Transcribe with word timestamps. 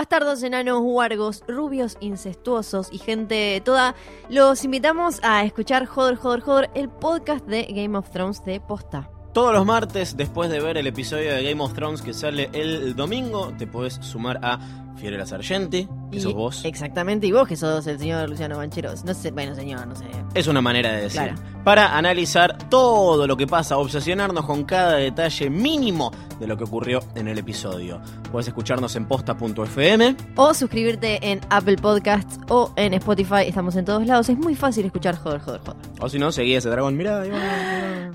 bastardos, 0.00 0.42
enanos, 0.42 0.80
huargos, 0.82 1.44
rubios, 1.46 1.98
incestuosos 2.00 2.88
y 2.90 2.96
gente 2.96 3.60
toda, 3.62 3.94
los 4.30 4.64
invitamos 4.64 5.20
a 5.22 5.44
escuchar 5.44 5.84
Joder, 5.84 6.16
Joder, 6.16 6.40
Joder, 6.40 6.70
el 6.72 6.88
podcast 6.88 7.44
de 7.44 7.64
Game 7.64 7.98
of 7.98 8.08
Thrones 8.08 8.42
de 8.46 8.60
Posta. 8.60 9.10
Todos 9.32 9.52
los 9.54 9.64
martes, 9.64 10.16
después 10.16 10.50
de 10.50 10.60
ver 10.60 10.76
el 10.76 10.86
episodio 10.88 11.32
de 11.32 11.42
Game 11.44 11.62
of 11.62 11.72
Thrones 11.72 12.02
que 12.02 12.12
sale 12.12 12.50
el 12.52 12.96
domingo, 12.96 13.52
te 13.56 13.66
podés 13.68 13.94
sumar 14.02 14.40
a 14.42 14.58
Fiorella 14.96 15.24
Sargenti, 15.24 15.88
que 16.10 16.16
Y- 16.16 16.20
sos 16.20 16.34
vos. 16.34 16.64
Exactamente, 16.64 17.26
y 17.28 17.32
vos 17.32 17.46
que 17.46 17.56
sos 17.56 17.86
el 17.86 17.98
señor 17.98 18.28
Luciano 18.28 18.56
Bancheros. 18.58 19.04
No 19.04 19.14
sé, 19.14 19.30
bueno, 19.30 19.54
señor, 19.54 19.86
no 19.86 19.94
sé. 19.94 20.04
Es 20.34 20.48
una 20.48 20.60
manera 20.60 20.92
de 20.92 21.02
decir. 21.02 21.22
Claro. 21.22 21.36
Para 21.62 21.96
analizar 21.96 22.58
todo 22.68 23.26
lo 23.28 23.36
que 23.36 23.46
pasa, 23.46 23.78
obsesionarnos 23.78 24.44
con 24.44 24.64
cada 24.64 24.94
detalle 24.96 25.48
mínimo 25.48 26.10
de 26.40 26.46
lo 26.48 26.56
que 26.56 26.64
ocurrió 26.64 27.00
en 27.14 27.28
el 27.28 27.38
episodio. 27.38 28.00
Puedes 28.32 28.48
escucharnos 28.48 28.94
en 28.96 29.06
posta.fm. 29.06 30.16
O 30.36 30.52
suscribirte 30.54 31.30
en 31.30 31.40
Apple 31.50 31.76
Podcasts 31.76 32.38
o 32.48 32.72
en 32.76 32.94
Spotify. 32.94 33.42
Estamos 33.46 33.76
en 33.76 33.84
todos 33.84 34.04
lados. 34.06 34.28
Es 34.28 34.36
muy 34.36 34.56
fácil 34.56 34.84
escuchar 34.86 35.16
Joder, 35.16 35.40
Joder, 35.40 35.60
Joder. 35.60 35.76
O 36.00 36.08
si 36.08 36.18
no, 36.18 36.32
seguí 36.32 36.54
ese 36.56 36.68
dragón. 36.68 36.96
Mirá, 36.96 37.20
ahí 37.22 37.30
va, 37.30 37.38
ahí 37.38 38.10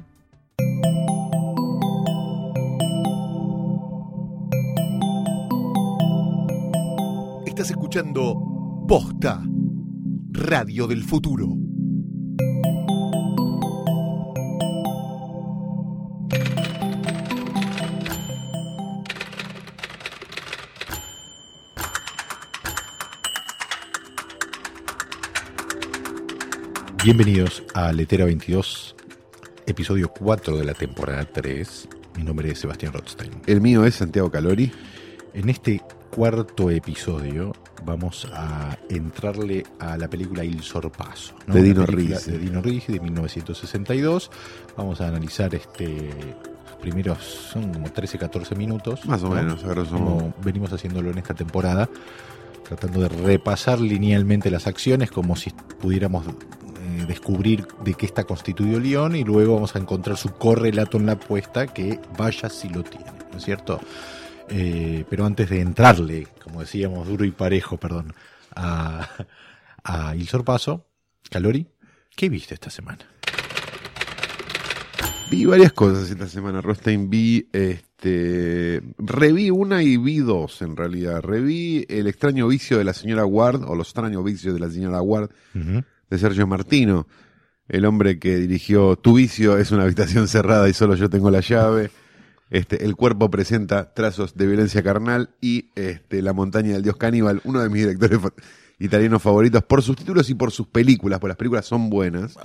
Estás 7.57 7.71
escuchando 7.71 8.85
Posta, 8.85 9.41
Radio 10.31 10.87
del 10.87 11.05
Futuro. 11.05 11.55
Bienvenidos 27.05 27.63
a 27.73 27.93
Letera 27.93 28.25
22, 28.25 28.97
episodio 29.65 30.09
4 30.09 30.57
de 30.57 30.65
la 30.65 30.73
temporada 30.73 31.23
3. 31.23 31.87
Mi 32.17 32.23
nombre 32.25 32.51
es 32.51 32.59
Sebastián 32.59 32.91
Rothstein. 32.91 33.31
El 33.47 33.61
mío 33.61 33.85
es 33.85 33.95
Santiago 33.95 34.29
Calori. 34.29 34.73
En 35.33 35.47
este 35.47 35.81
cuarto 36.15 36.69
episodio 36.69 37.51
vamos 37.83 38.25
a 38.33 38.77
entrarle 38.89 39.65
a 39.79 39.97
la 39.97 40.07
película 40.07 40.45
Il 40.45 40.63
Sorpaso. 40.63 41.35
¿no? 41.45 41.53
De 41.53 41.61
Dino 41.61 41.85
Risi. 41.85 42.31
De 42.31 42.37
Dino 42.39 42.61
Risi 42.61 42.93
de 42.93 43.01
1962. 43.01 44.31
Vamos 44.77 45.01
a 45.01 45.09
analizar 45.09 45.53
este 45.53 46.09
primeros, 46.79 47.17
son 47.51 47.73
como 47.73 47.91
13, 47.91 48.17
14 48.17 48.55
minutos. 48.55 49.05
Más 49.05 49.23
o 49.23 49.29
¿no? 49.29 49.35
menos, 49.35 49.63
a 49.65 49.67
grosso 49.67 49.99
modo. 49.99 50.17
Como 50.17 50.33
venimos 50.41 50.71
haciéndolo 50.71 51.11
en 51.11 51.17
esta 51.17 51.33
temporada, 51.33 51.89
tratando 52.63 53.01
de 53.01 53.09
repasar 53.09 53.81
linealmente 53.81 54.49
las 54.49 54.67
acciones 54.67 55.11
como 55.11 55.35
si 55.35 55.51
pudiéramos 55.81 56.27
eh, 56.27 57.05
descubrir 57.09 57.67
de 57.83 57.93
qué 57.93 58.05
está 58.05 58.23
constituido 58.23 58.79
León 58.79 59.17
y 59.17 59.25
luego 59.25 59.55
vamos 59.55 59.75
a 59.75 59.79
encontrar 59.79 60.15
su 60.15 60.29
correlato 60.29 60.95
en 60.97 61.07
la 61.07 61.13
apuesta 61.13 61.67
que 61.67 61.99
vaya 62.17 62.49
si 62.49 62.69
lo 62.69 62.83
tiene, 62.83 63.11
¿no 63.33 63.37
es 63.37 63.43
cierto? 63.43 63.81
Eh, 64.49 65.05
pero 65.09 65.25
antes 65.25 65.49
de 65.49 65.61
entrarle, 65.61 66.27
como 66.43 66.61
decíamos, 66.61 67.07
duro 67.07 67.25
y 67.25 67.31
parejo, 67.31 67.77
perdón, 67.77 68.13
a, 68.55 69.09
a 69.83 70.15
Il 70.15 70.27
Sorpaso, 70.27 70.85
Calori, 71.29 71.67
¿qué 72.15 72.29
viste 72.29 72.53
esta 72.53 72.69
semana? 72.69 72.99
Vi 75.31 75.45
varias 75.45 75.73
cosas 75.73 76.09
esta 76.09 76.27
semana, 76.27 76.61
Rostein. 76.61 77.09
Vi, 77.09 77.49
este, 77.51 78.81
reví 78.99 79.49
una 79.49 79.81
y 79.81 79.97
vi 79.97 80.19
dos 80.19 80.61
en 80.61 80.75
realidad. 80.75 81.21
Reví 81.21 81.85
El 81.89 82.07
extraño 82.07 82.47
vicio 82.47 82.77
de 82.77 82.83
la 82.83 82.93
señora 82.93 83.25
Ward, 83.25 83.63
o 83.63 83.75
Los 83.75 83.87
extraños 83.87 84.23
vicios 84.23 84.53
de 84.53 84.59
la 84.59 84.69
señora 84.69 85.01
Ward, 85.01 85.31
de 85.53 86.17
Sergio 86.19 86.45
Martino, 86.45 87.07
el 87.67 87.85
hombre 87.85 88.19
que 88.19 88.37
dirigió 88.37 88.95
Tu 88.95 89.15
vicio 89.15 89.57
es 89.57 89.71
una 89.71 89.83
habitación 89.83 90.27
cerrada 90.27 90.69
y 90.69 90.73
solo 90.73 90.95
yo 90.95 91.09
tengo 91.09 91.31
la 91.31 91.39
llave. 91.41 91.89
Este, 92.49 92.85
el 92.85 92.95
cuerpo 92.95 93.31
presenta 93.31 93.93
trazos 93.93 94.35
de 94.35 94.45
violencia 94.45 94.83
carnal 94.83 95.31
y 95.41 95.71
este, 95.75 96.21
La 96.21 96.33
montaña 96.33 96.73
del 96.73 96.83
dios 96.83 96.97
caníbal, 96.97 97.41
uno 97.43 97.61
de 97.61 97.69
mis 97.69 97.81
directores 97.81 98.19
italianos 98.79 99.21
favoritos 99.21 99.63
por 99.63 99.81
sus 99.81 99.95
títulos 99.95 100.29
y 100.29 100.35
por 100.35 100.51
sus 100.51 100.67
películas, 100.67 101.19
porque 101.19 101.29
las 101.29 101.37
películas 101.37 101.65
son 101.65 101.89
buenas. 101.89 102.37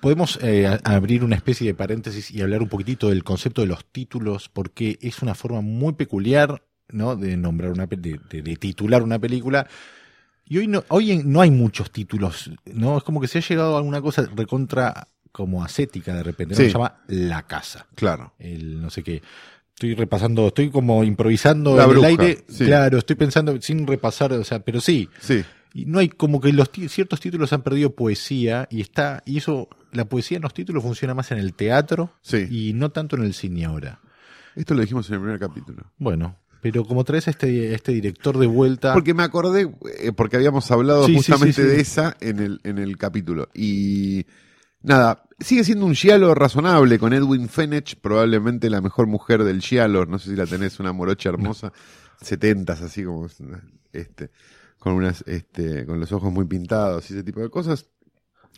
Podemos 0.00 0.38
eh, 0.42 0.78
abrir 0.84 1.24
una 1.24 1.36
especie 1.36 1.66
de 1.66 1.74
paréntesis 1.74 2.30
y 2.30 2.42
hablar 2.42 2.62
un 2.62 2.68
poquitito 2.68 3.08
del 3.08 3.24
concepto 3.24 3.62
de 3.62 3.68
los 3.68 3.84
títulos, 3.86 4.48
porque 4.48 4.98
es 5.00 5.22
una 5.22 5.34
forma 5.34 5.60
muy 5.60 5.94
peculiar 5.94 6.62
¿no? 6.90 7.16
de 7.16 7.36
nombrar 7.36 7.70
una 7.70 7.86
de, 7.86 8.18
titular 8.58 9.02
una 9.02 9.18
película. 9.18 9.66
Y 10.44 10.58
hoy 10.58 10.66
no, 10.66 10.82
hoy 10.88 11.22
no 11.24 11.42
hay 11.42 11.50
muchos 11.50 11.90
títulos, 11.90 12.50
¿no? 12.64 12.96
Es 12.96 13.04
como 13.04 13.20
que 13.20 13.28
se 13.28 13.36
ha 13.36 13.42
llegado 13.42 13.74
a 13.74 13.78
alguna 13.78 14.00
cosa 14.00 14.26
recontra 14.34 15.08
como 15.32 15.64
ascética 15.64 16.14
de 16.14 16.22
repente, 16.22 16.54
¿no? 16.54 16.58
Sí. 16.58 16.66
Se 16.66 16.72
llama 16.72 17.00
La 17.08 17.46
Casa. 17.46 17.86
Claro. 17.94 18.34
El 18.38 18.80
no 18.80 18.90
sé 18.90 19.02
qué. 19.02 19.22
Estoy 19.74 19.94
repasando, 19.94 20.48
estoy 20.48 20.70
como 20.70 21.04
improvisando 21.04 21.76
La 21.76 21.84
en 21.84 21.90
bruja, 21.90 22.08
el 22.08 22.18
aire. 22.20 22.44
sí. 22.48 22.64
Claro, 22.64 22.98
estoy 22.98 23.16
pensando 23.16 23.60
sin 23.60 23.86
repasar, 23.86 24.32
o 24.32 24.42
sea, 24.44 24.60
pero 24.60 24.80
sí. 24.80 25.08
Sí. 25.20 25.44
Y 25.74 25.84
no 25.86 25.98
hay 26.00 26.08
como 26.08 26.40
que 26.40 26.52
los 26.52 26.70
ciertos 26.88 27.20
títulos 27.20 27.52
han 27.52 27.62
perdido 27.62 27.94
poesía 27.94 28.66
y 28.70 28.80
está 28.80 29.22
y 29.26 29.36
eso 29.38 29.68
la 29.92 30.06
poesía 30.06 30.36
en 30.38 30.42
los 30.42 30.54
títulos 30.54 30.82
funciona 30.82 31.14
más 31.14 31.30
en 31.30 31.38
el 31.38 31.54
teatro 31.54 32.10
Sí. 32.22 32.46
y 32.50 32.72
no 32.72 32.90
tanto 32.90 33.16
en 33.16 33.22
el 33.22 33.34
cine 33.34 33.64
ahora. 33.66 34.00
Esto 34.56 34.74
lo 34.74 34.80
dijimos 34.80 35.08
en 35.08 35.14
el 35.14 35.20
primer 35.20 35.38
capítulo. 35.38 35.84
Bueno, 35.98 36.36
pero 36.60 36.84
como 36.84 37.04
traes 37.04 37.28
a 37.28 37.30
este, 37.30 37.72
este 37.74 37.92
director 37.92 38.36
de 38.38 38.48
vuelta, 38.48 38.92
Porque 38.94 39.14
me 39.14 39.22
acordé, 39.22 39.70
eh, 40.00 40.10
porque 40.10 40.34
habíamos 40.36 40.68
hablado 40.72 41.04
Sí, 41.06 41.12
sí, 41.12 41.16
justamente 41.18 41.52
sí, 41.54 41.62
sí. 41.62 41.68
de 41.68 41.80
esa 41.80 42.16
en 42.20 42.40
el, 42.40 42.60
en 42.64 42.78
el 42.78 42.96
capítulo. 42.96 43.48
Y 43.54 44.26
nada, 44.82 45.24
sigue 45.38 45.64
siendo 45.64 45.86
un 45.86 45.94
giallo 45.94 46.34
razonable 46.34 46.98
con 46.98 47.12
Edwin 47.12 47.48
Fenech, 47.48 47.96
probablemente 48.00 48.70
la 48.70 48.80
mejor 48.80 49.06
mujer 49.06 49.44
del 49.44 49.60
giallo. 49.60 50.06
No 50.06 50.18
sé 50.18 50.30
si 50.30 50.36
la 50.36 50.46
tenés, 50.46 50.80
una 50.80 50.92
morocha 50.92 51.28
hermosa, 51.28 51.72
setentas 52.20 52.80
así 52.82 53.04
como 53.04 53.26
este, 53.92 54.30
con 54.78 54.94
unas, 54.94 55.22
este, 55.26 55.86
con 55.86 56.00
los 56.00 56.12
ojos 56.12 56.32
muy 56.32 56.46
pintados 56.46 57.10
y 57.10 57.14
ese 57.14 57.22
tipo 57.24 57.40
de 57.40 57.50
cosas. 57.50 57.86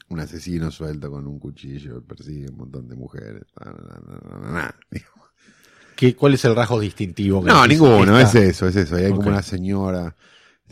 Un 0.08 0.18
asesino 0.18 0.72
suelto 0.72 1.08
con 1.08 1.24
un 1.28 1.38
cuchillo, 1.38 2.02
persigue 2.02 2.48
un 2.50 2.56
montón 2.56 2.88
de 2.88 2.96
mujeres. 2.96 3.42
Na, 3.64 3.70
na, 3.70 4.00
na, 4.00 4.40
na, 4.40 4.50
na. 4.52 4.74
¿qué, 5.94 6.16
¿cuál 6.16 6.34
es 6.34 6.44
el 6.44 6.56
rasgo 6.56 6.80
distintivo? 6.80 7.42
que 7.44 7.48
No, 7.48 7.64
ninguno, 7.64 8.18
esta- 8.18 8.40
es 8.40 8.50
eso, 8.56 8.66
es 8.66 8.74
eso. 8.74 8.96
Ahí 8.96 9.04
hay 9.04 9.12
como 9.12 9.28
una 9.28 9.42
señora 9.42 10.16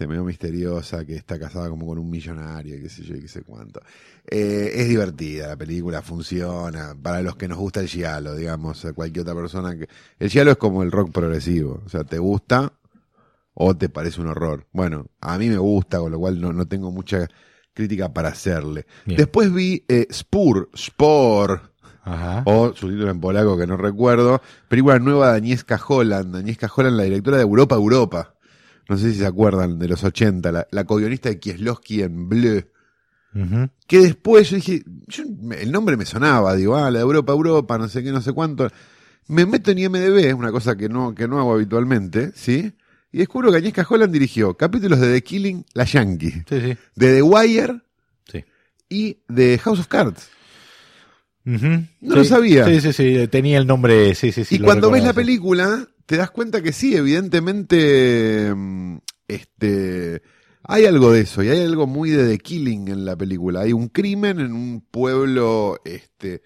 medio 0.06 0.24
misteriosa 0.24 1.04
que 1.04 1.16
está 1.16 1.38
casada 1.38 1.68
como 1.68 1.86
con 1.86 1.98
un 1.98 2.08
millonario, 2.08 2.76
y 2.76 2.82
qué 2.82 2.88
sé 2.88 3.02
yo, 3.02 3.14
qué 3.14 3.28
sé 3.28 3.42
cuánto. 3.42 3.80
Eh, 4.26 4.72
es 4.74 4.88
divertida, 4.88 5.48
la 5.48 5.56
película 5.56 6.02
funciona. 6.02 6.94
Para 7.00 7.22
los 7.22 7.36
que 7.36 7.48
nos 7.48 7.58
gusta 7.58 7.80
el 7.80 7.88
giallo, 7.88 8.34
digamos, 8.34 8.84
a 8.84 8.92
cualquier 8.92 9.22
otra 9.22 9.34
persona 9.34 9.76
que... 9.76 9.88
El 10.18 10.30
giallo 10.30 10.52
es 10.52 10.58
como 10.58 10.82
el 10.82 10.92
rock 10.92 11.12
progresivo, 11.12 11.82
o 11.84 11.88
sea, 11.88 12.04
te 12.04 12.18
gusta 12.18 12.72
o 13.54 13.76
te 13.76 13.88
parece 13.88 14.20
un 14.20 14.28
horror. 14.28 14.66
Bueno, 14.72 15.06
a 15.20 15.36
mí 15.36 15.48
me 15.48 15.58
gusta, 15.58 15.98
con 15.98 16.12
lo 16.12 16.18
cual 16.18 16.40
no, 16.40 16.52
no 16.52 16.66
tengo 16.66 16.92
mucha 16.92 17.26
crítica 17.74 18.12
para 18.12 18.28
hacerle. 18.28 18.86
Bien. 19.04 19.16
Después 19.16 19.52
vi 19.52 19.84
eh, 19.88 20.06
Spur, 20.12 20.70
Spor, 20.76 21.72
Ajá. 22.02 22.42
o 22.46 22.72
su 22.74 22.88
título 22.88 23.10
en 23.10 23.20
polaco 23.20 23.56
que 23.56 23.66
no 23.66 23.76
recuerdo, 23.76 24.40
película 24.68 24.98
nueva 24.98 25.32
de 25.32 25.38
Agnieszka 25.38 25.80
Holland, 25.86 26.36
Agnieszka 26.36 26.70
Holland, 26.74 26.96
la 26.96 27.04
directora 27.04 27.36
de 27.36 27.42
Europa, 27.42 27.74
Europa. 27.74 28.34
No 28.88 28.96
sé 28.96 29.12
si 29.12 29.18
se 29.18 29.26
acuerdan 29.26 29.78
de 29.78 29.86
los 29.88 30.02
80, 30.02 30.50
la, 30.50 30.66
la 30.70 30.84
co-guionista 30.84 31.28
de 31.28 31.38
Kieslowski 31.38 32.02
en 32.02 32.28
Bleu. 32.28 32.62
Que 33.86 33.98
después 34.00 34.50
yo 34.50 34.56
dije, 34.56 34.82
yo- 35.06 35.24
el 35.58 35.70
nombre 35.70 35.96
me 35.96 36.04
sonaba, 36.06 36.56
digo, 36.56 36.76
ah, 36.76 36.90
la 36.90 36.98
de 36.98 37.02
Europa, 37.04 37.32
Europa, 37.32 37.78
no 37.78 37.88
sé 37.88 38.02
qué, 38.02 38.10
no 38.10 38.20
sé 38.20 38.32
cuánto. 38.32 38.68
Me 39.28 39.44
meto 39.46 39.70
en 39.70 39.78
IMDB, 39.78 40.34
una 40.34 40.50
cosa 40.50 40.76
que 40.76 40.88
no, 40.88 41.14
que 41.14 41.28
no 41.28 41.38
hago 41.38 41.52
habitualmente, 41.54 42.32
¿sí? 42.34 42.72
Y 43.12 43.18
descubro 43.18 43.50
que 43.50 43.58
Agnieszka 43.58 43.86
Holland 43.88 44.12
dirigió 44.12 44.54
capítulos 44.56 44.98
de 45.00 45.12
The 45.12 45.22
Killing, 45.22 45.64
La 45.74 45.84
Yankee, 45.84 46.30
Sí, 46.48 46.60
sí. 46.60 46.76
de 46.96 47.14
The 47.14 47.22
Wire 47.22 47.80
Sí. 48.32 48.44
y 48.88 49.18
de 49.28 49.58
House 49.58 49.80
of 49.80 49.86
Cards. 49.86 50.28
No 51.44 51.86
lo 52.00 52.24
sabía. 52.24 52.66
Sí, 52.66 52.80
sí, 52.80 52.92
sí, 52.92 53.28
tenía 53.28 53.58
el 53.58 53.66
nombre, 53.66 54.14
sí, 54.14 54.32
sí, 54.32 54.44
sí. 54.44 54.56
y 54.56 54.58
cuando 54.58 54.90
ves 54.90 55.02
la 55.04 55.12
película, 55.14 55.86
te 56.08 56.16
das 56.16 56.30
cuenta 56.30 56.62
que 56.62 56.72
sí, 56.72 56.96
evidentemente, 56.96 58.50
mm, 58.56 58.96
este, 59.28 60.22
hay 60.62 60.86
algo 60.86 61.12
de 61.12 61.20
eso, 61.20 61.42
y 61.42 61.48
hay 61.50 61.60
algo 61.60 61.86
muy 61.86 62.08
de 62.10 62.26
The 62.26 62.38
Killing 62.38 62.88
en 62.88 63.04
la 63.04 63.14
película. 63.14 63.60
Hay 63.60 63.74
un 63.74 63.88
crimen 63.88 64.40
en 64.40 64.54
un 64.54 64.80
pueblo, 64.90 65.78
este, 65.84 66.40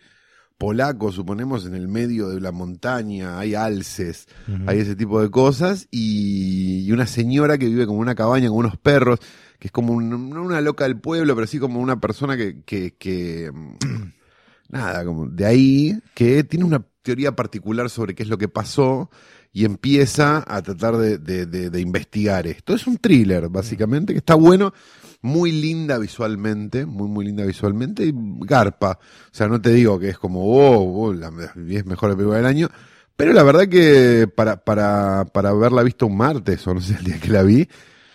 polaco, 0.59 1.13
suponemos, 1.13 1.65
en 1.65 1.77
el 1.77 1.87
medio 1.87 2.29
de 2.29 2.41
la 2.41 2.51
montaña, 2.51 3.39
hay 3.39 3.55
alces, 3.55 4.27
hay 4.67 4.81
ese 4.81 4.97
tipo 4.97 5.23
de 5.23 5.31
cosas, 5.31 5.87
y, 5.93 6.81
y 6.85 6.91
una 6.91 7.07
señora 7.07 7.57
que 7.57 7.67
vive 7.67 7.87
como 7.87 7.99
en 7.99 8.03
una 8.03 8.17
cabaña 8.17 8.49
con 8.49 8.59
unos 8.59 8.79
perros, 8.79 9.21
que 9.61 9.69
es 9.69 9.73
como 9.73 9.93
un- 9.93 10.11
no 10.31 10.43
una 10.43 10.61
loca 10.61 10.85
del 10.85 10.99
pueblo, 11.01 11.37
pero 11.37 11.47
sí 11.47 11.61
como 11.61 11.81
una 11.81 12.01
persona 12.01 12.37
que, 12.37 12.63
que, 12.65 12.97
que, 12.99 13.53
nada, 14.69 15.05
como 15.05 15.29
de 15.29 15.47
ahí, 15.47 15.99
que 16.15 16.45
tiene 16.45 16.65
una 16.65 16.85
teoría 17.03 17.35
particular 17.37 17.91
sobre 17.91 18.15
qué 18.15 18.23
es 18.23 18.29
lo 18.29 18.39
que 18.39 18.49
pasó, 18.49 19.11
y 19.53 19.65
empieza 19.65 20.43
a 20.47 20.63
tratar 20.63 20.97
de, 20.97 21.19
de- 21.19 21.47
de- 21.47 21.71
de 21.71 21.81
investigar 21.81 22.47
esto. 22.47 22.75
Es 22.75 22.87
un 22.87 22.97
thriller, 22.99 23.49
básicamente, 23.49 24.13
que 24.15 24.19
está 24.19 24.35
bueno, 24.35 24.73
muy 25.21 25.53
linda 25.53 25.99
visualmente, 25.99 26.87
muy, 26.87 27.07
muy 27.09 27.27
linda 27.27 27.45
visualmente, 27.45 28.05
y 28.07 28.13
garpa. 28.41 28.99
O 29.27 29.35
sea, 29.35 29.49
no 29.49 29.61
te 29.61 29.71
digo 29.71 29.99
que 29.99 30.09
es 30.09 30.19
como, 30.19 30.43
oh, 30.45 31.07
oh, 31.07 31.13
la 31.13 31.31
10 31.55 31.85
mejores 31.87 32.17
películas 32.17 32.39
del 32.41 32.47
año, 32.47 32.69
pero 33.15 33.33
la 33.35 33.43
verdad 33.43 33.69
que 33.69 34.27
para, 34.35 34.57
para, 34.65 35.27
para 35.27 35.51
haberla 35.51 35.83
visto 35.83 36.07
un 36.07 36.17
martes, 36.17 36.67
o 36.67 36.73
no 36.75 36.81
sé 36.81 36.97
el 36.99 37.05
día 37.05 37.21
que 37.21 37.29
la 37.29 37.43
vi, 37.43 37.69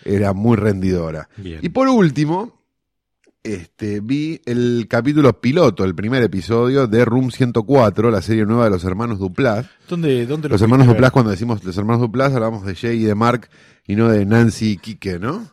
era 0.04 0.32
muy 0.32 0.56
rendidora. 0.56 1.28
Bien. 1.36 1.60
Y 1.62 1.68
por 1.68 1.88
último, 1.88 2.57
este, 3.54 4.00
vi 4.00 4.40
el 4.46 4.86
capítulo 4.88 5.40
piloto, 5.40 5.84
el 5.84 5.94
primer 5.94 6.22
episodio 6.22 6.86
de 6.86 7.04
Room 7.04 7.30
104, 7.30 8.10
la 8.10 8.22
serie 8.22 8.44
nueva 8.46 8.64
de 8.64 8.70
los 8.70 8.84
hermanos 8.84 9.18
Duplas. 9.18 9.66
¿Dónde, 9.88 10.26
dónde 10.26 10.48
lo 10.48 10.54
Los 10.54 10.62
hermanos 10.62 10.86
pudiste 10.86 10.96
Duplas, 10.96 11.08
ver? 11.08 11.12
cuando 11.12 11.30
decimos 11.30 11.64
los 11.64 11.76
hermanos 11.76 12.00
Duplas, 12.02 12.32
hablamos 12.34 12.64
de 12.64 12.74
Jay 12.74 13.02
y 13.02 13.04
de 13.04 13.14
Mark 13.14 13.48
y 13.86 13.96
no 13.96 14.08
de 14.08 14.24
Nancy 14.26 14.72
y 14.72 14.76
Kike, 14.76 15.18
¿no? 15.18 15.50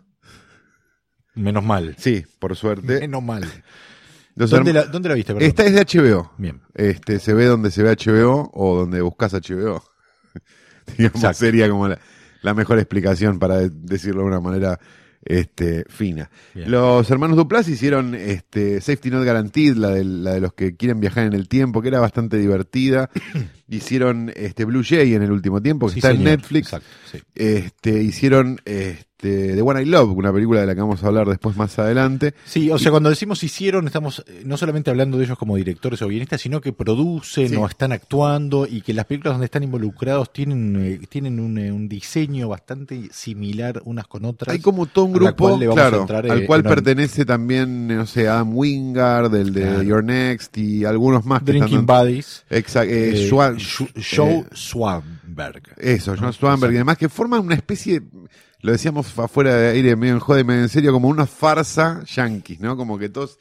Menos 1.36 1.64
mal. 1.64 1.96
Sí, 1.98 2.24
por 2.40 2.56
suerte. 2.56 3.00
Menos 3.02 3.24
mal. 3.24 3.44
¿Dónde 4.36 4.74
la, 4.74 4.84
¿Dónde 4.86 5.10
la 5.10 5.16
viste? 5.16 5.34
Perdón. 5.34 5.48
Esta 5.48 5.64
es 5.66 5.74
de 5.74 5.82
HBO. 6.02 6.32
Bien. 6.38 6.62
Este, 6.74 7.20
se 7.20 7.34
ve 7.34 7.46
donde 7.46 7.72
se 7.72 7.84
ve 7.84 7.96
HBO 7.96 8.52
o 8.54 8.78
donde 8.78 9.02
buscas 9.02 9.34
HBO. 9.34 9.84
Digamos, 10.98 11.16
Exacto. 11.16 11.40
sería 11.40 11.70
como 11.70 11.88
la, 11.88 12.00
la 12.42 12.54
mejor 12.54 12.78
explicación 12.80 13.40
para 13.40 13.58
de- 13.58 13.70
decirlo 13.72 14.22
de 14.22 14.28
una 14.28 14.40
manera 14.40 14.80
este, 15.26 15.86
fina. 15.90 16.30
Bien. 16.54 16.72
Los 16.72 17.10
hermanos 17.10 17.36
Duplas 17.36 17.68
hicieron 17.68 18.16
este, 18.16 18.80
Safety 18.80 19.10
Not 19.10 19.24
Guaranteed, 19.24 19.76
la 19.76 19.90
de, 19.90 20.06
la 20.06 20.34
de 20.36 20.42
los 20.42 20.54
que 20.54 20.76
quieren 20.76 21.00
viajar 21.00 21.26
en 21.26 21.34
el 21.34 21.48
tiempo, 21.48 21.82
que 21.82 21.90
era 21.90 22.00
bastante 22.00 22.38
divertida. 22.38 23.10
hicieron 23.70 24.32
este, 24.36 24.66
Blue 24.66 24.84
Jay 24.88 25.14
en 25.14 25.24
el 25.24 25.32
último 25.32 25.62
tiempo, 25.62 25.88
que 25.88 25.94
Sí, 25.94 26.00
está 26.00 26.12
en. 26.12 26.24
Netflix. 26.24 26.68
Exacto, 26.68 26.88
sí. 27.12 27.20
Este, 27.36 28.02
hicieron 28.04 28.60
este, 28.66 29.56
The 29.56 29.62
One 29.62 29.82
I 29.82 29.86
Love, 29.86 30.12
una 30.18 30.32
película 30.32 30.60
de 30.62 30.68
la 30.68 30.76
que 30.76 30.82
vamos 30.82 31.04
a 31.04 31.08
hablar 31.08 31.28
después 31.28 31.56
más 31.58 31.80
adelante. 31.80 32.34
Sí, 32.46 32.70
o 32.70 32.78
sea, 32.78 32.92
cuando 32.92 33.10
decimos 33.10 33.44
hicieron, 33.44 33.88
estamos 33.88 34.24
eh, 34.28 34.44
no 34.46 34.56
solamente 34.58 34.92
hablando 34.92 35.18
de 35.18 35.24
ellos 35.26 35.38
como 35.38 35.56
directores 35.56 36.02
o 36.04 36.08
guionistas, 36.08 36.42
sino 36.42 36.62
que 36.62 36.74
producen 36.74 37.50
Sí. 37.50 37.56
o 37.56 37.66
están 37.66 37.92
actuando 37.92 38.68
y 38.70 38.82
que 38.82 38.94
las 38.94 39.06
películas 39.06 39.34
donde 39.36 39.46
están 39.46 39.64
involucrados 39.64 40.32
tienen, 40.32 40.76
eh, 40.80 41.00
tienen 41.10 41.40
un, 41.40 41.58
eh, 41.58 41.72
un 41.72 41.88
diseño 41.90 42.50
bastante 42.50 43.10
similar 43.12 43.82
unas 43.86 44.06
con 44.08 44.26
otras. 44.26 44.54
Hay 44.54 44.62
como 44.62 44.86
todo 44.86 45.06
un 45.06 45.14
grupo, 45.14 45.58
claro, 45.74 46.02
entrar, 46.02 46.26
eh, 46.28 46.32
al 46.32 46.46
cual 46.46 46.60
en- 46.62 46.68
pertenece 46.68 47.26
también, 47.26 47.88
no 47.88 48.06
sé, 48.06 48.28
Adam 48.28 48.56
Wingard, 48.56 49.32
del 49.32 49.54
de 49.54 49.62
Claro. 49.62 49.82
Your 49.84 50.04
Next 50.04 50.56
y 50.58 50.86
algunos 50.86 51.26
más 51.26 51.40
que 51.42 51.54
Drinking 51.54 51.80
están... 51.80 51.86
Buddies. 52.06 52.44
Exacto, 52.50 52.94
eh, 53.56 53.60
Schwan- 53.60 53.94
Sh- 53.94 54.16
Joe 54.16 54.34
eh, 54.40 54.46
Swanberg. 54.54 55.64
Eso, 55.78 56.16
¿no? 56.16 56.32
Swanberg 56.34 56.74
y 56.74 56.78
demás, 56.78 56.98
que 56.98 57.10
forman 57.10 57.42
una 57.42 57.56
especie, 57.56 58.02
lo 58.62 58.72
decíamos 58.72 59.18
afuera 59.18 59.56
de 59.56 59.70
aire, 59.70 59.96
medio 59.96 60.14
en 60.14 60.20
joda 60.20 60.40
y 60.40 60.44
medio 60.44 60.62
en 60.64 60.70
serio, 60.70 60.92
como 60.92 61.08
una 61.10 61.26
farsa 61.26 62.04
yankees, 62.06 62.60
¿no? 62.60 62.76
Como 62.78 62.98
que 62.98 63.10
todos 63.10 63.38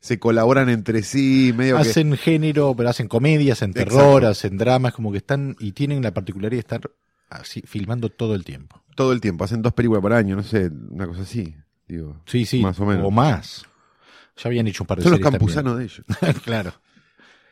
se 0.00 0.18
colaboran 0.18 0.68
entre 0.68 1.02
sí, 1.02 1.52
medio 1.56 1.74
que... 1.76 1.82
Hacen 1.82 2.16
género, 2.16 2.74
pero 2.76 2.88
hacen 2.88 3.08
comedias, 3.08 3.58
hacen 3.58 3.72
terror, 3.72 4.22
Exacto. 4.22 4.28
hacen 4.28 4.56
dramas, 4.58 4.94
como 4.94 5.10
que 5.10 5.18
están 5.18 5.56
y 5.58 5.72
tienen 5.72 6.02
la 6.02 6.12
particularidad 6.14 6.56
de 6.56 6.60
estar 6.60 6.90
así 7.30 7.62
filmando 7.66 8.08
todo 8.08 8.34
el 8.34 8.44
tiempo. 8.44 8.80
Todo 8.94 9.12
el 9.12 9.20
tiempo, 9.20 9.44
hacen 9.44 9.60
dos 9.62 9.72
películas 9.72 10.02
por 10.02 10.12
año, 10.12 10.36
no 10.36 10.42
sé, 10.42 10.70
una 10.90 11.06
cosa 11.06 11.22
así, 11.22 11.54
digo. 11.86 12.22
Sí, 12.26 12.46
sí. 12.46 12.60
Más 12.62 12.78
o 12.80 12.86
menos. 12.86 13.12
más. 13.12 13.64
Ya 14.36 14.48
habían 14.48 14.68
hecho 14.68 14.84
un 14.84 14.86
par 14.86 14.98
de 14.98 15.02
Son 15.04 15.12
los 15.12 15.20
campusanos 15.20 15.78
de 15.78 15.84
ellos. 15.84 16.02
claro. 16.44 16.72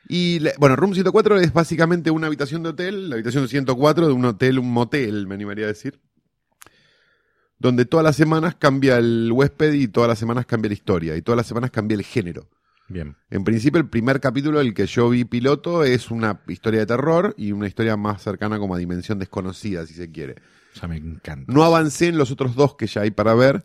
Y 0.08 0.38
la- 0.40 0.52
bueno, 0.58 0.76
Room 0.76 0.94
104 0.94 1.38
es 1.40 1.52
básicamente 1.52 2.10
una 2.10 2.26
habitación 2.28 2.62
de 2.62 2.68
hotel, 2.70 3.08
la 3.10 3.16
habitación 3.16 3.48
104 3.48 4.06
de 4.06 4.12
un 4.12 4.24
hotel, 4.24 4.58
un 4.58 4.70
motel, 4.72 5.26
me 5.26 5.34
animaría 5.34 5.64
a 5.64 5.68
decir, 5.68 5.98
donde 7.58 7.86
todas 7.86 8.04
las 8.04 8.16
semanas 8.16 8.54
cambia 8.56 8.98
el 8.98 9.30
huésped 9.32 9.72
y 9.72 9.88
todas 9.88 10.08
las 10.08 10.18
semanas 10.18 10.46
cambia 10.46 10.68
la 10.68 10.74
historia 10.74 11.16
y 11.16 11.22
todas 11.22 11.36
las 11.36 11.46
semanas 11.46 11.70
cambia 11.70 11.96
el 11.96 12.04
género. 12.04 12.48
Bien. 12.88 13.16
En 13.30 13.42
principio, 13.42 13.80
el 13.80 13.88
primer 13.88 14.20
capítulo, 14.20 14.60
el 14.60 14.72
que 14.72 14.86
yo 14.86 15.08
vi 15.08 15.24
piloto, 15.24 15.82
es 15.82 16.10
una 16.12 16.42
historia 16.46 16.80
de 16.80 16.86
terror 16.86 17.34
y 17.36 17.50
una 17.50 17.66
historia 17.66 17.96
más 17.96 18.22
cercana 18.22 18.58
como 18.60 18.76
a 18.76 18.78
dimensión 18.78 19.18
desconocida, 19.18 19.86
si 19.86 19.94
se 19.94 20.12
quiere. 20.12 20.36
Ya 20.80 20.86
me 20.86 20.96
encanta. 20.96 21.52
No 21.52 21.64
avancé 21.64 22.08
en 22.08 22.18
los 22.18 22.30
otros 22.30 22.54
dos 22.54 22.76
que 22.76 22.86
ya 22.86 23.00
hay 23.00 23.10
para 23.10 23.34
ver, 23.34 23.64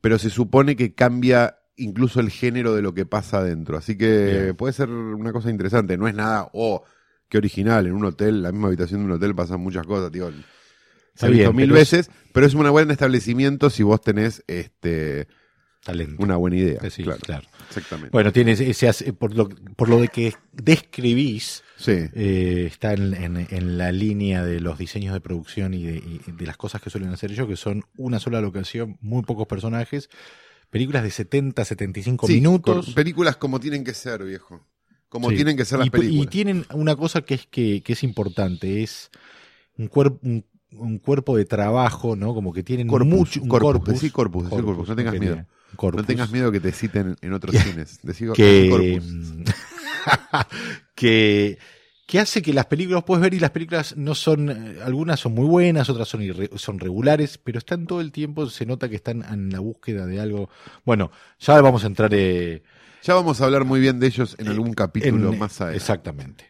pero 0.00 0.18
se 0.18 0.30
supone 0.30 0.76
que 0.76 0.94
cambia 0.94 1.56
incluso 1.80 2.20
el 2.20 2.30
género 2.30 2.74
de 2.74 2.82
lo 2.82 2.94
que 2.94 3.06
pasa 3.06 3.38
adentro. 3.38 3.76
Así 3.76 3.96
que 3.96 4.40
Bien. 4.44 4.56
puede 4.56 4.72
ser 4.72 4.88
una 4.90 5.32
cosa 5.32 5.50
interesante. 5.50 5.96
No 5.98 6.06
es 6.08 6.14
nada, 6.14 6.48
oh, 6.52 6.84
qué 7.28 7.38
original. 7.38 7.86
En 7.86 7.92
un 7.94 8.04
hotel, 8.04 8.42
la 8.42 8.52
misma 8.52 8.68
habitación 8.68 9.00
de 9.00 9.06
un 9.06 9.12
hotel 9.12 9.34
pasan 9.34 9.60
muchas 9.60 9.86
cosas, 9.86 10.10
tío. 10.12 10.30
Se 11.14 11.26
ha 11.26 11.28
visto 11.28 11.52
mil 11.52 11.68
pero 11.68 11.80
es- 11.80 11.90
veces, 11.92 12.10
pero 12.32 12.46
es 12.46 12.54
un 12.54 12.70
buen 12.70 12.90
establecimiento 12.90 13.68
si 13.70 13.82
vos 13.82 14.00
tenés 14.00 14.42
este 14.46 15.26
Talento. 15.84 16.22
una 16.22 16.36
buena 16.36 16.56
idea. 16.56 16.80
Sí, 16.90 17.02
claro, 17.02 17.20
claro. 17.20 17.46
exactamente. 17.68 18.10
Bueno, 18.12 18.32
tienes 18.32 18.60
ese, 18.60 18.88
ese- 18.88 19.12
por 19.12 19.34
lo, 19.34 19.48
por 19.76 19.88
lo 19.88 20.00
de 20.00 20.08
que 20.08 20.32
describís, 20.52 21.62
sí, 21.76 21.92
eh, 22.14 22.64
está 22.66 22.92
en, 22.94 23.14
en- 23.14 23.46
en 23.50 23.78
la 23.78 23.92
línea 23.92 24.44
de 24.44 24.60
los 24.60 24.78
diseños 24.78 25.12
de 25.14 25.20
producción 25.20 25.74
y 25.74 25.84
de, 25.84 25.96
y 25.98 26.20
de 26.32 26.46
las 26.46 26.56
cosas 26.56 26.80
que 26.80 26.90
suelen 26.90 27.10
hacer 27.10 27.30
ellos, 27.32 27.48
que 27.48 27.56
son 27.56 27.82
una 27.96 28.18
sola 28.18 28.40
locación, 28.40 28.96
muy 29.00 29.22
pocos 29.22 29.46
personajes, 29.46 30.08
películas 30.70 31.02
de 31.02 31.10
70, 31.10 31.64
75 31.64 32.26
Sí, 32.26 32.34
minutos. 32.34 32.92
películas 32.94 33.36
como 33.36 33.60
tienen 33.60 33.84
que 33.84 33.94
ser, 33.94 34.24
viejo. 34.24 34.66
Como 35.08 35.28
Sí. 35.30 35.36
tienen 35.36 35.56
que 35.56 35.64
ser 35.64 35.78
las 35.80 35.88
y, 35.88 35.90
películas. 35.90 36.24
Y 36.24 36.26
tienen 36.28 36.64
una 36.72 36.94
cosa 36.96 37.22
que 37.22 37.34
es 37.34 37.46
que, 37.46 37.82
que 37.82 37.92
es 37.94 38.02
importante, 38.04 38.82
es 38.82 39.10
un 39.76 39.88
cuerpo 39.88 40.18
un, 40.22 40.44
un 40.72 40.98
cuerpo 40.98 41.36
de 41.36 41.44
trabajo, 41.44 42.14
¿no? 42.14 42.32
Como 42.34 42.52
que 42.52 42.62
tienen 42.62 42.86
Corpus, 42.86 43.08
mucho 43.08 43.42
un 43.42 43.48
corpus, 43.48 43.72
corpus, 43.72 43.88
decí 43.94 44.10
corpus, 44.10 44.44
decí 44.50 44.62
corpus, 44.62 44.88
no 44.88 44.96
tengas 44.96 45.18
miedo. 45.18 45.44
No 45.82 46.04
tengas 46.04 46.30
miedo 46.30 46.50
que 46.52 46.60
te 46.60 46.72
citen 46.72 47.16
en 47.20 47.32
otros 47.32 47.54
cines. 47.62 47.98
Decí 48.02 48.26
que, 48.34 48.68
corpus. 48.70 49.54
que, 50.94 51.58
que 52.10 52.18
hace 52.18 52.42
que 52.42 52.52
las 52.52 52.66
películas 52.66 53.04
puedes 53.04 53.22
ver 53.22 53.34
y 53.34 53.38
las 53.38 53.50
películas 53.52 53.96
no 53.96 54.16
son, 54.16 54.50
eh, 54.50 54.78
algunas 54.84 55.20
son 55.20 55.32
muy 55.32 55.46
buenas, 55.46 55.88
otras 55.88 56.08
son, 56.08 56.22
irre- 56.22 56.50
son 56.58 56.80
regulares, 56.80 57.38
pero 57.38 57.58
están 57.58 57.86
todo 57.86 58.00
el 58.00 58.10
tiempo, 58.10 58.50
se 58.50 58.66
nota 58.66 58.88
que 58.88 58.96
están 58.96 59.22
en 59.32 59.50
la 59.50 59.60
búsqueda 59.60 60.06
de 60.06 60.18
algo. 60.18 60.50
Bueno, 60.84 61.12
ya 61.38 61.60
vamos 61.60 61.84
a 61.84 61.86
entrar 61.86 62.10
eh, 62.12 62.64
Ya 63.04 63.14
vamos 63.14 63.40
a 63.40 63.44
hablar 63.44 63.64
muy 63.64 63.78
bien 63.78 64.00
de 64.00 64.08
ellos 64.08 64.34
en 64.40 64.48
algún 64.48 64.74
capítulo 64.74 65.32
en- 65.32 65.38
más 65.38 65.60
adelante. 65.60 65.76
Exactamente. 65.76 66.44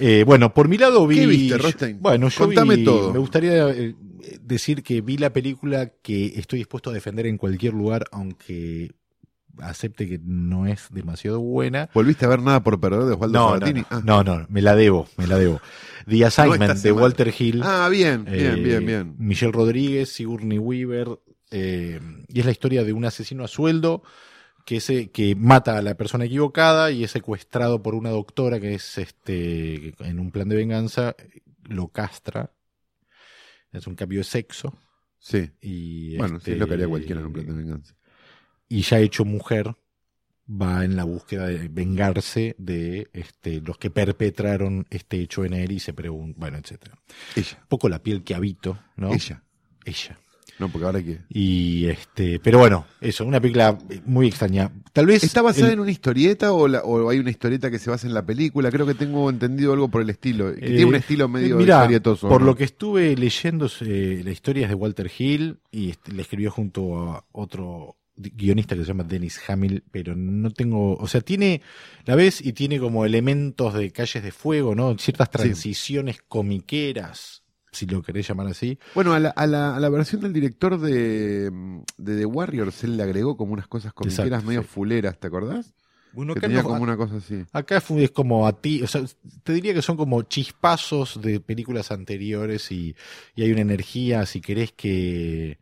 Eh, 0.00 0.24
bueno, 0.26 0.52
por 0.52 0.66
mi 0.66 0.78
lado 0.78 1.06
vi. 1.06 1.16
¿Qué 1.16 1.26
viste, 1.28 1.58
Rostein? 1.58 1.98
Bueno, 2.00 2.28
yo 2.28 2.46
Contame 2.46 2.76
vi- 2.76 2.84
todo. 2.84 3.12
Me 3.12 3.20
gustaría 3.20 3.68
eh, 3.70 3.94
decir 4.42 4.82
que 4.82 5.00
vi 5.00 5.16
la 5.16 5.32
película 5.32 5.92
que 6.02 6.26
estoy 6.36 6.58
dispuesto 6.58 6.90
a 6.90 6.92
defender 6.92 7.26
en 7.26 7.38
cualquier 7.38 7.72
lugar, 7.74 8.04
aunque 8.10 8.90
acepte 9.60 10.08
que 10.08 10.18
no 10.22 10.66
es 10.66 10.88
demasiado 10.90 11.40
buena. 11.40 11.88
¿Volviste 11.94 12.24
a 12.24 12.28
ver 12.28 12.40
nada 12.40 12.62
por 12.62 12.80
perder 12.80 13.04
de 13.04 13.12
Osvaldo 13.12 13.38
No, 13.38 13.44
no, 13.46 13.54
Sabatini? 13.54 13.80
no, 13.80 13.86
Ah. 13.90 14.02
no, 14.04 14.24
no, 14.24 14.46
me 14.48 14.62
la 14.62 14.74
debo, 14.74 15.08
me 15.16 15.26
la 15.26 15.36
debo. 15.38 15.60
The 16.08 16.24
Assignment 16.24 16.78
de. 16.78 16.92
Walter 16.92 17.32
Hill. 17.38 17.62
Ah, 17.64 17.88
bien, 17.90 18.24
eh, 18.28 18.36
bien, 18.36 18.62
bien, 18.64 18.86
bien. 18.86 19.14
Michelle 19.18 19.52
Rodríguez, 19.52 20.10
Sigourney 20.10 20.58
Weaver. 20.58 21.18
eh, 21.50 22.00
y 22.28 22.40
es 22.40 22.44
la 22.46 22.52
historia 22.52 22.82
de 22.84 22.92
un 22.92 23.04
asesino 23.04 23.44
a 23.44 23.48
sueldo 23.48 24.02
que, 24.66 24.80
se, 24.80 25.10
que 25.10 25.34
mata 25.36 25.76
a 25.78 25.82
la 25.82 25.94
persona 25.94 26.24
equivocada 26.24 26.90
y 26.90 27.04
es 27.04 27.10
secuestrado 27.12 27.82
por 27.82 27.94
una 27.94 28.10
doctora 28.10 28.58
que 28.58 28.74
es 28.74 28.98
este 28.98 29.94
en 30.00 30.18
un 30.18 30.30
plan 30.32 30.48
de 30.48 30.56
venganza, 30.56 31.14
lo 31.64 31.88
castra. 31.88 32.50
Es 33.72 33.86
un 33.86 33.94
cambio 33.94 34.20
de 34.20 34.24
sexo. 34.24 34.76
Sí. 35.18 35.50
Y, 35.60 36.16
Bueno, 36.16 36.34
sí, 36.38 36.50
este, 36.50 36.52
es 36.52 36.58
lo 36.58 36.66
que 36.66 36.74
haría 36.74 36.88
cualquiera 36.88 37.20
en 37.20 37.26
un 37.26 37.32
plan 37.32 37.46
de 37.46 37.52
venganza. 37.54 37.94
Y 38.78 38.82
ya 38.82 38.98
hecho 38.98 39.24
mujer 39.24 39.74
va 40.48 40.84
en 40.84 40.96
la 40.96 41.04
búsqueda 41.04 41.46
de 41.46 41.68
vengarse 41.68 42.54
de 42.58 43.08
este, 43.12 43.60
los 43.62 43.78
que 43.78 43.90
perpetraron 43.90 44.86
este 44.90 45.20
hecho 45.20 45.44
en 45.44 45.54
él 45.54 45.72
y 45.72 45.80
se 45.80 45.92
pregunta, 45.94 46.36
bueno, 46.38 46.58
etcétera. 46.58 46.98
Ella, 47.34 47.58
Un 47.62 47.68
poco 47.68 47.88
la 47.88 48.02
piel 48.02 48.22
que 48.24 48.34
habito, 48.34 48.78
¿no? 48.96 49.12
ella. 49.14 49.42
Ella. 49.84 50.18
No, 50.58 50.68
porque 50.68 50.84
ahora 50.86 51.02
que... 51.02 51.18
Y 51.30 51.86
este, 51.86 52.38
pero 52.38 52.58
bueno, 52.60 52.86
eso, 53.00 53.24
una 53.24 53.40
película 53.40 53.76
muy 54.06 54.28
extraña. 54.28 54.70
Tal 54.92 55.06
vez 55.06 55.24
¿Está 55.24 55.42
basada 55.42 55.66
el- 55.68 55.72
en 55.74 55.80
una 55.80 55.90
historieta 55.90 56.52
o, 56.52 56.68
la- 56.68 56.82
o 56.84 57.08
hay 57.10 57.18
una 57.18 57.30
historieta 57.30 57.70
que 57.72 57.78
se 57.80 57.90
basa 57.90 58.06
en 58.06 58.14
la 58.14 58.24
película? 58.24 58.70
Creo 58.70 58.86
que 58.86 58.94
tengo 58.94 59.28
entendido 59.30 59.72
algo 59.72 59.88
por 59.88 60.00
el 60.02 60.10
estilo. 60.10 60.54
Que 60.54 60.58
Eh, 60.60 60.68
tiene 60.68 60.84
un 60.84 60.94
estilo 60.94 61.28
medio 61.28 61.56
mirá, 61.56 61.78
historietoso. 61.80 62.28
Por 62.28 62.42
¿no? 62.42 62.46
lo 62.48 62.54
que 62.56 62.64
estuve 62.64 63.16
leyendo, 63.16 63.68
eh, 63.80 64.20
la 64.24 64.30
historia 64.30 64.64
es 64.64 64.68
de 64.68 64.74
Walter 64.76 65.10
Hill 65.18 65.58
y 65.72 65.90
este, 65.90 66.12
le 66.12 66.22
escribió 66.22 66.52
junto 66.52 67.00
a 67.10 67.24
otro 67.32 67.96
guionista 68.16 68.74
que 68.74 68.82
se 68.82 68.88
llama 68.88 69.04
Dennis 69.04 69.40
Hamill, 69.48 69.82
pero 69.90 70.14
no 70.14 70.50
tengo, 70.50 70.96
o 70.96 71.06
sea, 71.08 71.20
tiene, 71.20 71.62
la 72.04 72.14
ves 72.14 72.40
y 72.40 72.52
tiene 72.52 72.78
como 72.78 73.04
elementos 73.04 73.74
de 73.74 73.90
calles 73.90 74.22
de 74.22 74.30
fuego, 74.32 74.74
¿no? 74.74 74.96
Ciertas 74.98 75.30
transiciones 75.30 76.22
comiqueras, 76.26 77.42
si 77.72 77.86
lo 77.86 78.02
querés 78.02 78.28
llamar 78.28 78.46
así. 78.46 78.78
Bueno, 78.94 79.14
a 79.14 79.18
la, 79.20 79.30
a, 79.30 79.46
la, 79.46 79.76
a 79.76 79.80
la 79.80 79.88
versión 79.88 80.20
del 80.20 80.32
director 80.32 80.78
de, 80.80 81.50
de 81.98 82.16
The 82.16 82.26
Warriors, 82.26 82.84
él 82.84 82.96
le 82.96 83.02
agregó 83.02 83.36
como 83.36 83.52
unas 83.52 83.66
cosas 83.66 83.92
comiqueras 83.92 84.40
Exacto, 84.40 84.46
medio 84.48 84.62
sí. 84.62 84.68
fuleras, 84.68 85.18
¿te 85.18 85.26
acordás? 85.26 85.74
Bueno, 86.12 86.34
que 86.34 86.38
acá 86.38 86.48
tenía 86.48 86.62
no- 86.62 86.68
como 86.68 86.82
una 86.84 86.96
cosa 86.96 87.16
así. 87.16 87.44
Acá 87.52 87.82
es 87.98 88.10
como 88.12 88.46
a 88.46 88.60
ti, 88.60 88.82
o 88.82 88.86
sea, 88.86 89.02
te 89.42 89.52
diría 89.52 89.74
que 89.74 89.82
son 89.82 89.96
como 89.96 90.22
chispazos 90.22 91.20
de 91.20 91.40
películas 91.40 91.90
anteriores 91.90 92.70
y, 92.70 92.94
y 93.34 93.42
hay 93.42 93.50
una 93.52 93.62
energía, 93.62 94.24
si 94.26 94.40
querés, 94.40 94.72
que 94.72 95.58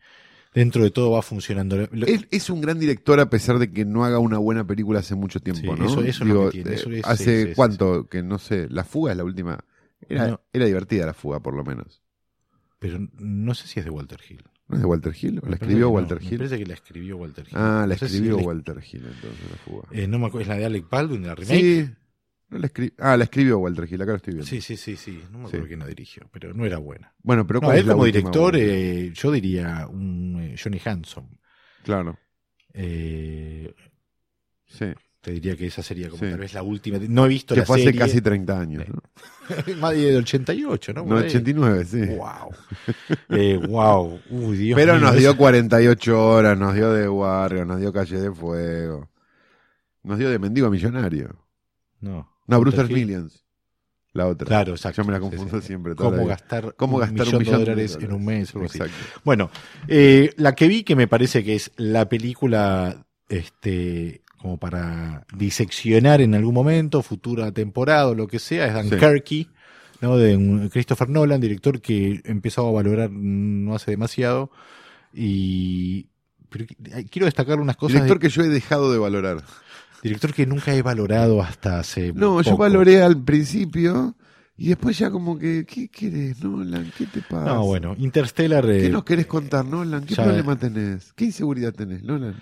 dentro 0.55 0.83
de 0.85 0.91
todo 0.91 1.11
va 1.13 1.23
funcionando. 1.23 1.89
Es 2.31 2.51
un 2.51 2.61
gran 2.61 2.79
director 2.79 3.19
a 3.21 3.31
pesar 3.31 3.59
de 3.59 3.73
que 3.73 3.85
no 3.85 4.05
haga 4.05 4.19
una 4.19 4.39
buena 4.39 4.67
película 4.67 5.01
hace 5.01 5.15
mucho 5.15 5.41
tiempo, 5.41 5.75
Sí, 5.75 5.81
¿no? 5.81 5.87
eso- 5.87 6.01
eso 6.03 6.25
es 6.25 6.31
lo 6.31 6.45
que 6.51 6.63
tiene, 6.63 6.75
eso 6.75 6.91
eh, 6.91 6.99
es- 7.01 7.05
hace 7.07 7.47
sí, 7.49 7.53
cuánto, 7.55 8.07
que 8.09 8.23
no 8.23 8.39
sé, 8.39 8.69
La 8.71 8.85
Fuga 8.85 9.13
es 9.13 9.17
la 9.19 9.25
última. 9.25 9.65
Era, 10.09 10.29
No. 10.29 10.41
era 10.53 10.67
divertida 10.67 11.07
La 11.07 11.15
Fuga, 11.15 11.41
por 11.41 11.55
lo 11.55 11.65
menos. 11.65 12.03
pero 12.79 12.99
no 13.19 13.55
sé 13.55 13.69
si 13.69 13.79
es 13.79 13.85
de 13.85 13.91
Walter 13.93 14.19
Hill. 14.29 14.43
¿No 14.69 14.75
es 14.77 14.81
de 14.83 14.87
Walter 14.87 15.15
Hill? 15.21 15.39
¿O 15.39 15.43
Me 15.45 15.51
la 15.51 15.55
escribió 15.55 15.77
que 15.77 15.81
no, 15.83 15.89
Walter 15.91 16.21
Me 16.21 16.27
Hill? 16.29 16.37
parece 16.39 16.59
que 16.59 16.67
la 16.67 16.75
escribió 16.75 17.17
Walter 17.17 17.45
Hill. 17.47 17.55
Ah, 17.57 17.85
la 17.87 17.95
No 17.95 17.99
sé 17.99 18.09
si 18.09 18.15
escribió 18.17 18.39
Walter 18.39 18.77
Hill, 18.79 19.05
entonces, 19.07 19.51
La 19.51 19.57
Fuga. 19.59 19.89
eh, 19.93 20.07
no 20.09 20.19
me 20.19 20.27
acuerdo, 20.27 20.43
es 20.43 20.49
la 20.49 20.57
de 20.57 20.65
Alec 20.65 20.89
Baldwin, 20.91 21.27
la 21.27 21.35
remake. 21.37 21.61
Sí. 21.61 21.91
No 22.53 22.59
la 22.59 22.69
escri- 22.69 22.93
ah, 22.99 23.17
la 23.17 23.25
escribió 23.25 23.59
Walter 23.59 23.89
Hill, 23.91 24.03
acá 24.03 24.11
lo 24.13 24.17
estoy 24.19 24.35
viendo. 24.35 24.47
Sí, 24.49 24.61
sí, 24.61 24.77
sí, 24.77 24.95
sí. 24.95 25.23
No 25.31 25.39
me 25.39 25.45
Sí. 25.47 25.49
acuerdo 25.49 25.67
quién 25.69 25.81
la 25.81 25.87
dirigió, 25.87 26.29
pero 26.31 26.53
no 26.53 26.67
era 26.67 26.77
buena. 26.77 27.15
Bueno, 27.23 27.47
pero 27.47 27.61
No, 27.61 27.69
¿cuál 27.69 27.79
él 27.79 27.87
como 27.87 28.05
director, 28.05 28.55
eh, 28.57 29.11
yo 29.15 29.33
diría 29.33 29.87
un 29.89 30.39
eh, 30.39 30.57
Johnny 30.63 30.79
Hanson. 30.85 31.41
Claro, 31.83 32.19
Eh, 32.75 33.73
sí. 34.67 34.85
te 35.23 35.33
diría 35.33 35.57
que 35.57 35.67
esa 35.67 35.83
sería 35.83 36.09
como 36.11 36.23
Sí. 36.23 36.29
tal 36.31 36.41
vez 36.41 36.53
la 36.53 36.63
última. 36.63 36.99
No 37.09 37.25
he 37.25 37.29
visto 37.29 37.55
Que 37.55 37.61
la 37.61 37.67
fue 37.67 37.81
hace 37.81 37.95
casi 37.95 38.21
30 38.21 38.61
años, 38.61 38.85
¿no? 38.89 39.03
Más 39.81 39.93
de 39.95 40.17
88, 40.19 40.93
¿no? 40.93 41.03
No, 41.03 41.09
Por 41.09 41.19
ahí. 41.19 41.25
89, 41.27 41.85
sí. 41.87 42.05
Wow. 42.05 42.51
Eh, 43.31 43.57
wow. 43.67 44.21
Uy, 44.31 44.57
Dios 44.59 44.77
Pero 44.77 44.95
mío, 44.97 45.03
nos 45.07 45.17
dio 45.17 45.37
48 45.37 46.23
horas, 46.29 46.59
nos 46.59 46.75
dio 46.75 46.93
de 46.93 47.09
Warrior, 47.09 47.67
nos 47.67 47.81
dio 47.81 47.93
Calle 47.93 48.21
de 48.21 48.31
Fuego, 48.31 49.09
nos 50.03 50.19
dio 50.19 50.29
de 50.29 50.39
Mendigo 50.39 50.69
Millonario. 50.71 51.35
No. 52.01 52.29
No, 52.47 52.59
Hill. 52.61 52.91
Millions. 52.93 53.45
La 54.15 54.27
otra. 54.27 54.47
Claro, 54.47 54.73
exacto. 54.73 55.01
Yo 55.01 55.07
me 55.07 55.13
la 55.13 55.19
Sí, 55.19 55.23
confundo 55.23 55.61
sí. 55.61 55.67
siempre. 55.69 55.95
¿Cómo 55.95 56.27
gastar, 56.27 56.75
¿Cómo 56.77 56.99
gastar 56.99 57.29
un 57.29 57.39
millón 57.39 57.59
de 57.61 57.65
dólares 57.65 57.99
en 58.01 58.13
un 58.13 58.25
mes? 58.25 58.55
algo 58.55 58.67
así. 58.67 58.79
Exacto. 58.79 58.97
Bueno, 59.25 59.51
eh, 59.89 60.35
la 60.37 60.55
que 60.55 60.69
vi 60.69 60.83
que 60.85 60.95
me 60.97 61.09
parece 61.09 61.43
que 61.43 61.55
es 61.55 61.71
la 61.77 62.09
película, 62.11 63.07
este, 63.31 64.21
como 64.37 64.59
para 64.59 65.25
diseccionar 65.35 66.21
en 66.21 66.35
algún 66.35 66.53
momento, 66.53 67.03
futura 67.03 67.53
temporada 67.53 68.09
o 68.09 68.15
lo 68.15 68.27
que 68.27 68.39
sea, 68.39 68.67
es 68.67 68.75
Dunkirk, 68.91 69.49
¿no? 70.03 70.19
De 70.19 70.37
un 70.37 70.69
Christopher 70.69 71.09
Nolan, 71.09 71.41
director 71.41 71.81
que 71.81 72.21
he 72.23 72.31
empezado 72.31 72.69
a 72.69 72.73
valorar 72.73 73.11
no 73.11 73.75
hace 73.75 73.93
demasiado. 73.93 74.51
Y 75.15 76.09
pero 76.51 76.67
qu- 76.67 77.09
quiero 77.11 77.27
destacar 77.27 77.61
unas 77.61 77.77
cosas. 77.77 77.95
Director 77.95 78.19
de- 78.19 78.29
que 78.29 78.35
yo 78.35 78.43
he 78.43 78.49
dejado 78.49 78.93
de 78.93 78.99
valorar. 78.99 79.43
Director 80.03 80.33
que 80.35 80.47
nunca 80.47 80.75
he 80.75 80.83
valorado 80.83 81.41
hasta 81.41 81.79
hace. 81.79 82.13
No, 82.13 82.43
yo 82.43 82.57
valoré 82.57 83.03
al 83.03 83.23
principio 83.23 84.17
y 84.57 84.69
después 84.69 84.99
ya 84.99 85.11
como 85.11 85.39
que, 85.39 85.65
¿qué 85.65 85.89
querés, 85.89 86.43
Nolan? 86.45 86.93
¿Qué 86.97 87.07
te 87.07 87.21
pasa? 87.23 87.45
No, 87.55 87.65
bueno, 87.65 87.95
Interstellar. 87.99 88.69
eh, 88.69 88.83
¿Qué 88.83 88.89
nos 88.91 89.05
querés 89.05 89.27
contar, 89.27 89.65
Nolan? 89.65 90.05
¿Qué 90.05 90.15
ya- 90.15 90.25
problema 90.25 90.57
tenés? 90.59 91.13
¿Qué 91.15 91.25
inseguridad 91.27 91.73
tenés, 91.73 92.03
Nolan? 92.03 92.35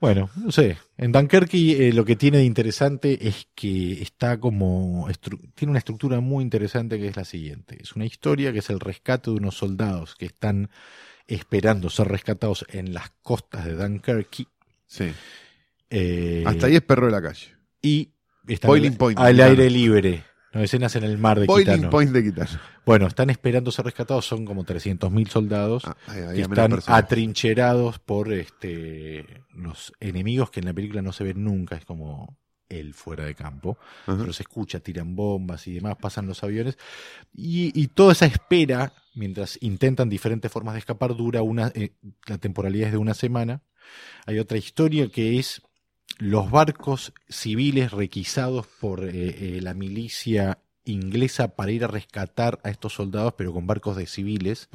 Bueno, 0.00 0.30
no 0.36 0.52
sé. 0.52 0.76
En 0.96 1.10
Dunkerque 1.10 1.88
eh, 1.88 1.92
lo 1.92 2.04
que 2.04 2.14
tiene 2.14 2.38
de 2.38 2.44
interesante 2.44 3.26
es 3.26 3.48
que 3.56 4.00
está 4.00 4.38
como. 4.38 5.08
tiene 5.56 5.70
una 5.72 5.78
estructura 5.80 6.20
muy 6.20 6.44
interesante 6.44 6.98
que 7.00 7.08
es 7.08 7.16
la 7.16 7.24
siguiente. 7.24 7.78
Es 7.82 7.96
una 7.96 8.04
historia 8.04 8.52
que 8.52 8.60
es 8.60 8.70
el 8.70 8.78
rescate 8.78 9.32
de 9.32 9.38
unos 9.38 9.56
soldados 9.56 10.14
que 10.14 10.26
están 10.26 10.70
esperando 11.26 11.90
ser 11.90 12.06
rescatados 12.08 12.64
en 12.70 12.94
las 12.94 13.10
costas 13.22 13.64
de 13.64 13.74
Dunkerque. 13.74 14.46
Sí. 14.86 15.12
Eh, 15.90 16.44
Hasta 16.46 16.66
ahí 16.66 16.76
es 16.76 16.82
perro 16.82 17.06
de 17.06 17.12
la 17.12 17.22
calle. 17.22 17.56
Y 17.82 18.12
están 18.46 18.68
Boiling 18.68 18.92
al, 18.92 18.98
Point, 18.98 19.18
al 19.18 19.32
Quitano. 19.34 19.50
aire 19.50 19.70
libre. 19.70 20.24
No, 20.52 20.62
escenas 20.62 20.96
en 20.96 21.04
el 21.04 21.18
mar 21.18 21.38
de 21.38 21.46
Boiling 21.46 21.74
Quitano. 21.74 21.90
Point 21.90 22.10
de 22.12 22.22
guitarra. 22.22 22.60
Bueno, 22.86 23.06
están 23.06 23.30
esperando 23.30 23.70
ser 23.70 23.84
rescatados. 23.84 24.26
Son 24.26 24.44
como 24.44 24.64
300.000 24.64 25.28
soldados. 25.28 25.84
Ah, 25.86 25.96
ahí 26.08 26.36
que 26.36 26.42
están 26.42 26.78
atrincherados 26.86 27.98
por 27.98 28.32
este 28.32 29.44
los 29.54 29.92
enemigos 30.00 30.50
que 30.50 30.60
en 30.60 30.66
la 30.66 30.72
película 30.72 31.02
no 31.02 31.12
se 31.12 31.24
ven 31.24 31.44
nunca, 31.44 31.76
es 31.76 31.84
como 31.84 32.38
él 32.68 32.94
fuera 32.94 33.24
de 33.24 33.34
campo, 33.34 33.78
Ajá. 34.06 34.18
pero 34.20 34.32
se 34.32 34.42
escucha, 34.42 34.80
tiran 34.80 35.16
bombas 35.16 35.66
y 35.66 35.74
demás, 35.74 35.96
pasan 36.00 36.26
los 36.26 36.44
aviones, 36.44 36.76
y, 37.32 37.72
y 37.80 37.88
toda 37.88 38.12
esa 38.12 38.26
espera, 38.26 38.92
mientras 39.14 39.58
intentan 39.62 40.08
diferentes 40.08 40.52
formas 40.52 40.74
de 40.74 40.80
escapar, 40.80 41.16
dura 41.16 41.42
una, 41.42 41.72
eh, 41.74 41.92
la 42.26 42.38
temporalidad 42.38 42.88
es 42.88 42.92
de 42.92 42.98
una 42.98 43.14
semana. 43.14 43.62
Hay 44.26 44.38
otra 44.38 44.58
historia 44.58 45.08
que 45.08 45.38
es 45.38 45.62
los 46.18 46.50
barcos 46.50 47.12
civiles 47.28 47.92
requisados 47.92 48.66
por 48.80 49.04
eh, 49.04 49.56
eh, 49.56 49.60
la 49.62 49.74
milicia 49.74 50.58
inglesa 50.84 51.54
para 51.54 51.70
ir 51.70 51.84
a 51.84 51.88
rescatar 51.88 52.60
a 52.64 52.70
estos 52.70 52.94
soldados, 52.94 53.34
pero 53.36 53.52
con 53.52 53.66
barcos 53.66 53.96
de 53.96 54.06
civiles 54.06 54.68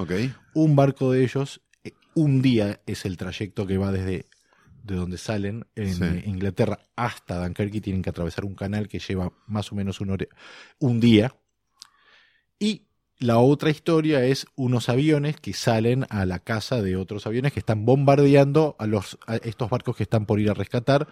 un 0.53 0.75
barco 0.75 1.11
de 1.11 1.23
ellos, 1.23 1.61
eh, 1.83 1.91
un 2.15 2.41
día 2.41 2.81
es 2.85 3.05
el 3.05 3.17
trayecto 3.17 3.65
que 3.67 3.77
va 3.77 3.91
desde 3.91 4.25
de 4.83 4.95
donde 4.95 5.17
salen 5.17 5.65
en 5.75 5.93
Sí. 5.95 6.03
Inglaterra 6.29 6.79
hasta 6.97 7.41
Dunkerque, 7.41 7.79
tienen 7.81 8.01
que 8.01 8.09
atravesar 8.09 8.43
un 8.43 8.53
canal 8.53 8.87
que 8.89 8.99
lleva 8.99 9.31
más 9.47 9.71
o 9.71 9.75
menos 9.75 10.01
un, 10.01 10.09
hora- 10.11 10.27
un 10.79 10.99
día. 10.99 11.33
Y 12.59 12.87
la 13.19 13.37
otra 13.37 13.69
historia 13.69 14.25
es 14.25 14.45
unos 14.55 14.89
aviones 14.89 15.37
que 15.39 15.53
salen 15.53 16.05
a 16.09 16.25
la 16.25 16.39
casa 16.39 16.81
de 16.81 16.95
otros 16.97 17.25
aviones 17.27 17.53
que 17.53 17.59
están 17.59 17.85
bombardeando 17.85 18.75
a, 18.79 18.87
los, 18.87 19.17
a 19.27 19.35
estos 19.37 19.69
barcos 19.69 19.95
que 19.95 20.03
están 20.03 20.25
por 20.25 20.39
ir 20.39 20.49
a 20.49 20.53
rescatar, 20.53 21.07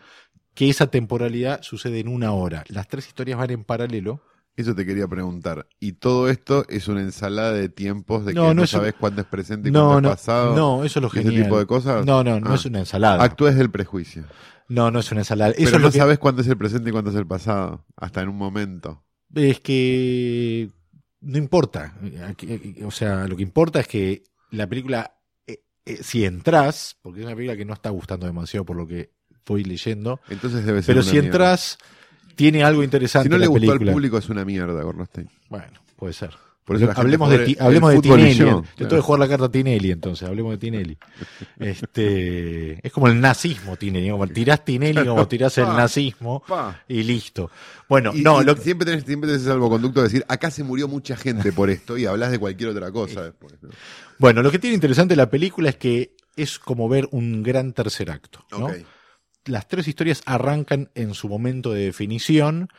que 0.54 0.70
esa 0.70 0.88
temporalidad 0.88 1.62
sucede 1.62 2.00
en 2.00 2.08
una 2.10 2.34
hora. 2.34 2.64
Las 2.68 2.88
tres 2.90 3.08
historias 3.08 3.38
van 3.38 3.52
en 3.52 3.64
paralelo. 3.64 4.22
Eso 4.58 4.76
te 4.76 4.86
quería 4.86 5.08
preguntar. 5.08 5.68
Y 5.80 5.94
todo 5.94 6.30
esto 6.30 6.66
es 6.68 6.90
una 6.90 7.00
ensalada 7.02 7.54
de 7.54 7.70
tiempos 7.70 8.26
de 8.26 8.34
No, 8.34 8.42
que 8.42 8.48
no, 8.50 8.54
no 8.56 8.64
es- 8.64 8.70
sabes 8.72 8.94
cuándo 9.00 9.22
es 9.22 9.28
presente 9.28 9.70
y 9.70 9.72
No, 9.72 9.88
cuándo 9.92 10.10
es 10.10 10.16
pasado. 10.16 10.54
no, 10.56 10.84
eso 10.84 11.00
es 11.00 11.04
lo 11.04 11.08
ese 11.08 11.24
genial. 11.24 11.44
tipo 11.44 11.58
de 11.58 11.66
cosas. 11.66 12.06
No, 12.06 12.22
no, 12.24 12.42
no 12.42 12.52
Ah. 12.52 12.56
es 12.56 12.66
una 12.66 12.80
ensalada. 12.80 13.24
Actúes 13.24 13.56
del 13.56 13.72
prejuicio. 13.72 14.26
No, 14.68 14.92
no 14.92 15.00
es 15.00 15.10
una 15.12 15.22
ensalada. 15.22 15.52
Eso 15.52 15.64
Pero 15.66 15.78
es 15.78 15.84
no 15.84 15.92
que, 15.92 15.98
sabes 16.00 16.20
cuándo 16.20 16.42
es 16.42 16.48
el 16.50 16.58
presente 16.58 16.90
y 16.90 16.92
cuándo 16.92 17.12
es 17.12 17.16
el 17.16 17.26
pasado. 17.28 17.86
Hasta 17.96 18.22
en 18.22 18.28
un 18.30 18.36
momento. 18.38 19.04
es 19.34 19.62
que 19.62 20.70
no 21.22 21.38
importa. 21.38 21.94
O 22.84 22.92
sea, 22.92 23.28
lo 23.28 23.36
que 23.36 23.44
importa 23.44 23.80
es 23.80 23.88
que 23.88 24.24
la 24.52 24.68
película, 24.68 25.16
eh, 25.48 25.64
eh, 25.86 26.00
si 26.04 26.26
entras, 26.26 26.98
porque 27.02 27.22
es 27.22 27.26
una 27.26 27.36
película 27.36 27.56
que 27.58 27.66
no 27.66 27.74
está 27.74 27.90
gustando 27.90 28.26
demasiado 28.26 28.66
por 28.66 28.76
lo 28.76 28.86
que 28.88 29.12
voy 29.46 29.64
leyendo, 29.64 30.20
Entonces 30.30 30.66
debe 30.66 30.82
ser 30.82 30.96
pero 30.96 31.02
una 31.02 31.12
si 31.12 31.18
entras, 31.18 31.78
tiene 32.36 32.64
algo 32.64 32.84
interesante 32.84 33.28
Si 33.28 33.30
no 33.30 33.38
le 33.38 33.46
la 33.46 33.50
gustó 33.50 33.68
película. 33.68 33.92
al 33.92 33.96
público 33.96 34.18
es 34.18 34.30
una 34.30 34.46
mierda, 34.46 34.82
Gorlostein. 34.82 35.30
Bueno, 35.50 35.80
puede 35.98 36.14
ser. 36.14 36.32
Por 36.80 36.90
eso 36.90 37.00
hablemos 37.00 37.30
de, 37.30 37.40
ti- 37.40 37.58
hablemos 37.60 37.92
el 37.94 38.02
de 38.02 38.02
Tinelli. 38.02 38.34
yo, 38.36 38.46
claro. 38.46 38.66
tengo 38.76 38.90
que 38.96 39.02
jugar 39.02 39.20
la 39.20 39.28
carta 39.28 39.50
Tinelli, 39.52 39.92
entonces, 39.92 40.28
hablemos 40.28 40.52
de 40.52 40.58
Tinelli. 40.58 40.98
Este, 41.60 42.86
es 42.86 42.92
como 42.94 43.08
el 43.08 43.20
nazismo, 43.20 43.76
Tinelli. 43.78 44.10
Como 44.10 44.28
tirás 44.28 44.64
Tinelli 44.66 45.06
como 45.06 45.28
tirás 45.28 45.58
el 45.58 45.66
nazismo 45.66 46.44
Pa. 46.48 46.82
y 46.88 47.04
listo. 47.04 47.50
Bueno, 47.88 48.12
Y, 48.14 48.22
no, 48.22 48.42
y 48.42 48.46
lo, 48.46 48.56
siempre 48.56 48.86
tenés, 48.86 49.04
siempre 49.06 49.28
tenés 49.28 49.42
ese 49.42 49.52
salvoconducto 49.52 50.00
de 50.02 50.08
decir, 50.08 50.26
acá 50.28 50.52
se 50.52 50.64
murió 50.64 50.88
mucha 50.88 51.16
gente 51.16 51.52
por 51.52 51.70
esto 51.70 51.98
y 51.98 52.06
hablas 52.06 52.32
de 52.32 52.40
cualquier 52.40 52.70
otra 52.70 52.92
cosa 52.92 53.24
después. 53.24 53.54
¿no? 53.62 53.70
Bueno, 54.18 54.42
lo 54.44 54.52
que 54.52 54.60
tiene 54.60 54.76
interesante 54.76 55.16
la 55.16 55.30
película 55.30 55.70
es 55.70 55.76
que 55.76 56.16
es 56.36 56.60
como 56.60 56.88
ver 56.88 57.08
un 57.12 57.44
gran 57.44 57.74
tercer 57.74 58.10
acto. 58.12 58.46
Las 59.46 59.68
tres 59.68 59.88
historias 59.88 60.22
arrancan 60.26 60.90
en 60.96 61.14
su 61.14 61.28
momento 61.28 61.72
de 61.74 61.86
definición 61.86 62.70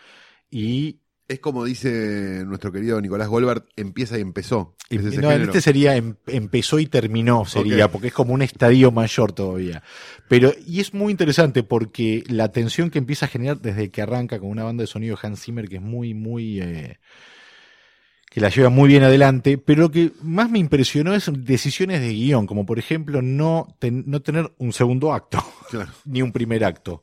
y 0.50 1.00
Es 1.28 1.38
como 1.40 1.64
dice 1.64 2.42
nuestro 2.46 2.72
querido 2.72 3.00
Nicolás 3.00 3.28
Goldberg, 3.28 3.64
empieza 3.76 4.18
y 4.18 4.20
empezó. 4.20 4.74
y- 4.90 4.96
Es 4.96 5.04
ese 5.06 5.22
no, 5.22 5.30
en 5.30 5.42
este 5.42 5.60
sería 5.62 5.96
em- 5.96 6.16
empezó 6.26 6.78
y 6.78 6.86
terminó, 6.86 7.44
sería, 7.46 7.90
porque 7.90 8.08
es 8.08 8.12
como 8.12 8.34
un 8.34 8.42
estadio 8.42 8.90
mayor 8.90 9.32
todavía. 9.32 9.82
Pero, 10.28 10.52
y 10.66 10.80
es 10.80 10.92
muy 10.92 11.10
interesante 11.10 11.62
porque 11.62 12.22
la 12.28 12.50
tensión 12.52 12.90
que 12.90 12.98
empieza 12.98 13.26
a 13.26 13.28
generar 13.30 13.60
desde 13.60 13.90
que 13.90 14.02
arranca 14.02 14.38
con 14.40 14.50
una 14.50 14.64
banda 14.64 14.82
de 14.82 14.88
sonido 14.88 15.16
Hans 15.22 15.40
Zimmer 15.42 15.68
que 15.68 15.76
es 15.76 15.82
muy, 15.82 16.12
muy, 16.12 16.60
eh, 16.60 16.98
que 18.30 18.40
la 18.40 18.48
lleva 18.50 18.68
muy 18.68 18.88
bien 18.88 19.02
adelante, 19.04 19.56
pero 19.58 19.82
lo 19.82 19.90
que 19.90 20.12
más 20.22 20.50
me 20.50 20.58
impresionó 20.58 21.14
es 21.14 21.30
decisiones 21.32 22.00
de 22.00 22.12
guion, 22.12 22.46
como 22.46 22.66
por 22.66 22.78
ejemplo 22.78 23.22
no, 23.22 23.68
ten- 23.78 24.04
no 24.06 24.20
tener 24.20 24.52
un 24.58 24.72
segundo 24.72 25.12
acto. 25.14 25.38
Claro. 25.70 25.90
ni 26.04 26.20
un 26.20 26.32
primer 26.32 26.64
acto. 26.64 27.02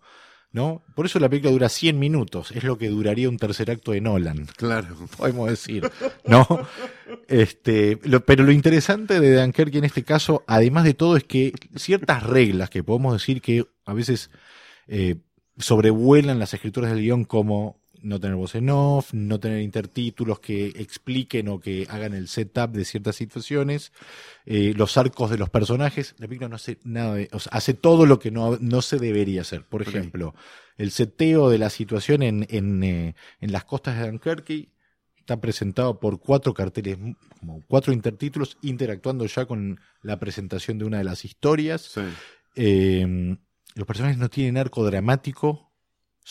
¿No? 0.51 0.81
Por 0.95 1.05
eso 1.05 1.19
la 1.19 1.29
película 1.29 1.51
dura 1.51 1.69
100 1.69 1.99
minutos, 1.99 2.51
es 2.51 2.63
lo 2.63 2.77
que 2.79 2.89
duraría 2.89 3.29
un 3.29 3.37
tercer 3.37 3.69
acto 3.69 3.91
de 3.91 4.01
Nolan, 4.01 4.47
Claro. 4.57 4.95
podemos 5.17 5.47
decir, 5.49 5.87
¿no? 6.25 6.47
Este, 7.27 7.99
lo- 8.03 8.25
pero 8.25 8.43
lo 8.43 8.51
interesante 8.51 9.19
de 9.19 9.35
Dunkerque 9.39 9.77
en 9.77 9.83
este 9.85 10.03
caso, 10.03 10.43
además 10.47 10.85
de 10.85 10.93
todo, 10.95 11.17
es 11.17 11.23
que 11.23 11.53
ciertas 11.75 12.23
reglas 12.23 12.69
que 12.71 12.83
podemos 12.83 13.13
decir 13.13 13.41
que 13.41 13.65
a 13.85 13.93
veces 13.93 14.31
eh, 14.87 15.17
sobrevuelan 15.59 16.39
las 16.39 16.53
escrituras 16.53 16.91
del 16.91 17.01
guion 17.01 17.25
como 17.25 17.79
no 18.01 18.19
tener 18.19 18.35
voz 18.35 18.55
en 18.55 18.69
off, 18.69 19.13
no 19.13 19.39
tener 19.39 19.61
intertítulos 19.61 20.39
que 20.39 20.67
expliquen 20.67 21.47
o 21.47 21.59
que 21.59 21.87
hagan 21.89 22.13
el 22.13 22.27
setup 22.27 22.71
de 22.71 22.85
ciertas 22.85 23.15
situaciones, 23.15 23.91
eh, 24.45 24.73
los 24.75 24.97
arcos 24.97 25.29
de 25.29 25.37
los 25.37 25.49
personajes. 25.49 26.15
La 26.17 26.27
película 26.27 26.49
no 26.49 26.55
hace 26.55 26.79
nada 26.83 27.15
de, 27.15 27.29
o 27.31 27.39
sea, 27.39 27.51
hace 27.53 27.73
todo 27.73 28.05
lo 28.05 28.19
que 28.19 28.31
no, 28.31 28.57
no 28.59 28.81
se 28.81 28.97
debería 28.97 29.41
hacer. 29.41 29.65
Por 29.65 29.81
ejemplo, 29.81 30.35
el 30.77 30.91
seteo 30.91 31.49
de 31.49 31.57
la 31.57 31.69
situación 31.69 32.23
en, 32.23 32.47
en, 32.49 32.83
eh, 32.83 33.15
en 33.39 33.51
las 33.51 33.65
costas 33.65 33.97
de 33.97 34.07
Dunkerque 34.07 34.69
está 35.17 35.39
presentado 35.39 35.99
por 35.99 36.19
cuatro 36.19 36.53
carteles, 36.53 36.97
como 37.39 37.63
cuatro 37.67 37.93
intertítulos, 37.93 38.57
interactuando 38.61 39.25
ya 39.25 39.45
con 39.45 39.79
la 40.01 40.19
presentación 40.19 40.79
de 40.79 40.85
una 40.85 40.97
de 40.97 41.03
las 41.03 41.23
historias. 41.25 41.81
Sí. 41.81 42.01
Eh, 42.55 43.37
los 43.75 43.85
personajes 43.85 44.17
no 44.17 44.29
tienen 44.29 44.57
arco 44.57 44.83
dramático, 44.83 45.68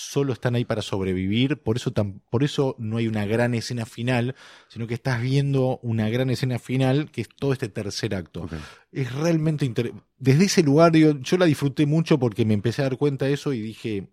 solo 0.00 0.32
están 0.32 0.54
ahí 0.54 0.64
para 0.64 0.80
sobrevivir, 0.80 1.56
por 1.58 1.76
eso, 1.76 1.90
tan- 1.92 2.20
por 2.30 2.44
eso 2.44 2.76
no 2.78 2.98
hay 2.98 3.08
una 3.08 3.26
gran 3.26 3.52
escena 3.54 3.84
final, 3.84 4.36
sino 4.68 4.86
que 4.86 4.94
estás 4.94 5.20
viendo 5.20 5.80
una 5.82 6.08
gran 6.08 6.30
escena 6.30 6.60
final 6.60 7.10
que 7.10 7.22
es 7.22 7.28
todo 7.28 7.52
este 7.52 7.68
tercer 7.68 8.14
acto. 8.14 8.46
Es 8.92 9.12
realmente 9.12 9.64
interesante. 9.66 10.04
Desde 10.18 10.44
ese 10.44 10.62
lugar 10.62 10.94
yo, 10.94 11.18
yo 11.18 11.36
la 11.36 11.46
disfruté 11.46 11.84
mucho 11.84 12.18
porque 12.18 12.44
me 12.44 12.54
empecé 12.54 12.82
a 12.82 12.84
dar 12.84 12.96
cuenta 12.96 13.26
de 13.26 13.32
eso 13.32 13.52
y 13.52 13.60
dije, 13.60 14.08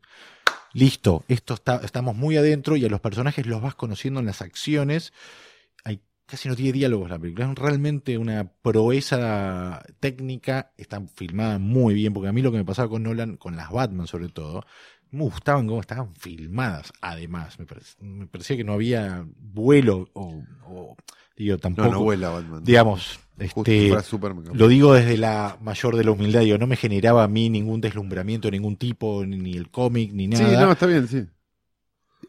listo, 0.74 1.24
esto 1.28 1.54
está, 1.54 1.78
estamos 1.84 2.16
muy 2.16 2.36
adentro 2.38 2.76
y 2.76 2.86
a 2.86 2.90
los 2.90 3.00
personajes 3.00 3.46
los 3.46 3.62
vas 3.62 3.76
conociendo 3.76 4.20
en 4.20 4.26
las 4.26 4.42
acciones. 4.42 5.14
Hay, 5.84 6.02
casi 6.26 6.50
no 6.50 6.56
tiene 6.56 6.72
diálogos 6.72 7.10
la 7.10 7.20
película, 7.20 7.50
es 7.50 7.56
realmente 7.56 8.18
una 8.18 8.52
proeza 8.62 9.84
técnica, 10.00 10.72
está 10.78 11.02
filmada 11.16 11.60
muy 11.60 11.94
bien, 11.94 12.14
porque 12.14 12.30
a 12.30 12.34
mí 12.34 12.42
lo 12.42 12.52
que 12.52 12.58
me 12.58 12.66
pasaba 12.66 12.90
con 12.90 13.04
Nolan, 13.04 13.38
con 13.38 13.56
las 13.56 13.70
Batman 13.72 14.08
sobre 14.08 14.30
todo, 14.30 14.66
me 15.16 15.24
gustaban 15.24 15.68
cómo 15.68 15.82
estaban 15.82 16.14
filmadas, 16.16 16.94
además, 17.02 17.58
me, 17.60 17.66
parec- 17.66 17.96
me 18.02 18.28
parecía 18.28 18.58
que 18.58 18.64
no 18.64 18.74
había 18.74 19.26
vuelo 19.40 20.08
o, 20.14 20.44
o, 20.68 20.96
digo, 21.36 21.58
tampoco, 21.58 21.88
No, 21.88 21.94
no 21.94 22.04
vuela 22.04 22.30
Batman. 22.30 22.64
digamos, 22.64 23.20
este, 23.38 23.92
lo 24.54 24.68
digo 24.68 24.94
desde 24.94 25.18
la 25.18 25.58
mayor 25.62 25.96
de 25.98 26.04
la 26.04 26.12
humildad, 26.12 26.42
digo, 26.42 26.58
no 26.58 26.68
me 26.68 26.76
generaba 26.78 27.24
a 27.24 27.28
mí 27.28 27.50
ningún 27.50 27.82
deslumbramiento 27.82 28.48
de 28.48 28.52
ningún 28.54 28.78
tipo, 28.78 29.26
ni, 29.26 29.56
el 29.58 29.70
cómic, 29.70 30.12
ni 30.14 30.26
Sí, 30.28 30.32
nada. 30.34 30.66
no, 30.66 30.72
está 30.72 30.86
bien, 30.86 31.08
sí. 31.08 31.26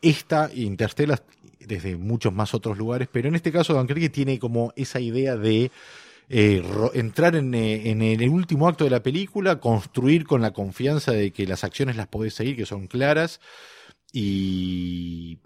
Esta 0.02 0.50
Interstellar 0.54 1.22
desde 1.60 1.96
muchos 1.96 2.32
más 2.32 2.54
otros 2.54 2.76
lugares, 2.78 3.08
pero 3.10 3.28
en 3.28 3.34
este 3.34 3.50
caso 3.50 3.74
Dunkerque 3.74 4.08
tiene 4.10 4.38
como 4.38 4.72
esa 4.76 5.00
idea 5.00 5.36
de 5.36 5.70
eh, 6.28 6.62
entrar 6.94 7.36
en, 7.36 7.54
eh, 7.54 7.90
en 7.90 8.02
el 8.02 8.28
último 8.28 8.68
acto 8.68 8.84
de 8.84 8.90
la 8.90 9.02
película, 9.02 9.60
construir 9.60 10.24
con 10.26 10.42
la 10.42 10.52
confianza 10.52 11.12
de 11.12 11.32
que 11.32 11.46
las 11.46 11.64
acciones 11.64 11.96
las 11.96 12.08
podés 12.08 12.34
seguir, 12.34 12.56
que 12.56 12.66
son 12.66 12.86
claras, 12.88 13.40
y 14.12 15.40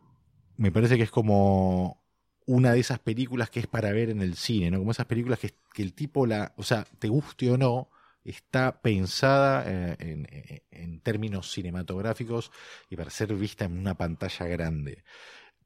me 0.57 0.73
parece 0.73 0.97
que 0.97 1.05
es 1.05 1.11
como 1.11 2.03
una 2.47 2.73
de 2.73 2.81
esas 2.81 2.99
películas 2.99 3.51
que 3.51 3.61
es 3.61 3.67
para 3.67 3.93
ver 3.93 4.11
en 4.11 4.23
el 4.23 4.37
cine, 4.37 4.71
¿no? 4.71 4.79
Como 4.79 4.91
esas 4.93 5.07
películas 5.07 5.39
que, 5.39 5.55
el 5.83 5.95
tipo 5.95 6.27
la, 6.27 6.53
o 6.57 6.63
sea, 6.63 6.85
te 6.99 7.09
guste 7.09 7.51
o 7.51 7.57
no, 7.59 7.91
está 8.25 8.83
pensada 8.83 9.65
eh, 9.67 9.97
en- 10.01 10.29
en 10.71 11.01
términos 11.01 11.51
cinematográficos 11.53 12.51
y 12.91 12.97
para 12.97 13.11
ser 13.11 13.35
vista 13.35 13.65
en 13.65 13.79
una 13.79 13.95
pantalla 13.97 14.47
grande. 14.47 15.05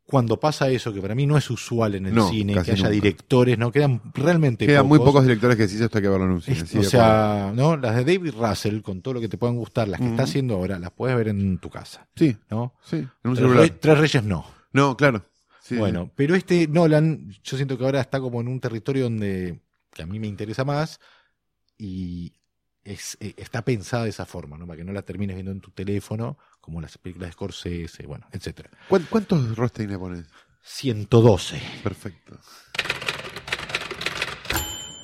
Cuando 0.06 0.38
pasa 0.38 0.68
eso, 0.68 0.92
que 0.92 1.00
para 1.00 1.14
mí 1.14 1.26
no 1.26 1.38
es 1.38 1.48
usual 1.50 1.94
en 1.94 2.06
el 2.06 2.14
No, 2.14 2.28
cine, 2.28 2.52
que 2.52 2.58
haya 2.60 2.74
nunca. 2.76 2.90
directores, 2.90 3.56
¿no? 3.58 3.72
Quedan 3.72 4.02
realmente 4.14 4.66
Quedan 4.66 4.86
muy 4.86 4.98
pocos. 4.98 5.22
directores 5.22 5.56
que 5.56 5.62
decís 5.62 5.80
esto 5.80 5.96
hay 5.96 6.02
que 6.02 6.08
verlo 6.10 6.26
en 6.26 6.32
un 6.32 6.42
cine. 6.42 6.58
Es- 6.58 6.68
sí, 6.68 6.78
o 6.78 6.82
sea, 6.82 7.52
¿no? 7.54 7.76
Las 7.78 7.96
de 7.96 8.04
David 8.04 8.34
Russell, 8.38 8.80
con 8.82 9.00
todo 9.00 9.14
lo 9.14 9.20
que 9.20 9.28
te 9.30 9.38
puedan 9.38 9.56
gustar, 9.56 9.88
las 9.88 10.00
que 10.00 10.06
está 10.08 10.22
Ujú. 10.24 10.30
haciendo 10.30 10.54
ahora, 10.56 10.78
las 10.78 10.90
puedes 10.90 11.16
ver 11.16 11.28
en 11.28 11.56
tu 11.58 11.70
casa. 11.70 12.06
Sí, 12.16 12.36
¿no? 12.50 12.74
sí. 12.84 12.96
En 12.96 13.06
un 13.24 13.34
Tres, 13.34 13.38
celular. 13.48 13.62
Re- 13.68 13.70
Tres 13.80 13.98
Reyes 13.98 14.24
no. 14.24 14.44
No, 14.74 14.94
claro. 14.96 15.24
Sí, 15.62 15.76
bueno, 15.76 16.10
pero 16.14 16.34
este 16.34 16.68
Nolan, 16.68 17.30
yo 17.42 17.56
siento 17.56 17.78
que 17.78 17.84
ahora 17.86 18.02
está 18.02 18.20
como 18.20 18.42
en 18.42 18.48
un 18.48 18.60
territorio 18.60 19.04
donde 19.04 19.60
que 19.90 20.02
a 20.02 20.06
mí 20.06 20.18
me 20.20 20.26
interesa 20.26 20.64
más 20.66 21.00
y 21.78 22.32
es, 22.84 23.16
eh, 23.20 23.32
está 23.38 23.62
pensada 23.62 24.04
de 24.04 24.10
esa 24.10 24.26
forma, 24.26 24.58
¿no? 24.58 24.66
Para 24.66 24.76
que 24.76 24.84
no 24.84 24.92
la 24.92 25.00
termines 25.02 25.34
viendo 25.36 25.52
en 25.52 25.60
tu 25.60 25.70
teléfono, 25.70 26.36
como 26.64 26.80
las 26.80 26.96
películas 26.96 27.28
de 27.28 27.32
Scorsese, 27.34 28.06
bueno, 28.06 28.26
etcétera. 28.32 28.70
¿Cuán- 28.88 29.06
¿Cuántos 29.10 29.54
Rostein 29.54 29.90
le 29.90 29.98
pones? 29.98 30.26
112. 30.62 31.60
Perfecto. 31.82 32.38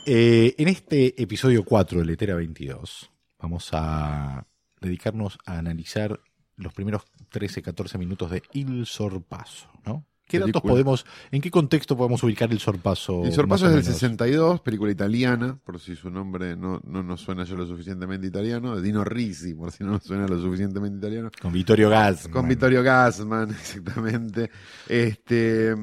Eh, 0.06 0.54
en 0.56 0.68
este 0.68 1.20
episodio 1.22 1.62
4 1.64 1.98
de 2.00 2.06
Letera 2.06 2.34
22 2.34 3.10
vamos 3.38 3.68
a 3.72 4.46
dedicarnos 4.80 5.38
a 5.44 5.58
analizar 5.58 6.18
los 6.56 6.72
primeros 6.72 7.02
13-14 7.30 7.98
minutos 7.98 8.30
de 8.30 8.42
Il 8.54 8.86
Sorpaso, 8.86 9.70
¿no? 9.84 10.06
¿Qué 10.30 10.38
datos 10.38 10.52
Película. 10.52 10.72
podemos, 10.72 11.06
en 11.32 11.40
qué 11.40 11.50
contexto 11.50 11.96
podemos 11.96 12.22
ubicar 12.22 12.52
El 12.52 12.60
Sorpaso? 12.60 13.24
El 13.24 13.32
Sorpaso 13.32 13.66
es 13.66 13.72
del 13.72 13.82
menos? 13.82 13.94
62, 13.94 14.60
película 14.60 14.92
italiana, 14.92 15.58
por 15.64 15.80
si 15.80 15.96
su 15.96 16.08
nombre 16.08 16.54
no, 16.54 16.80
no 16.84 17.02
nos 17.02 17.20
suena 17.20 17.42
ya 17.42 17.56
lo 17.56 17.66
suficientemente 17.66 18.28
italiano, 18.28 18.76
de 18.76 18.82
Dino 18.82 19.02
Risi, 19.02 19.54
por 19.54 19.72
si 19.72 19.82
no 19.82 19.90
nos 19.90 20.04
suena 20.04 20.28
lo 20.28 20.40
suficientemente 20.40 20.98
italiano. 20.98 21.32
Con 21.42 21.52
Vittorio 21.52 21.90
Gassman. 21.90 22.32
Con 22.32 22.48
Vittorio 22.48 22.80
Gassman, 22.84 23.50
exactamente. 23.60 24.52
Este, 24.88 25.74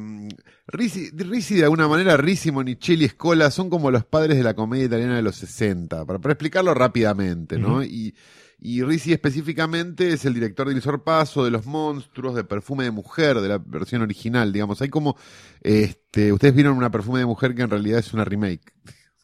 Risi, 0.68 1.10
Risi, 1.12 1.56
de 1.56 1.64
alguna 1.64 1.90
manera, 1.90 2.16
Risi, 2.16 2.50
Monicelli, 2.50 3.04
Escola 3.04 3.52
son 3.52 3.70
como 3.70 3.92
los 3.92 4.06
padres 4.06 4.38
de 4.38 4.44
la 4.44 4.54
comedia 4.54 4.86
italiana 4.86 5.18
de 5.18 5.24
los 5.24 5.36
60, 5.36 6.06
para, 6.06 6.20
para 6.20 6.32
explicarlo 6.32 6.74
rápidamente, 6.74 7.60
¿no? 7.60 7.84
Y, 7.84 8.16
y 8.60 8.84
Risi 8.84 9.14
específicamente 9.14 10.12
es 10.14 10.26
el 10.26 10.34
director 10.34 10.68
de 10.68 10.74
Il 10.74 10.82
Sorpaso, 10.82 11.46
de 11.46 11.52
Los 11.52 11.66
Monstruos, 11.66 12.36
de 12.36 12.44
Perfume 12.44 12.86
de 12.86 12.92
Mujer, 12.92 13.40
de 13.40 13.48
la 13.48 13.60
versión 13.60 14.02
original, 14.02 14.52
digamos. 14.52 14.82
Hay 14.82 14.90
como, 14.90 15.16
este, 15.62 16.34
ustedes 16.34 16.56
vieron 16.56 16.76
una 16.76 16.90
Perfume 16.90 17.20
de 17.20 17.28
Mujer 17.28 17.54
que 17.54 17.62
en 17.62 17.70
realidad 17.70 18.00
es 18.00 18.14
una 18.14 18.26
remake 18.26 18.74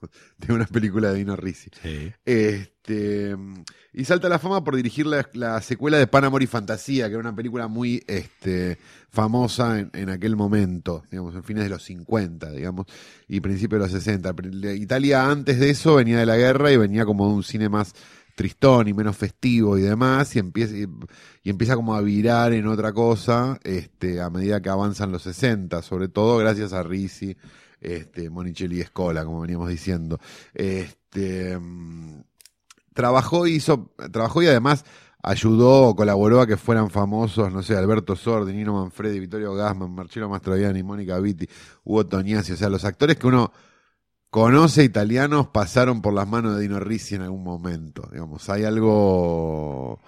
de 0.38 0.54
una 0.54 0.66
película 0.66 1.12
de 1.12 1.18
Dino 1.18 1.36
Risi. 1.36 1.72
Sí. 1.82 2.14
Este, 2.24 3.36
y 3.92 4.06
salta 4.06 4.28
a 4.28 4.30
la 4.30 4.38
fama 4.38 4.64
por 4.64 4.76
dirigir 4.76 5.08
la, 5.08 5.28
la 5.34 5.60
secuela 5.62 5.98
de 5.98 6.06
Pan, 6.06 6.26
Amor 6.26 6.44
y 6.44 6.48
Fantasía, 6.48 7.08
que 7.08 7.14
era 7.14 7.22
una 7.22 7.36
película 7.36 7.68
muy 7.68 8.04
este, 8.06 8.78
famosa 9.10 9.80
en, 9.80 9.90
en 9.94 10.10
aquel 10.10 10.36
momento, 10.36 11.06
digamos, 11.10 11.34
en 11.34 11.44
fines 11.44 11.64
de 11.64 11.70
los 11.70 11.84
50, 11.84 12.52
digamos, 12.52 12.86
y 13.28 13.40
principios 13.40 13.80
de 13.80 13.86
los 13.86 14.04
60. 14.04 14.36
La 14.52 14.74
Italia 14.74 15.32
antes 15.32 15.60
de 15.60 15.72
eso 15.72 15.96
venía 15.96 16.20
de 16.20 16.28
la 16.28 16.38
guerra 16.38 16.72
y 16.72 16.78
venía 16.78 17.04
como 17.04 17.28
de 17.30 17.34
un 17.34 17.44
cine 17.44 17.68
más 17.68 17.96
tristón 18.36 18.88
y 18.88 18.94
menos 18.94 19.18
festivo 19.18 19.78
y 19.78 19.82
demás, 19.82 20.36
y 20.36 20.40
empieza, 20.40 20.76
y, 20.76 21.50
empieza 21.50 21.76
como 21.76 21.96
a 21.96 22.02
virar 22.02 22.54
en 22.54 22.68
otra 22.68 22.94
cosa 22.94 23.60
este, 23.64 24.22
a 24.22 24.30
medida 24.30 24.62
que 24.62 24.70
avanzan 24.70 25.12
los 25.12 25.24
60, 25.24 25.82
sobre 25.82 26.08
todo 26.08 26.38
gracias 26.38 26.74
a 26.74 26.84
Risi, 26.84 27.36
este, 27.80 28.30
Monicelli 28.30 28.78
y 28.78 28.82
Escola, 28.82 29.26
como 29.26 29.42
veníamos 29.42 29.70
diciendo. 29.70 30.20
Este, 30.54 31.58
mm, 31.58 32.22
trabajó, 32.94 33.48
hizo, 33.48 33.92
trabajó 34.12 34.42
y 34.42 34.48
además 34.48 34.86
ayudó 35.22 35.88
o 35.88 35.96
colaboró 35.96 36.42
a 36.42 36.48
que 36.48 36.58
fueran 36.58 36.90
famosos, 36.90 37.52
no 37.52 37.64
sé, 37.64 37.78
Alberto 37.78 38.16
Sordi, 38.16 38.54
Nino 38.54 38.74
Manfredi, 38.74 39.20
Vittorio 39.20 39.54
Gassman, 39.54 39.92
Marcello 39.92 40.28
Mastroianni, 40.28 40.84
Mónica 40.84 41.20
Vitti, 41.20 41.48
Hugo 41.84 42.06
Tognazzi, 42.06 42.52
o 42.52 42.58
sea, 42.58 42.70
los 42.70 42.84
actores 42.84 43.18
que 43.18 43.28
uno 43.28 43.52
conoce 44.34 44.84
italianos 44.84 45.46
pasaron 45.50 46.02
por 46.02 46.12
las 46.12 46.28
manos 46.28 46.56
de 46.56 46.64
Dino 46.64 46.80
Risi 46.80 47.14
en 47.14 47.22
algún 47.22 47.44
momento, 47.44 48.10
digamos, 48.12 48.50
hay 48.50 48.64
algo 48.64 50.00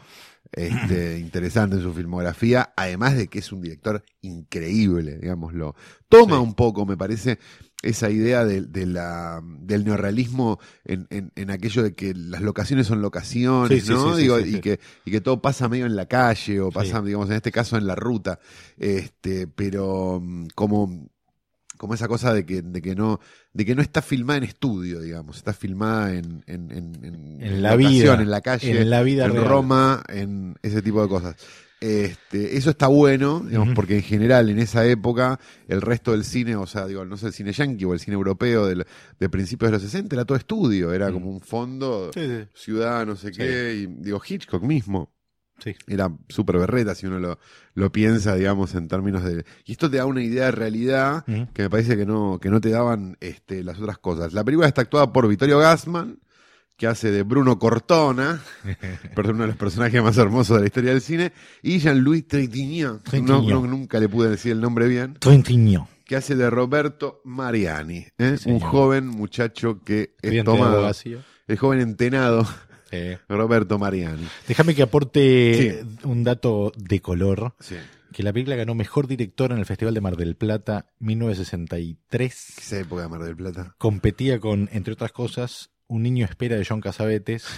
este, 0.51 1.19
interesante 1.19 1.75
en 1.75 1.83
su 1.83 1.93
filmografía, 1.93 2.73
además 2.75 3.15
de 3.15 3.27
que 3.27 3.37
es 3.37 3.51
un 3.51 3.61
director 3.61 4.03
increíble, 4.21 5.19
digámoslo. 5.21 5.75
Toma 6.09 6.37
Sí. 6.37 6.41
un 6.41 6.55
poco, 6.55 6.87
me 6.87 6.97
parece, 6.97 7.37
esa 7.83 8.09
idea 8.09 8.43
de, 8.45 8.61
de 8.61 8.87
la, 8.87 9.43
del 9.59 9.85
neorrealismo 9.85 10.59
en, 10.85 11.05
en, 11.11 11.31
en 11.35 11.51
aquello 11.51 11.83
de 11.83 11.93
que 11.93 12.15
las 12.15 12.41
locaciones 12.41 12.87
son 12.87 13.03
locaciones, 13.03 13.83
Sí, 13.85 13.91
¿no? 13.91 14.09
sí, 14.15 14.15
sí, 14.15 14.21
Digo, 14.23 14.39
y. 14.39 14.59
Que, 14.59 14.79
y 15.05 15.11
que 15.11 15.21
todo 15.21 15.39
pasa 15.39 15.69
medio 15.69 15.85
en 15.85 15.95
la 15.95 16.07
calle 16.07 16.61
o 16.61 16.71
pasa, 16.71 16.99
digamos, 17.03 17.29
en 17.29 17.35
este 17.35 17.51
caso 17.51 17.77
en 17.77 17.85
la 17.85 17.93
ruta. 17.93 18.39
Este, 18.75 19.45
pero 19.45 20.19
mm, 20.19 20.47
como 20.55 21.09
como 21.77 21.93
esa 21.93 22.07
cosa 22.07 22.33
de 22.33 22.45
que, 22.45 22.61
de 22.61 22.81
que 22.81 22.95
no, 22.95 23.19
de 23.53 23.65
que 23.65 23.75
no 23.75 23.81
está 23.81 24.01
filmada 24.01 24.37
en 24.37 24.43
estudio, 24.45 24.99
digamos, 25.01 25.37
está 25.37 25.53
filmada 25.53 26.13
en, 26.13 26.43
en, 26.47 26.71
en, 26.71 27.39
en- 27.41 27.61
la 27.61 27.75
vida, 27.75 28.13
en 28.21 28.29
la 28.29 28.41
calle, 28.41 28.81
en 28.81 28.89
la 28.89 29.01
vida 29.03 29.25
en 29.25 29.33
real. 29.33 29.45
Roma, 29.45 30.03
en 30.09 30.55
ese 30.61 30.81
tipo 30.81 31.01
de 31.01 31.07
cosas. 31.09 31.35
Este, 31.81 32.57
eso 32.57 32.69
está 32.71 32.87
bueno, 32.87 33.41
digamos, 33.45 33.75
porque 33.75 33.97
en 33.97 34.01
general 34.01 34.49
en 34.49 34.59
esa 34.59 34.85
época 34.87 35.39
el 35.67 35.81
resto 35.81 36.13
del 36.13 36.23
cine, 36.23 36.55
o 36.55 36.65
sea, 36.65 36.87
digo, 36.87 37.03
no 37.05 37.17
sé, 37.17 37.27
el 37.27 37.33
cine 37.33 37.51
yankee 37.51 37.85
o 37.85 37.93
el 37.93 37.99
cine 37.99 38.15
europeo 38.15 38.65
del- 38.65 38.85
de 39.19 39.29
principios 39.29 39.69
de 39.69 39.73
los 39.73 39.81
60 39.83 40.15
era 40.15 40.25
todo 40.25 40.37
estudio, 40.37 40.93
era 40.93 41.09
Mm. 41.09 41.13
como 41.13 41.29
un 41.29 41.41
fondo, 41.41 42.11
Sí, 42.13 42.21
sí. 42.25 42.47
ciudad, 42.53 43.05
no 43.05 43.15
sé 43.15 43.27
Sí. 43.33 43.37
qué, 43.37 43.75
y 43.75 43.85
digo, 44.01 44.21
Hitchcock 44.27 44.63
mismo 44.63 45.11
Sí. 45.59 45.75
era 45.87 46.11
súper 46.29 46.57
berreta 46.57 46.93
si 46.95 47.05
uno 47.07 47.19
lo, 47.19 47.39
lo 47.75 47.91
piensa, 47.91 48.35
digamos, 48.35 48.75
en 48.75 48.87
términos 48.87 49.23
de... 49.23 49.45
Y 49.65 49.71
esto 49.71 49.89
te 49.89 49.97
da 49.97 50.05
una 50.05 50.21
idea 50.21 50.45
de 50.45 50.51
realidad 50.51 51.23
que 51.53 51.63
me 51.63 51.69
parece 51.69 51.95
que 51.97 52.05
no, 52.05 52.39
que 52.41 52.49
no 52.49 52.59
te 52.61 52.69
daban 52.69 53.17
este, 53.21 53.63
las 53.63 53.79
otras 53.79 53.97
cosas. 53.97 54.33
La 54.33 54.43
película 54.43 54.67
está 54.67 54.81
actuada 54.81 55.11
por 55.13 55.27
Vittorio 55.27 55.57
Gassman, 55.59 56.19
que 56.77 56.87
hace 56.87 57.09
de 57.09 57.23
Bruno 57.23 57.57
Cortona, 57.57 58.41
uno 59.15 59.33
de 59.43 59.47
los 59.47 59.55
personajes 59.55 60.03
más 60.03 60.17
hermosos 60.17 60.57
de 60.57 60.61
la 60.61 60.67
historia 60.67 60.91
del 60.91 60.99
cine, 61.01 61.31
y 61.63 61.79
Jean-Louis 61.79 62.27
Trintignant, 62.27 62.95
no, 62.97 63.09
Trintignant. 63.11 63.49
no- 63.49 63.65
nunca 63.67 63.99
le 63.99 64.09
pude 64.09 64.29
decir 64.29 64.51
el 64.51 64.59
nombre 64.59 64.87
bien, 64.89 65.13
Trentiño. 65.19 65.87
que 66.05 66.17
hace 66.17 66.35
de 66.35 66.49
Roberto 66.49 67.21
Mariani, 67.23 68.05
¿eh? 68.17 68.35
Sí, 68.37 68.49
un 68.51 68.59
joven 68.59 69.07
muchacho 69.07 69.79
que 69.85 70.15
es 70.21 70.43
tomado, 70.43 70.91
el 71.47 71.57
joven 71.57 71.79
entenado 71.79 72.45
Roberto 73.29 73.79
Mariani. 73.79 74.27
Déjame 74.47 74.75
que 74.75 74.83
aporte 74.83 75.83
un 76.03 76.23
dato 76.23 76.71
de 76.75 76.99
color. 77.01 77.55
Sí. 77.59 77.75
Que 78.11 78.23
la 78.23 78.31
película 78.31 78.55
ganó 78.55 78.75
mejor 78.75 79.07
director 79.07 79.51
en 79.51 79.57
el 79.57 79.65
Festival 79.65 79.93
de 79.93 80.01
Mar 80.01 80.15
del 80.15 80.35
Plata 80.35 80.87
1963. 80.99 82.57
Esa 82.59 82.79
época 82.79 83.01
de 83.01 83.09
Mar 83.09 83.23
del 83.23 83.35
Plata. 83.35 83.75
Competía 83.77 84.39
con, 84.39 84.69
entre 84.71 84.93
otras 84.93 85.11
cosas, 85.11 85.71
Un 85.87 86.03
niño 86.03 86.25
espera 86.25 86.55
de 86.55 86.65
John 86.65 86.81
Casabetes. 86.81 87.45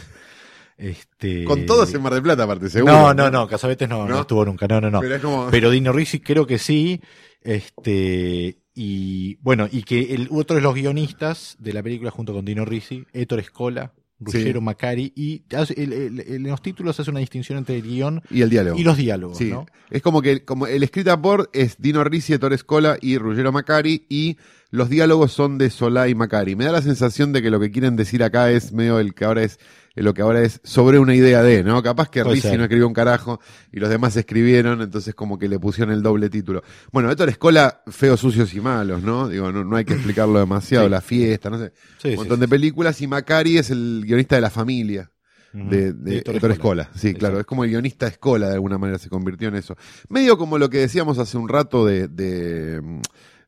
Este... 0.77 1.43
Con 1.43 1.65
todos 1.65 1.91
en 1.95 2.03
Mar 2.03 2.13
del 2.13 2.21
Plata, 2.21 2.43
aparte, 2.43 2.69
seguro. 2.69 2.93
No, 2.93 3.13
no, 3.13 3.31
no, 3.31 3.47
Casabetes 3.47 3.89
no, 3.89 4.07
no, 4.07 4.13
¿No? 4.13 4.21
estuvo 4.21 4.45
nunca, 4.45 4.67
no, 4.67 4.79
no, 4.79 4.91
no. 4.91 4.99
Pero 4.99 5.15
es 5.15 5.21
como. 5.23 5.49
Pero 5.49 5.71
Dino 5.71 5.91
Risi 5.91 6.19
creo 6.19 6.45
que 6.45 6.59
sí. 6.59 7.01
Este, 7.41 8.59
y 8.75 9.35
bueno, 9.41 9.67
y 9.71 9.81
que 9.81 10.13
el 10.13 10.27
otro 10.29 10.55
de 10.55 10.61
los 10.61 10.75
guionistas 10.75 11.55
de 11.59 11.73
la 11.73 11.81
película 11.81 12.11
junto 12.11 12.31
con 12.31 12.45
Dino 12.45 12.63
Risi, 12.63 13.05
Héctor 13.11 13.39
Escola, 13.39 13.93
Ruggero 14.19 14.59
Sí. 14.59 14.65
Macari, 14.65 15.13
y 15.15 15.43
hace- 15.55 15.73
el- 15.81 15.93
el- 15.93 16.19
el- 16.21 16.35
en 16.35 16.43
los 16.43 16.61
títulos 16.61 16.99
hace 16.99 17.11
una 17.11 17.19
distinción 17.19 17.57
entre 17.59 17.75
el 17.75 17.83
guion 17.83 18.21
Y 18.31 18.41
el 18.41 18.49
diálogo. 18.49 18.77
y 18.79 18.83
los 18.83 18.97
diálogos, 18.97 19.37
Sí, 19.37 19.51
¿no? 19.51 19.65
es 19.91 20.01
como 20.01 20.21
que 20.23 20.43
como 20.43 20.65
el 20.67 20.81
escrita 20.83 21.21
por 21.21 21.49
es 21.53 21.75
Dino 21.79 22.03
Risi, 22.03 22.33
Ettore 22.33 22.55
Escola 22.55 22.97
y 22.99 23.17
Ruggero 23.19 23.51
Macari 23.51 24.05
y 24.09 24.37
los 24.71 24.89
diálogos 24.89 25.31
son 25.31 25.57
de 25.57 25.69
Solá 25.69 26.07
y 26.09 26.15
Macari. 26.15 26.55
Me 26.55 26.65
da 26.65 26.71
la 26.71 26.81
sensación 26.81 27.31
de 27.31 27.41
que 27.41 27.49
lo 27.51 27.59
que 27.59 27.71
quieren 27.71 27.95
decir 27.95 28.23
acá 28.23 28.51
es 28.51 28.71
medio 28.73 28.99
el 28.99 29.13
que 29.13 29.25
ahora 29.25 29.43
es 29.43 29.59
lo 30.01 30.13
que 30.13 30.21
ahora 30.21 30.41
es 30.41 30.59
sobre 30.63 30.99
una 30.99 31.15
idea 31.15 31.41
de, 31.43 31.63
¿no? 31.63 31.81
Capaz 31.83 32.09
que 32.09 32.21
Puede 32.23 32.35
Risi 32.35 32.49
ser. 32.49 32.57
no 32.57 32.63
escribió 32.65 32.87
un 32.87 32.93
carajo 32.93 33.39
y 33.71 33.79
los 33.79 33.89
demás 33.89 34.15
escribieron, 34.15 34.81
entonces 34.81 35.13
como 35.15 35.37
que 35.39 35.47
le 35.47 35.59
pusieron 35.59 35.93
el 35.93 36.01
doble 36.03 36.29
título. 36.29 36.63
Bueno, 36.91 37.09
Ettore 37.11 37.31
Escola, 37.31 37.81
feos, 37.87 38.19
sucios 38.19 38.53
y 38.53 38.61
malos, 38.61 39.01
¿no? 39.03 39.27
Digo, 39.27 39.51
no, 39.51 39.63
no 39.63 39.75
hay 39.75 39.85
que 39.85 39.93
explicarlo 39.93 40.39
demasiado, 40.39 40.85
Sí. 40.85 40.91
la 40.91 41.01
fiesta, 41.01 41.49
no 41.49 41.57
sé. 41.59 41.73
Sí, 42.01 42.09
un 42.09 42.15
montón 42.17 42.37
sí, 42.37 42.41
de 42.41 42.47
películas 42.47 43.01
y 43.01 43.07
Macari 43.07 43.57
es 43.57 43.69
el 43.71 44.03
guionista 44.05 44.35
de 44.35 44.41
La 44.41 44.49
Familia 44.49 45.11
de, 45.53 45.93
de 45.93 46.17
Héctor 46.19 46.51
Escola. 46.51 46.83
Sí, 46.93 47.07
Exacto. 47.07 47.19
claro, 47.19 47.39
es 47.39 47.45
como 47.45 47.63
el 47.63 47.71
guionista 47.71 48.05
Escola, 48.05 48.47
de 48.49 48.53
alguna 48.53 48.77
manera 48.77 48.99
se 48.99 49.09
convirtió 49.09 49.47
en 49.47 49.55
eso. 49.55 49.75
Medio 50.09 50.37
como 50.37 50.59
lo 50.59 50.69
que 50.69 50.77
decíamos 50.77 51.17
hace 51.17 51.37
un 51.37 51.49
rato 51.49 51.83
de, 51.85 52.07
de, 52.07 52.81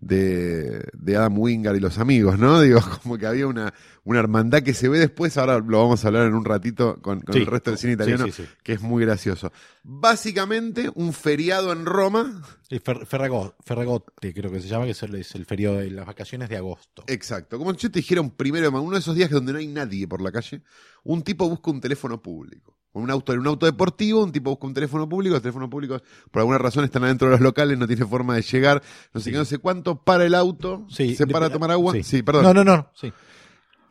de, 0.02 0.88
de 0.94 1.16
Adam 1.18 1.38
Wingard 1.38 1.76
y 1.76 1.80
los 1.82 1.98
amigos, 1.98 2.40
¿no? 2.40 2.62
Digo, 2.62 2.80
como 3.04 3.18
que 3.18 3.26
había 3.28 3.48
una, 3.48 3.74
una 4.06 4.20
hermandad 4.20 4.62
que 4.64 4.74
se 4.74 4.88
ve 4.90 4.98
después, 5.00 5.38
ahora 5.38 5.60
lo 5.60 5.80
vamos 5.82 6.04
a 6.04 6.08
hablar 6.08 6.26
en 6.28 6.34
un 6.36 6.46
ratito 6.46 7.02
con, 7.02 7.20
con 7.22 7.34
Sí. 7.34 7.42
el 7.42 7.46
resto 7.46 7.72
del 7.72 7.78
cine 7.80 7.94
italiano, 7.94 8.26
sí, 8.28 8.32
sí. 8.32 8.46
que 8.64 8.74
es 8.74 8.82
muy 8.82 9.04
gracioso. 9.04 9.52
Básicamente, 9.84 10.90
un 10.96 11.14
feriado 11.14 11.72
en 11.74 11.86
Roma, 11.86 12.42
Fer- 12.70 13.06
Ferrago- 13.06 13.54
Ferragote, 13.66 14.34
creo 14.34 14.50
que 14.52 14.62
se 14.62 14.68
llama, 14.70 14.86
que 14.86 14.92
es 14.92 15.04
el, 15.04 15.16
es 15.16 15.36
el 15.36 15.46
periodo 15.46 15.78
de 15.80 15.92
las 15.92 16.06
vacaciones 16.06 16.48
de 16.50 16.58
agosto. 16.58 17.04
exacto, 17.08 17.58
como 17.58 17.74
yo 17.74 17.92
te 17.92 18.00
dijera 18.00 18.22
un 18.22 18.32
primero 18.32 18.70
uno 18.72 18.94
de 18.94 19.00
esos 19.00 19.16
días 19.16 19.30
donde 19.30 19.52
no 19.54 19.60
hay 19.60 19.68
nadie 19.68 20.08
por 20.08 20.22
la 20.22 20.32
calle, 20.32 20.64
un 21.04 21.22
tipo 21.22 21.48
busca 21.50 21.70
un 21.72 21.82
teléfono 21.82 22.22
público. 22.22 22.79
Un 23.00 23.12
auto, 23.12 23.34
en 23.34 23.40
un 23.40 23.48
auto 23.48 23.66
deportivo, 23.66 24.24
un 24.24 24.32
tipo 24.32 24.50
busca 24.52 24.68
un 24.68 24.74
teléfono 24.74 25.08
público, 25.10 25.34
los 25.36 25.42
teléfonos 25.42 25.70
públicos 25.70 26.02
por 26.32 26.42
alguna 26.42 26.58
razón 26.58 26.84
están 26.84 27.04
adentro 27.04 27.28
de 27.28 27.32
los 27.34 27.42
locales, 27.42 27.78
no 27.78 27.88
tiene 27.88 28.06
forma 28.06 28.36
de 28.36 28.42
llegar, 28.42 28.82
no 29.14 29.20
sé 29.20 29.26
Sí. 29.26 29.32
qué, 29.32 29.38
no 29.38 29.46
sé 29.46 29.58
cuánto, 29.60 29.96
para 30.04 30.26
el 30.26 30.36
auto, 30.36 30.86
Sí, 30.90 31.16
se 31.16 31.28
para 31.28 31.48
a 31.48 31.50
tomar 31.50 31.72
agua, 31.72 31.94
sí. 31.94 32.04
sí, 32.04 32.24
perdón. 32.24 32.44
No, 32.44 32.54
no, 32.54 32.64
no, 32.64 32.90
sí. 32.94 33.12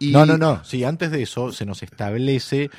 Y- 0.00 0.12
No, 0.12 0.24
no, 0.24 0.38
no. 0.38 0.62
Sí, 0.64 0.84
antes 0.84 1.10
de 1.10 1.22
eso 1.22 1.50
se 1.50 1.66
nos 1.66 1.82
establece, 1.82 2.70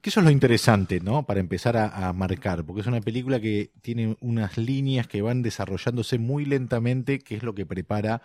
que 0.00 0.10
eso 0.10 0.18
es 0.18 0.24
lo 0.26 0.32
interesante, 0.32 0.98
¿no? 0.98 1.24
Para 1.24 1.38
empezar 1.38 1.76
a, 1.76 2.08
a 2.08 2.12
marcar, 2.12 2.64
porque 2.64 2.80
es 2.80 2.88
una 2.88 3.00
película 3.00 3.38
que 3.38 3.70
tiene 3.80 4.16
unas 4.20 4.58
líneas 4.58 5.06
que 5.06 5.22
van 5.22 5.42
desarrollándose 5.42 6.18
muy 6.18 6.44
lentamente, 6.44 7.20
que 7.20 7.36
es 7.36 7.44
lo 7.44 7.54
que 7.54 7.64
prepara 7.64 8.22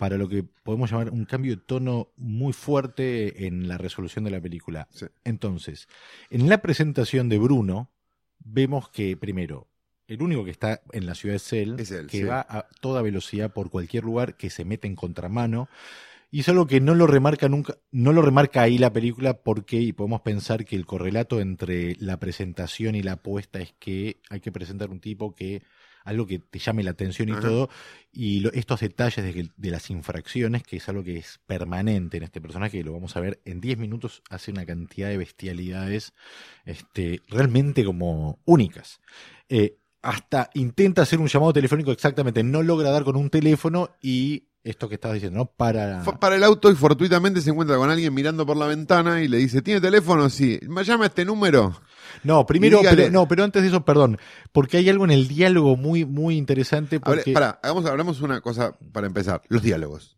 para 0.00 0.16
lo 0.16 0.30
que 0.30 0.42
podemos 0.42 0.90
llamar 0.90 1.10
un 1.10 1.26
cambio 1.26 1.54
de 1.54 1.60
tono 1.60 2.08
muy 2.16 2.54
fuerte 2.54 3.46
en 3.46 3.68
la 3.68 3.76
resolución 3.76 4.24
de 4.24 4.30
la 4.30 4.40
película. 4.40 4.88
Sí. 4.90 5.04
Entonces, 5.24 5.88
en 6.30 6.48
la 6.48 6.62
presentación 6.62 7.28
de 7.28 7.36
Bruno, 7.36 7.90
vemos 8.38 8.88
que 8.88 9.14
primero, 9.18 9.68
el 10.08 10.22
único 10.22 10.42
que 10.42 10.52
está 10.52 10.80
en 10.92 11.04
la 11.04 11.14
ciudad 11.14 11.36
es 11.36 11.52
él, 11.52 11.76
Es 11.78 11.90
él, 11.90 12.06
que 12.06 12.20
sí. 12.20 12.24
va 12.24 12.40
a 12.48 12.66
toda 12.80 13.02
velocidad 13.02 13.52
por 13.52 13.68
cualquier 13.68 14.04
lugar, 14.04 14.38
que 14.38 14.48
se 14.48 14.64
mete 14.64 14.86
en 14.86 14.96
contramano. 14.96 15.68
Y 16.30 16.40
es 16.40 16.48
algo 16.48 16.66
que 16.66 16.80
no 16.80 16.94
lo 16.94 17.06
remarca 17.06 17.50
nunca, 17.50 17.76
no 17.90 18.14
lo 18.14 18.22
remarca 18.22 18.62
ahí 18.62 18.78
la 18.78 18.94
película 18.94 19.42
porque, 19.42 19.82
y 19.82 19.92
podemos 19.92 20.22
pensar 20.22 20.64
que 20.64 20.76
el 20.76 20.86
correlato 20.86 21.40
entre 21.40 21.94
la 21.96 22.18
presentación 22.18 22.94
y 22.94 23.02
la 23.02 23.12
apuesta 23.12 23.60
es 23.60 23.74
que 23.78 24.22
hay 24.30 24.40
que 24.40 24.50
presentar 24.50 24.88
un 24.88 25.00
tipo 25.00 25.34
que, 25.34 25.62
algo 26.04 26.26
que 26.26 26.38
te 26.38 26.58
llame 26.58 26.82
la 26.82 26.90
atención 26.92 27.28
y 27.28 27.32
Ajá. 27.32 27.40
todo, 27.42 27.70
y 28.12 28.40
lo- 28.40 28.52
estos 28.52 28.80
detalles 28.80 29.24
de, 29.24 29.32
que- 29.32 29.50
de 29.56 29.70
las 29.70 29.90
infracciones, 29.90 30.62
que 30.62 30.76
es 30.78 30.88
algo 30.88 31.02
que 31.04 31.16
es 31.18 31.40
permanente 31.46 32.16
en 32.16 32.22
este 32.24 32.40
personaje, 32.40 32.78
que 32.78 32.84
lo 32.84 32.92
vamos 32.92 33.16
a 33.16 33.20
ver 33.20 33.40
en 33.44 33.60
10 33.60 33.78
minutos, 33.78 34.22
hace 34.30 34.50
una 34.50 34.64
cantidad 34.66 35.08
de 35.08 35.16
bestialidades 35.18 36.12
este, 36.64 37.20
realmente 37.28 37.84
como 37.84 38.38
únicas. 38.44 39.00
Eh, 39.48 39.76
hasta 40.02 40.50
intenta 40.54 41.02
hacer 41.02 41.18
un 41.20 41.26
llamado 41.28 41.52
telefónico 41.52 41.92
exactamente, 41.92 42.42
no 42.42 42.62
logra 42.62 42.90
dar 42.90 43.04
con 43.04 43.16
un 43.16 43.28
teléfono 43.28 43.90
y 44.00 44.44
esto 44.62 44.88
que 44.88 44.94
estabas 44.96 45.14
diciendo, 45.16 45.38
¿no? 45.38 45.46
Para... 45.46 46.02
Para 46.20 46.36
el 46.36 46.44
auto 46.44 46.70
y 46.70 46.74
fortuitamente 46.74 47.40
se 47.40 47.50
encuentra 47.50 47.76
con 47.76 47.90
alguien 47.90 48.12
mirando 48.12 48.44
por 48.44 48.56
la 48.56 48.66
ventana 48.66 49.22
y 49.22 49.28
le 49.28 49.38
dice, 49.38 49.62
¿tiene 49.62 49.80
teléfono? 49.80 50.28
Sí. 50.28 50.58
¿Me 50.68 50.84
llama 50.84 51.06
este 51.06 51.24
número? 51.24 51.80
No, 52.24 52.46
primero, 52.46 52.80
pero, 52.82 53.10
no, 53.10 53.26
pero 53.28 53.44
antes 53.44 53.62
de 53.62 53.68
eso, 53.68 53.84
perdón, 53.84 54.18
porque 54.52 54.76
hay 54.78 54.88
algo 54.88 55.04
en 55.04 55.10
el 55.10 55.28
diálogo 55.28 55.76
muy, 55.76 56.04
muy 56.04 56.36
interesante 56.36 57.00
porque 57.00 57.32
pará, 57.32 57.58
hagamos, 57.62 57.86
hablamos 57.86 58.20
una 58.20 58.40
cosa 58.40 58.76
para 58.92 59.06
empezar. 59.06 59.42
Los 59.48 59.62
diálogos. 59.62 60.16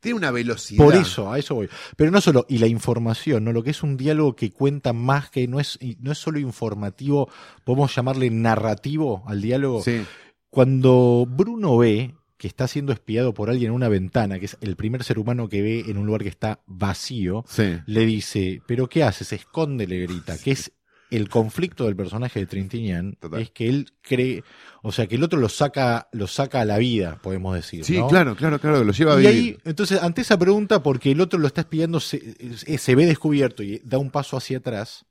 Tiene 0.00 0.18
una 0.18 0.30
velocidad. 0.30 0.84
por 0.84 0.94
eso, 0.94 1.32
a 1.32 1.38
eso 1.38 1.54
voy. 1.54 1.68
Pero 1.96 2.10
no 2.10 2.20
solo, 2.20 2.44
y 2.48 2.58
la 2.58 2.66
información, 2.66 3.44
¿no? 3.44 3.52
Lo 3.52 3.62
que 3.62 3.70
es 3.70 3.82
un 3.82 3.96
diálogo 3.96 4.36
que 4.36 4.50
cuenta 4.50 4.92
más 4.92 5.30
que 5.30 5.48
no 5.48 5.58
es, 5.58 5.78
no 6.00 6.12
es 6.12 6.18
solo 6.18 6.38
informativo, 6.38 7.30
podemos 7.64 7.94
llamarle 7.94 8.30
narrativo 8.30 9.24
al 9.26 9.40
diálogo. 9.40 9.82
Sí. 9.82 10.04
Cuando 10.50 11.26
Bruno 11.28 11.76
ve 11.78 12.14
que 12.36 12.46
está 12.46 12.68
siendo 12.68 12.92
espiado 12.92 13.32
por 13.32 13.48
alguien 13.48 13.70
en 13.70 13.74
una 13.74 13.88
ventana, 13.88 14.38
que 14.38 14.44
es 14.44 14.58
el 14.60 14.76
primer 14.76 15.02
ser 15.02 15.18
humano 15.18 15.48
que 15.48 15.62
ve 15.62 15.84
en 15.88 15.96
un 15.96 16.06
lugar 16.06 16.22
que 16.22 16.28
está 16.28 16.60
vacío, 16.66 17.44
Sí. 17.48 17.78
le 17.86 18.04
dice, 18.04 18.60
¿pero 18.66 18.88
qué 18.88 19.02
hace? 19.02 19.24
Se 19.24 19.36
esconde, 19.36 19.86
le 19.86 20.00
grita, 20.00 20.36
que 20.36 20.50
es 20.52 20.72
el 21.10 21.28
conflicto 21.28 21.84
del 21.84 21.94
personaje 21.94 22.40
de 22.40 22.46
Trintignant, 22.46 23.18
Total. 23.20 23.40
es 23.40 23.50
que 23.50 23.68
él 23.68 23.92
cree, 24.02 24.42
o 24.82 24.90
sea, 24.90 25.06
que 25.06 25.14
el 25.14 25.22
otro 25.22 25.38
lo 25.38 25.48
saca, 25.48 26.08
lo 26.12 26.26
saca 26.26 26.60
a 26.60 26.64
la 26.64 26.78
vida, 26.78 27.18
podemos 27.22 27.54
decir. 27.54 27.84
Sí, 27.84 27.98
¿no? 27.98 28.08
claro, 28.08 28.34
claro, 28.34 28.58
claro, 28.58 28.82
lo 28.82 28.92
lleva 28.92 29.14
a 29.14 29.16
Y 29.16 29.26
vivir. 29.26 29.34
ahí, 29.34 29.58
entonces, 29.64 30.02
ante 30.02 30.22
esa 30.22 30.36
pregunta, 30.38 30.82
porque 30.82 31.12
el 31.12 31.20
otro 31.20 31.38
lo 31.38 31.46
está 31.46 31.60
espiando, 31.60 32.00
se, 32.00 32.34
se 32.78 32.94
ve 32.96 33.06
descubierto 33.06 33.62
y 33.62 33.80
da 33.84 33.98
un 33.98 34.10
paso 34.10 34.36
hacia 34.36 34.58
atrás, 34.58 35.06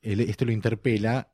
él- 0.00 0.20
este 0.20 0.44
lo 0.46 0.52
interpela, 0.52 1.28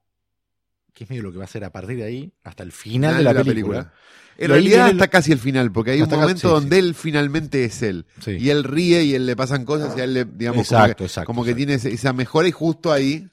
que 0.94 1.04
es 1.04 1.10
medio 1.10 1.22
lo 1.22 1.30
que 1.32 1.38
va 1.38 1.44
a 1.44 1.46
hacer 1.46 1.64
a 1.64 1.70
partir 1.70 1.96
de 1.98 2.04
ahí, 2.04 2.32
hasta 2.42 2.62
el 2.64 2.72
final 2.72 3.16
de 3.18 3.22
la, 3.22 3.44
película. 3.44 3.92
En 4.36 4.46
Y 4.46 4.46
realidad 4.48 4.86
hasta 4.88 5.04
el- 5.04 5.10
casi 5.10 5.30
el 5.32 5.38
final, 5.38 5.70
porque 5.70 5.92
hay 5.92 5.98
un 5.98 6.04
Hasta 6.04 6.16
momento 6.16 6.40
sí, 6.48 6.54
donde 6.54 6.76
sí. 6.80 6.86
él 6.86 6.94
finalmente 6.94 7.64
es 7.64 7.82
él. 7.82 8.06
Sí. 8.20 8.32
Y 8.32 8.50
él 8.50 8.64
ríe 8.64 9.04
y 9.04 9.14
él 9.14 9.26
le 9.26 9.36
pasan 9.36 9.64
cosas 9.64 9.96
y 9.96 10.00
a 10.00 10.04
él 10.04 10.14
le, 10.14 10.24
digamos, 10.24 10.66
como 10.68 10.80
Exacto, 10.80 10.96
que, 10.96 11.04
exacto, 11.04 11.26
como 11.26 11.44
que 11.44 11.54
tiene 11.54 11.74
esa 11.74 12.12
mejora 12.12 12.48
y 12.48 12.52
justo 12.52 12.90
ahí, 12.92 13.28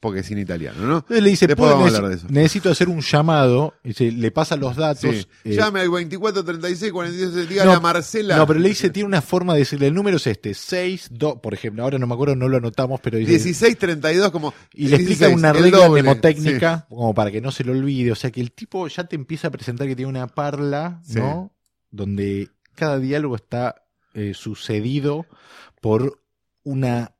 porque 0.00 0.20
es 0.20 0.30
en 0.30 0.38
italiano, 0.38 0.78
¿no? 0.86 0.96
Entonces 0.98 1.22
le 1.22 1.30
dice, 1.30 1.46
Después 1.46 1.70
"Puedo- 1.70 1.78
vamos 1.78 1.88
a 1.88 1.92
necesi- 1.92 1.96
hablar 1.96 2.10
de 2.10 2.16
eso. 2.18 2.26
necesito 2.28 2.70
hacer 2.70 2.88
un 2.90 3.00
llamado, 3.00 3.74
y 3.82 3.94
se- 3.94 4.12
le 4.12 4.30
pasa 4.30 4.56
los 4.56 4.76
datos. 4.76 5.00
Sí. 5.14 5.26
eh, 5.44 5.54
Llame 5.56 5.80
al 5.80 5.90
24 5.90 6.44
36 6.44 6.92
46, 6.92 7.48
dígale 7.48 7.70
No, 7.70 7.76
a 7.76 7.80
Marcela. 7.80 8.36
No, 8.36 8.46
pero 8.46 8.60
le 8.60 8.68
dice, 8.68 8.90
tiene 8.90 9.06
una 9.06 9.22
forma 9.22 9.54
de 9.54 9.60
decirle, 9.60 9.86
el 9.86 9.94
número 9.94 10.18
es 10.18 10.26
este, 10.26 10.52
6, 10.52 11.08
2, 11.10 11.40
por 11.40 11.54
ejemplo, 11.54 11.82
ahora 11.84 11.98
no 11.98 12.06
me 12.06 12.14
acuerdo, 12.14 12.36
no 12.36 12.48
lo 12.48 12.58
anotamos, 12.58 13.00
pero 13.00 13.16
dice... 13.18 13.30
16 13.32 13.78
32 13.78 14.30
como 14.30 14.52
y 14.74 14.88
le 14.88 14.96
explica 14.96 15.26
16, 15.28 15.36
una 15.38 15.52
regla 15.54 15.86
doble. 15.86 16.02
mnemotécnica, 16.02 16.86
como 16.90 17.14
para 17.14 17.30
que 17.30 17.40
no 17.40 17.50
se 17.50 17.64
lo 17.64 17.72
olvide. 17.72 18.12
O 18.12 18.16
sea 18.16 18.30
que 18.30 18.40
el 18.42 18.52
tipo 18.52 18.86
ya 18.88 19.04
te 19.04 19.16
empieza 19.16 19.48
a 19.48 19.50
presentar 19.50 19.86
que 19.86 19.96
tiene 19.96 20.10
una 20.10 20.26
parla, 20.26 21.00
Sí. 21.04 21.18
¿no? 21.18 21.50
Donde 21.90 22.50
cada 22.74 22.98
diálogo 22.98 23.36
está 23.36 23.76
eh, 24.14 24.32
sucedido 24.34 25.26
por 25.80 26.20
una 26.62 27.13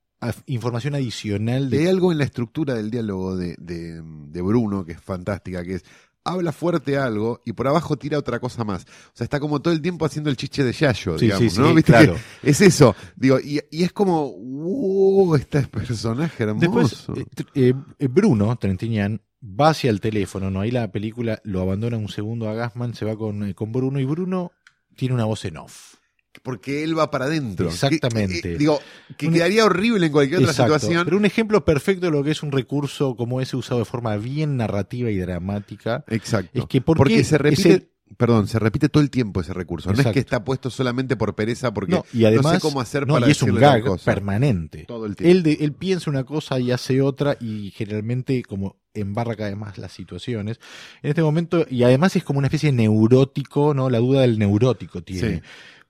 información 0.46 0.94
adicional. 0.94 1.64
Hay 1.72 1.78
de... 1.78 1.88
algo 1.90 2.12
en 2.12 2.18
la 2.18 2.24
estructura 2.24 2.74
del 2.74 2.90
diálogo 2.90 3.36
de, 3.36 3.56
de, 3.58 4.02
de 4.02 4.42
Bruno 4.42 4.84
que 4.84 4.92
es 4.92 5.00
fantástica, 5.00 5.64
que 5.64 5.74
es 5.76 5.84
habla 6.24 6.52
fuerte 6.52 6.96
algo 6.96 7.42
y 7.44 7.52
por 7.52 7.68
abajo 7.68 7.96
tira 7.96 8.18
otra 8.18 8.40
cosa 8.40 8.64
más. 8.64 8.84
O 8.84 9.12
sea, 9.12 9.24
está 9.24 9.38
como 9.38 9.60
todo 9.60 9.72
el 9.74 9.82
tiempo 9.82 10.06
haciendo 10.06 10.30
el 10.30 10.36
chiche 10.36 10.64
de 10.64 10.72
Yayo, 10.72 11.18
Sí, 11.18 11.26
digamos, 11.26 11.52
sí, 11.52 11.60
¿no? 11.60 11.68
sí, 11.68 11.74
¿Viste 11.74 11.92
claro. 11.92 12.16
que 12.40 12.50
es 12.50 12.60
eso. 12.60 12.96
Digo, 13.14 13.38
y, 13.38 13.60
y 13.70 13.84
es 13.84 13.92
como, 13.92 14.32
wow, 14.32 15.36
este 15.36 15.62
personaje 15.66 16.42
hermoso. 16.44 17.12
Después, 17.12 17.44
eh, 17.54 17.70
eh, 17.70 17.74
eh, 17.98 18.08
Bruno, 18.08 18.56
Trentinian, 18.56 19.20
va 19.44 19.70
hacia 19.70 19.90
el 19.90 20.00
teléfono, 20.00 20.50
¿no? 20.50 20.60
Ahí 20.60 20.70
la 20.70 20.90
película 20.90 21.40
lo 21.44 21.60
abandona 21.60 21.98
un 21.98 22.08
segundo 22.08 22.48
a 22.48 22.54
Gassman, 22.54 22.94
se 22.94 23.04
va 23.04 23.16
con, 23.16 23.44
eh, 23.48 23.54
con 23.54 23.72
Bruno 23.72 24.00
y 24.00 24.04
Bruno 24.04 24.52
tiene 24.96 25.14
una 25.14 25.24
voz 25.24 25.44
en 25.44 25.58
off. 25.58 25.96
Porque 26.42 26.82
él 26.84 26.98
va 26.98 27.10
para 27.10 27.26
adentro. 27.26 27.68
Exactamente. 27.68 28.40
Que- 28.40 28.56
digo, 28.58 28.80
que 29.16 29.28
Un- 29.28 29.34
quedaría 29.34 29.64
horrible 29.64 30.06
en 30.06 30.12
cualquier 30.12 30.40
otra 30.40 30.50
Exacto. 30.52 30.74
situación. 30.78 31.04
Pero 31.04 31.16
un 31.16 31.24
ejemplo 31.24 31.64
perfecto 31.64 32.06
de 32.06 32.12
lo 32.12 32.22
que 32.24 32.32
es 32.32 32.42
un 32.42 32.52
recurso 32.52 33.16
como 33.16 33.40
ese 33.40 33.56
usado 33.56 33.78
de 33.80 33.84
forma 33.84 34.16
bien 34.16 34.56
narrativa 34.56 35.10
y 35.10 35.16
dramática. 35.18 36.04
Exacto. 36.08 36.58
Es 36.60 36.66
que 36.66 36.80
¿por 36.80 36.96
porque 36.96 37.22
se 37.24 37.38
repite, 37.38 37.70
ese- 37.70 37.88
perdón, 38.16 38.46
se 38.48 38.58
repite 38.58 38.88
todo 38.88 39.02
el 39.02 39.10
tiempo 39.10 39.40
ese 39.40 39.52
recurso. 39.54 39.92
No 39.92 40.00
es 40.00 40.06
que 40.08 40.18
está 40.20 40.44
puesto 40.44 40.70
solamente 40.70 41.16
por 41.16 41.34
pereza 41.34 41.72
porque 41.72 41.92
No, 41.92 42.04
y 42.12 42.24
además, 42.24 42.44
no 42.44 42.52
sé 42.54 42.60
cómo 42.60 42.80
hacer 42.80 43.06
no, 43.06 43.14
para 43.14 43.28
y 43.28 43.30
es 43.32 43.42
un 43.42 43.54
gag 43.54 43.82
cosa. 43.82 44.04
permanente. 44.04 44.84
Todo 44.86 45.06
el 45.06 45.16
tiempo. 45.16 45.30
Él, 45.30 45.42
de- 45.42 45.64
él 45.64 45.72
piensa 45.72 46.10
una 46.10 46.24
cosa 46.24 46.58
y 46.60 46.70
hace 46.72 47.00
otra 47.00 47.36
y 47.40 47.70
generalmente 47.72 48.42
como 48.42 48.76
embarra 48.96 49.34
cada 49.34 49.48
vez 49.50 49.58
más 49.58 49.76
las 49.78 49.90
situaciones. 49.92 50.60
En 51.02 51.10
este 51.10 51.22
momento, 51.22 51.66
y 51.68 51.82
además 51.82 52.14
es 52.14 52.22
como 52.22 52.38
una 52.38 52.46
especie 52.46 52.70
de 52.70 52.76
neurótico, 52.76 53.74
¿no? 53.74 53.90
La 53.90 53.98
duda 53.98 54.20
del 54.20 54.38
neurótico 54.38 55.02
tiene. 55.02 55.36
Sí. 55.36 55.42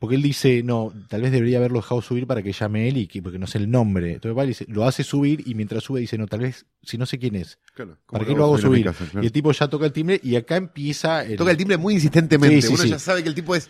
Porque 0.05 0.17
él 0.17 0.23
dice, 0.23 0.63
no, 0.63 0.93
tal 1.09 1.23
vez 1.23 1.33
debería 1.33 1.59
haberlo 1.59 1.81
dejado 1.81 2.03
subir 2.03 2.27
para 2.27 2.43
que 2.43 2.53
llame 2.53 2.89
él 2.89 2.99
y 2.99 3.07
que, 3.07 3.23
porque 3.23 3.39
no 3.39 3.47
sé 3.47 3.59
el 3.59 3.71
nombre. 3.71 4.13
Entonces 4.15 4.39
va 4.39 4.45
y 4.45 4.49
dice, 4.49 4.67
lo 4.69 4.85
hace 4.87 5.03
subir 5.03 5.43
y 5.47 5.55
mientras 5.55 5.83
sube 5.83 6.01
dice, 6.01 6.19
no, 6.19 6.27
tal 6.27 6.41
vez, 6.41 6.67
si 6.83 6.99
no 6.99 7.07
sé 7.07 7.19
quién 7.19 7.35
es, 7.37 7.59
Claro, 7.75 7.97
¿para 8.07 8.25
¿cómo 8.25 8.35
qué 8.35 8.39
lo 8.39 8.45
hago 8.45 8.59
subir? 8.59 8.85
casa? 8.85 9.05
Claro. 9.07 9.23
Y 9.23 9.27
el 9.27 9.33
tipo 9.33 9.51
ya 9.53 9.69
toca 9.69 9.87
el 9.87 9.93
timbre 9.93 10.21
y 10.23 10.37
acá 10.37 10.57
empieza 10.57 11.25
el, 11.25 11.37
Toca 11.37 11.51
el 11.51 11.57
timbre 11.57 11.77
muy 11.79 11.95
insistentemente. 11.95 12.61
Sí, 12.63 12.69
sí, 12.69 12.75
Uno 12.75 12.83
sí. 12.83 12.89
ya 12.91 12.99
sabe 12.99 13.23
que 13.23 13.29
el 13.31 13.35
tipo 13.35 13.55
es. 13.55 13.69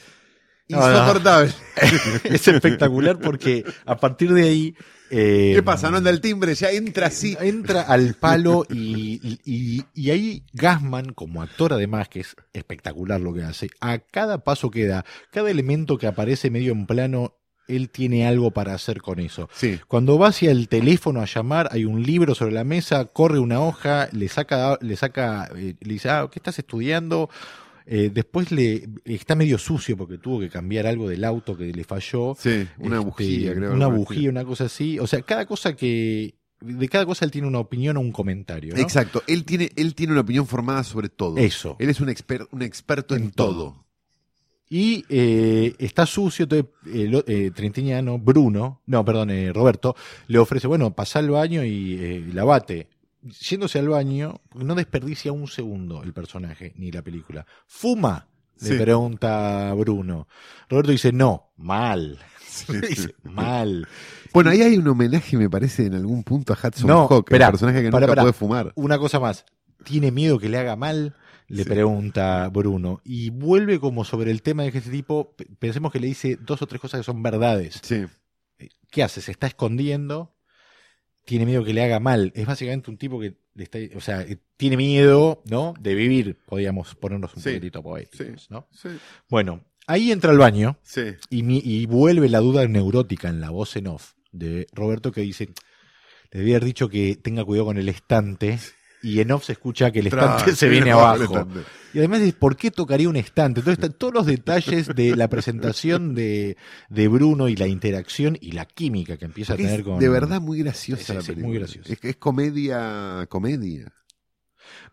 Insoportable. 0.69 1.53
es 2.25 2.49
espectacular 2.49 3.19
porque 3.19 3.65
a 3.85 3.97
partir 3.97 4.33
de 4.33 4.43
ahí... 4.45 4.75
eh, 5.11 5.53
¿Qué 5.55 5.63
pasa? 5.63 5.91
No 5.91 5.99
anda 5.99 6.11
el 6.11 6.21
timbre, 6.21 6.55
ya 6.55 6.71
entra 6.71 7.09
así. 7.09 7.37
Entra 7.41 7.83
al 7.83 8.15
palo 8.15 8.65
y, 8.71 9.39
y, 9.45 9.85
y 9.95 10.11
ahí 10.11 10.45
Gasman, 10.53 11.13
como 11.13 11.43
actor 11.43 11.73
además, 11.73 12.09
que 12.09 12.21
es 12.21 12.37
espectacular 12.53 13.21
lo 13.21 13.35
que 13.35 13.43
hace, 13.43 13.69
a 13.81 13.99
cada 13.99 14.45
paso 14.45 14.71
que 14.71 14.87
da, 14.87 15.05
cada 15.31 15.51
elemento 15.51 15.99
que 15.99 16.07
aparece 16.07 16.51
medio 16.51 16.73
en 16.73 16.87
plano, 16.87 17.35
él 17.67 17.89
tiene 17.89 18.27
algo 18.27 18.51
para 18.51 18.75
hacer 18.75 19.01
con 19.01 19.21
eso. 19.21 19.49
Sí. 19.55 19.81
Cuando 19.89 20.19
va 20.19 20.29
hacia 20.29 20.51
el 20.51 20.69
teléfono 20.69 21.23
a 21.23 21.25
llamar, 21.27 21.69
hay 21.73 21.87
un 21.87 22.03
libro 22.03 22.35
sobre 22.35 22.53
la 22.53 22.63
mesa, 22.65 23.07
corre 23.07 23.39
una 23.39 23.61
hoja, 23.61 24.09
le 24.13 24.29
saca, 24.29 24.77
le 24.83 24.97
saca, 24.97 25.49
eh, 25.57 25.75
le 25.81 25.93
dice, 25.95 26.11
ah, 26.11 26.29
¿qué 26.31 26.39
estás 26.39 26.59
estudiando? 26.59 27.31
Eh, 27.87 28.11
después 28.13 28.51
le 28.51 28.89
está 29.05 29.35
medio 29.35 29.59
sucio 29.59 29.97
porque 29.97 30.17
tuvo 30.19 30.41
que 30.41 30.49
cambiar 30.49 30.87
algo 30.87 31.09
del 31.09 31.23
auto 31.25 31.57
que 31.57 31.73
le 31.73 31.85
falló. 31.85 32.35
Sí, 32.39 32.67
una 32.79 32.97
Este, 32.97 33.05
bujía, 33.07 33.55
creo. 33.55 33.73
Una 33.75 33.87
bujía, 33.89 34.31
una 34.31 34.45
cosa 34.45 34.65
así. 34.65 34.99
O 34.99 35.07
sea, 35.07 35.21
cada 35.23 35.45
cosa 35.47 35.75
que. 35.77 36.35
De 36.61 36.89
cada 36.89 37.05
cosa 37.05 37.27
él 37.27 37.31
tiene 37.31 37.47
una 37.47 37.59
opinión 37.59 37.99
o 37.99 38.01
un 38.01 38.11
comentario. 38.13 38.75
¿no? 38.75 38.81
Exacto. 38.81 39.23
Él 39.27 39.45
tiene, 39.45 39.71
él 39.77 39.95
tiene 39.95 40.13
una 40.13 40.23
opinión 40.23 40.47
formada 40.47 40.83
sobre 40.83 41.11
todo. 41.11 41.37
Eso. 41.37 41.77
Él 41.79 41.91
es 41.91 42.01
un, 42.01 42.09
exper- 42.09 42.49
un 42.53 42.63
experto 42.63 43.15
en, 43.17 43.25
En 43.25 43.31
todo. 43.33 43.53
todo. 43.53 43.85
Y 44.71 45.05
eh, 45.11 45.75
está 45.79 46.07
sucio, 46.07 46.45
entonces 46.45 46.71
el 46.93 47.15
o- 47.17 47.25
eh, 47.27 47.51
Trentiniano, 47.55 48.19
Bruno, 48.19 48.81
no, 48.87 49.05
perdón, 49.05 49.31
eh, 49.31 49.53
Roberto, 49.53 49.95
le 50.27 50.39
ofrece, 50.39 50.67
bueno, 50.67 50.95
pasá 50.95 51.19
al 51.19 51.29
baño 51.29 51.63
y 51.65 51.99
eh, 52.01 52.25
lavate. 52.33 52.89
Yéndose 53.41 53.79
al 53.79 53.89
baño, 53.89 54.41
no 54.55 54.75
desperdicia 54.75 55.33
un 55.33 55.49
segundo 55.49 56.03
el 56.03 56.13
personaje 56.13 56.73
ni 56.77 56.93
la 56.93 57.03
película. 57.03 57.47
¿Fuma? 57.67 58.29
Le 58.61 58.69
Sí. 58.69 58.75
pregunta 58.79 59.73
Bruno. 59.75 60.29
Roberto 60.69 60.93
dice, 60.93 61.13
no, 61.13 61.53
mal. 61.57 62.19
dice, 62.89 63.15
mal. 63.25 63.89
Bueno, 64.33 64.51
ahí 64.51 64.61
hay 64.63 64.77
un 64.77 64.87
homenaje, 64.87 65.37
me 65.37 65.49
parece, 65.51 65.87
en 65.87 65.95
algún 65.95 66.23
punto 66.23 66.53
a 66.53 66.57
Hudson 66.57 66.87
No, 66.87 67.07
Hawk, 67.09 67.31
el 67.33 67.39
personaje 67.39 67.83
que 67.83 67.91
pará, 67.91 68.07
nunca 68.07 68.13
pará. 68.13 68.23
puede 68.23 68.33
fumar. 68.33 68.73
Una 68.77 68.99
cosa 68.99 69.19
más. 69.19 69.45
¿Tiene 69.85 70.11
miedo 70.11 70.39
que 70.39 70.49
le 70.49 70.59
haga 70.59 70.77
mal? 70.77 71.17
Le 71.49 71.65
Sí. 71.65 71.69
pregunta 71.69 72.49
Bruno. 72.51 73.01
Y 73.05 73.31
vuelve 73.31 73.79
como 73.81 74.05
sobre 74.05 74.31
el 74.31 74.41
tema 74.43 74.63
de 74.63 74.73
que 74.73 74.79
este 74.79 74.91
tipo, 74.91 75.35
pe- 75.37 75.47
pensemos 75.59 75.91
que 75.93 76.01
le 76.01 76.07
dice 76.07 76.37
dos 76.41 76.63
o 76.63 76.67
tres 76.67 76.81
cosas 76.81 77.01
que 77.01 77.05
son 77.05 77.23
verdades. 77.23 77.81
Sí. 77.83 78.05
¿Qué 78.91 79.03
hace? 79.03 79.21
Se 79.21 79.31
está 79.33 79.47
escondiendo. 79.47 80.34
Tiene 81.25 81.47
miedo 81.47 81.65
que 81.65 81.73
le 81.73 81.83
haga 81.83 82.01
mal. 82.01 82.33
Es 82.35 82.47
básicamente 82.47 82.91
un 82.91 82.99
tipo 82.99 83.19
que 83.19 83.37
le 83.55 83.65
está, 83.65 83.79
o 83.97 84.01
sea, 84.01 84.23
eh, 84.23 84.39
tiene 84.57 84.77
miedo, 84.77 85.43
¿no? 85.47 85.75
De 85.81 85.95
vivir. 85.95 86.39
Podríamos 86.47 86.95
ponernos 86.97 87.35
un 87.35 87.43
Sí. 87.43 87.51
poquitito 87.51 87.83
poéticos, 87.83 88.43
Sí. 88.43 88.47
¿no? 88.51 88.69
Sí. 88.73 88.89
Bueno, 89.31 89.65
ahí 89.87 90.13
entra 90.13 90.31
al 90.33 90.39
baño 90.39 90.79
y, 91.31 91.43
mi- 91.43 91.63
y 91.65 91.87
vuelve 91.87 92.29
la 92.29 92.41
duda 92.41 92.67
neurótica 92.69 93.29
en 93.29 93.41
la 93.41 93.51
voz 93.51 93.77
en 93.77 93.87
off 93.87 94.13
de 94.33 94.67
Roberto 94.73 95.13
que 95.13 95.21
dice, 95.23 95.49
le 96.31 96.41
debía 96.41 96.57
haber 96.57 96.67
dicho 96.67 96.89
que 96.89 97.17
tenga 97.17 97.45
cuidado 97.45 97.67
con 97.67 97.79
el 97.79 97.89
estante 97.89 98.59
y 99.05 99.21
en 99.21 99.31
off 99.33 99.45
se 99.45 99.53
escucha 99.53 99.91
que 99.93 100.01
el 100.01 100.09
estante 100.09 100.51
Tra- 100.53 100.55
se 100.55 100.69
viene 100.69 100.91
abajo. 100.93 101.47
Y 101.93 101.99
además 101.99 102.23
es, 102.23 102.33
¿por 102.35 102.57
qué 102.57 102.71
tocaría 102.73 103.09
un 103.09 103.15
estante? 103.17 103.61
Entonces 103.61 103.79
están 103.85 103.97
todos 103.99 104.13
los 104.15 104.27
detalles 104.27 104.89
de 104.97 105.15
la 105.15 105.29
presentación 105.29 106.15
de, 106.15 106.57
de 106.89 107.09
Bruno 107.09 107.49
y 107.49 107.55
la 107.55 107.69
interacción 107.69 108.37
y 108.41 108.51
la 108.53 108.65
química 108.65 109.17
que 109.17 109.27
empieza 109.27 109.53
a 109.53 109.57
tener 109.57 109.81
es 109.81 109.87
con... 109.87 109.99
de 110.01 110.09
verdad 110.09 110.41
muy 110.41 110.59
graciosa 110.59 111.15
la 111.15 111.21
muy. 111.37 111.57
Es, 112.03 112.17
comedia, 112.17 113.27
comedia. 113.29 113.93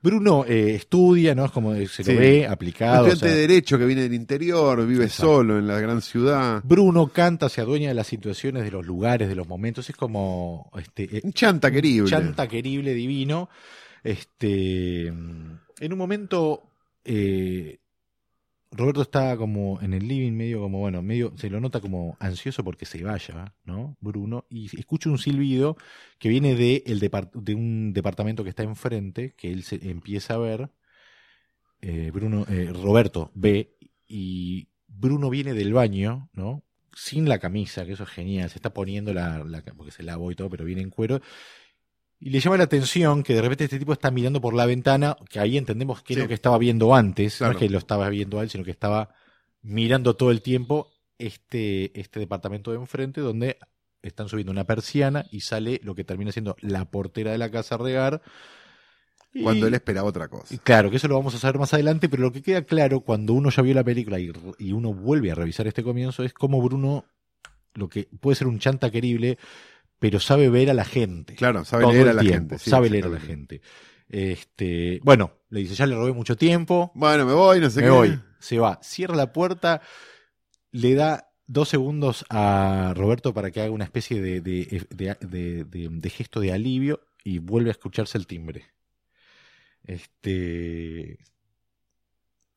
Bruno 0.04 0.46
eh, 0.48 0.76
estudia, 0.76 1.34
¿no? 1.36 1.46
Es 1.46 1.52
como 1.52 1.74
se 1.76 1.88
Sí. 1.88 2.14
lo 2.14 2.20
ve 2.20 2.44
Un 2.46 2.52
aplicado. 2.54 3.06
o 3.06 3.08
estudiante 3.08 3.26
sea, 3.28 3.36
de 3.36 3.48
derecho 3.48 3.78
que 3.78 3.86
viene 3.86 4.02
del 4.04 4.14
interior, 4.14 4.86
vive 4.86 5.06
Exacto. 5.06 5.26
solo 5.26 5.60
en 5.60 5.68
la 5.68 5.80
gran 5.80 6.02
ciudad. 6.02 6.62
Bruno 6.64 7.08
canta, 7.08 7.50
se 7.50 7.62
adueña 7.62 7.90
de 7.90 7.94
las 7.96 8.08
situaciones, 8.08 8.64
de 8.64 8.72
los 8.72 8.86
lugares, 8.86 9.30
de 9.30 9.36
los 9.36 9.48
momentos. 9.48 9.90
Es 9.90 9.96
como... 9.96 10.70
Este, 10.78 11.04
eh, 11.18 11.22
Un 11.24 11.34
chanta 11.34 11.72
querible. 11.72 12.10
chanta 12.10 12.48
querible, 12.48 12.94
divino. 12.94 13.50
Este, 14.04 15.08
en 15.08 15.94
un 15.94 15.98
momento, 15.98 16.64
eh, 17.04 17.80
Roberto 18.72 19.02
está 19.02 19.36
como 19.36 19.82
en 19.82 19.94
el 19.94 20.08
living, 20.08 20.32
medio 20.32 20.62
como, 20.62 20.80
bueno, 20.80 21.02
medio, 21.02 21.34
se 21.38 21.50
lo 21.50 21.60
nota 21.60 21.82
como 21.82 22.16
ansioso 22.20 22.64
porque 22.64 22.86
se 22.86 23.04
vaya, 23.04 23.54
¿no? 23.66 23.98
Bruno, 24.00 24.46
y 24.50 24.76
escucha 24.80 25.10
un 25.10 25.18
silbido 25.18 25.76
que 26.20 26.30
viene 26.30 26.56
de, 26.56 26.84
el 26.86 27.00
de 27.00 27.56
un 27.56 27.94
departamento 27.94 28.44
que 28.44 28.50
está 28.50 28.64
enfrente, 28.64 29.34
que 29.36 29.52
él 29.52 29.64
se 29.64 29.76
empieza 29.90 30.36
a 30.36 30.38
ver. 30.38 30.72
Eh, 31.82 32.12
Bruno, 32.14 32.46
eh, 32.48 32.72
Roberto 32.72 33.32
ve, 33.34 33.76
y 34.08 34.70
Bruno 34.88 35.30
viene 35.30 35.54
del 35.54 35.74
baño, 35.74 36.30
¿no? 36.34 36.64
Sin 36.94 37.28
la 37.28 37.40
camisa, 37.40 37.86
que 37.86 37.94
eso 37.94 38.04
es 38.04 38.10
genial, 38.10 38.50
se 38.50 38.58
está 38.58 38.74
poniendo 38.74 39.14
la, 39.14 39.44
la 39.44 39.64
porque 39.64 39.92
se 39.92 40.04
lavó 40.04 40.32
y 40.32 40.36
todo, 40.36 40.50
pero 40.50 40.64
viene 40.66 40.82
en 40.82 40.90
cuero, 40.92 41.22
y 42.22 42.30
le 42.30 42.40
llama 42.40 42.56
la 42.58 42.64
atención 42.66 43.24
que 43.24 43.34
de 43.34 43.42
repente 43.42 43.64
este 43.66 43.80
tipo 43.80 43.92
está 43.94 44.12
mirando 44.12 44.40
por 44.40 44.54
la 44.54 44.66
ventana, 44.66 45.18
que 45.30 45.40
ahí 45.40 45.58
entendemos 45.58 46.02
que 46.04 46.14
es 46.14 46.20
lo 46.20 46.28
que 46.28 46.36
estaba 46.36 46.58
viendo 46.58 46.94
antes, 46.96 47.38
Claro. 47.38 47.54
no 47.54 47.60
es 47.60 47.66
que 47.66 47.70
lo 47.70 47.78
estaba 47.80 48.08
viendo 48.10 48.40
a 48.40 48.44
él, 48.44 48.50
sino 48.50 48.64
que 48.64 48.72
estaba 48.72 49.10
mirando 49.64 50.16
todo 50.16 50.32
el 50.32 50.42
tiempo 50.42 50.90
este, 51.18 52.00
este 52.00 52.20
departamento 52.20 52.72
de 52.72 52.78
enfrente 52.78 53.22
donde 53.22 53.58
están 54.02 54.30
subiendo 54.30 54.52
una 54.52 54.64
persiana 54.64 55.26
y 55.32 55.42
sale 55.42 55.80
lo 55.84 55.94
que 55.96 56.04
termina 56.04 56.32
siendo 56.32 56.56
la 56.62 56.86
portera 56.86 57.32
de 57.32 57.38
la 57.38 57.52
casa 57.52 57.78
regar. 57.78 58.22
Y- 59.34 59.44
Cuando 59.44 59.68
él 59.68 59.74
esperaba 59.74 60.10
otra 60.10 60.28
cosa. 60.28 60.58
Claro, 60.64 60.90
que 60.90 60.98
eso 60.98 61.08
lo 61.08 61.16
vamos 61.16 61.34
a 61.36 61.38
saber 61.38 61.58
más 61.60 61.74
adelante, 61.74 62.10
pero 62.10 62.22
lo 62.24 62.32
que 62.32 62.42
queda 62.42 62.64
claro 62.64 63.02
cuando 63.02 63.34
uno 63.34 63.50
ya 63.50 63.62
vio 63.62 63.74
la 63.74 63.84
película 63.84 64.20
y, 64.20 64.32
y 64.60 64.72
uno 64.74 64.94
vuelve 64.94 65.32
a 65.32 65.36
revisar 65.36 65.68
este 65.68 65.84
comienzo 65.84 66.24
es 66.24 66.34
cómo 66.34 66.62
Bruno, 66.62 67.06
lo 67.76 67.88
que 67.88 68.08
puede 68.20 68.36
ser 68.36 68.48
un 68.48 68.60
chanta 68.60 68.92
querible, 68.92 69.38
pero 70.02 70.20
sabe 70.20 70.50
ver 70.50 70.72
a 70.72 70.74
la 70.74 70.84
gente. 70.84 71.36
Claro, 71.36 71.64
sabe 71.64 71.84
todo 71.84 71.92
leer 71.94 72.08
el 72.08 72.10
a 72.10 72.14
la 72.16 72.22
tiempo, 72.22 72.50
gente. 72.56 72.58
sí, 72.64 72.70
sabe 72.72 72.90
leer 72.90 73.06
a 73.06 73.10
la 73.10 73.20
gente. 73.20 73.62
Este, 74.10 75.00
bueno, 75.04 75.34
le 75.50 75.60
dice, 75.60 75.76
ya 75.76 75.86
le 75.86 75.94
robé 75.96 76.12
mucho 76.12 76.36
tiempo, 76.36 76.92
Bueno, 76.96 77.24
me 77.24 77.34
voy, 77.34 77.60
no 77.60 77.70
sé 77.70 77.82
me 77.82 77.86
qué. 77.86 77.92
voy. 77.92 78.20
Se 78.40 78.58
va, 78.58 78.80
cierra 78.82 79.16
la 79.16 79.32
puerta, 79.32 79.80
le 80.72 80.96
da 80.96 81.32
dos 81.46 81.70
segundos 81.70 82.26
a 82.32 82.94
Roberto 82.98 83.32
para 83.32 83.52
que 83.52 83.62
haga 83.62 83.70
una 83.70 83.84
especie 83.84 84.20
de, 84.24 84.42
de- 84.42 84.88
de- 84.90 85.18
de- 85.22 85.64
de- 85.66 85.90
de 85.92 86.10
gesto 86.10 86.40
de 86.40 86.52
alivio 86.52 87.02
y 87.24 87.38
vuelve 87.38 87.70
a 87.70 87.74
escucharse 87.74 88.18
el 88.18 88.26
timbre. 88.26 88.66
Este. 89.84 91.20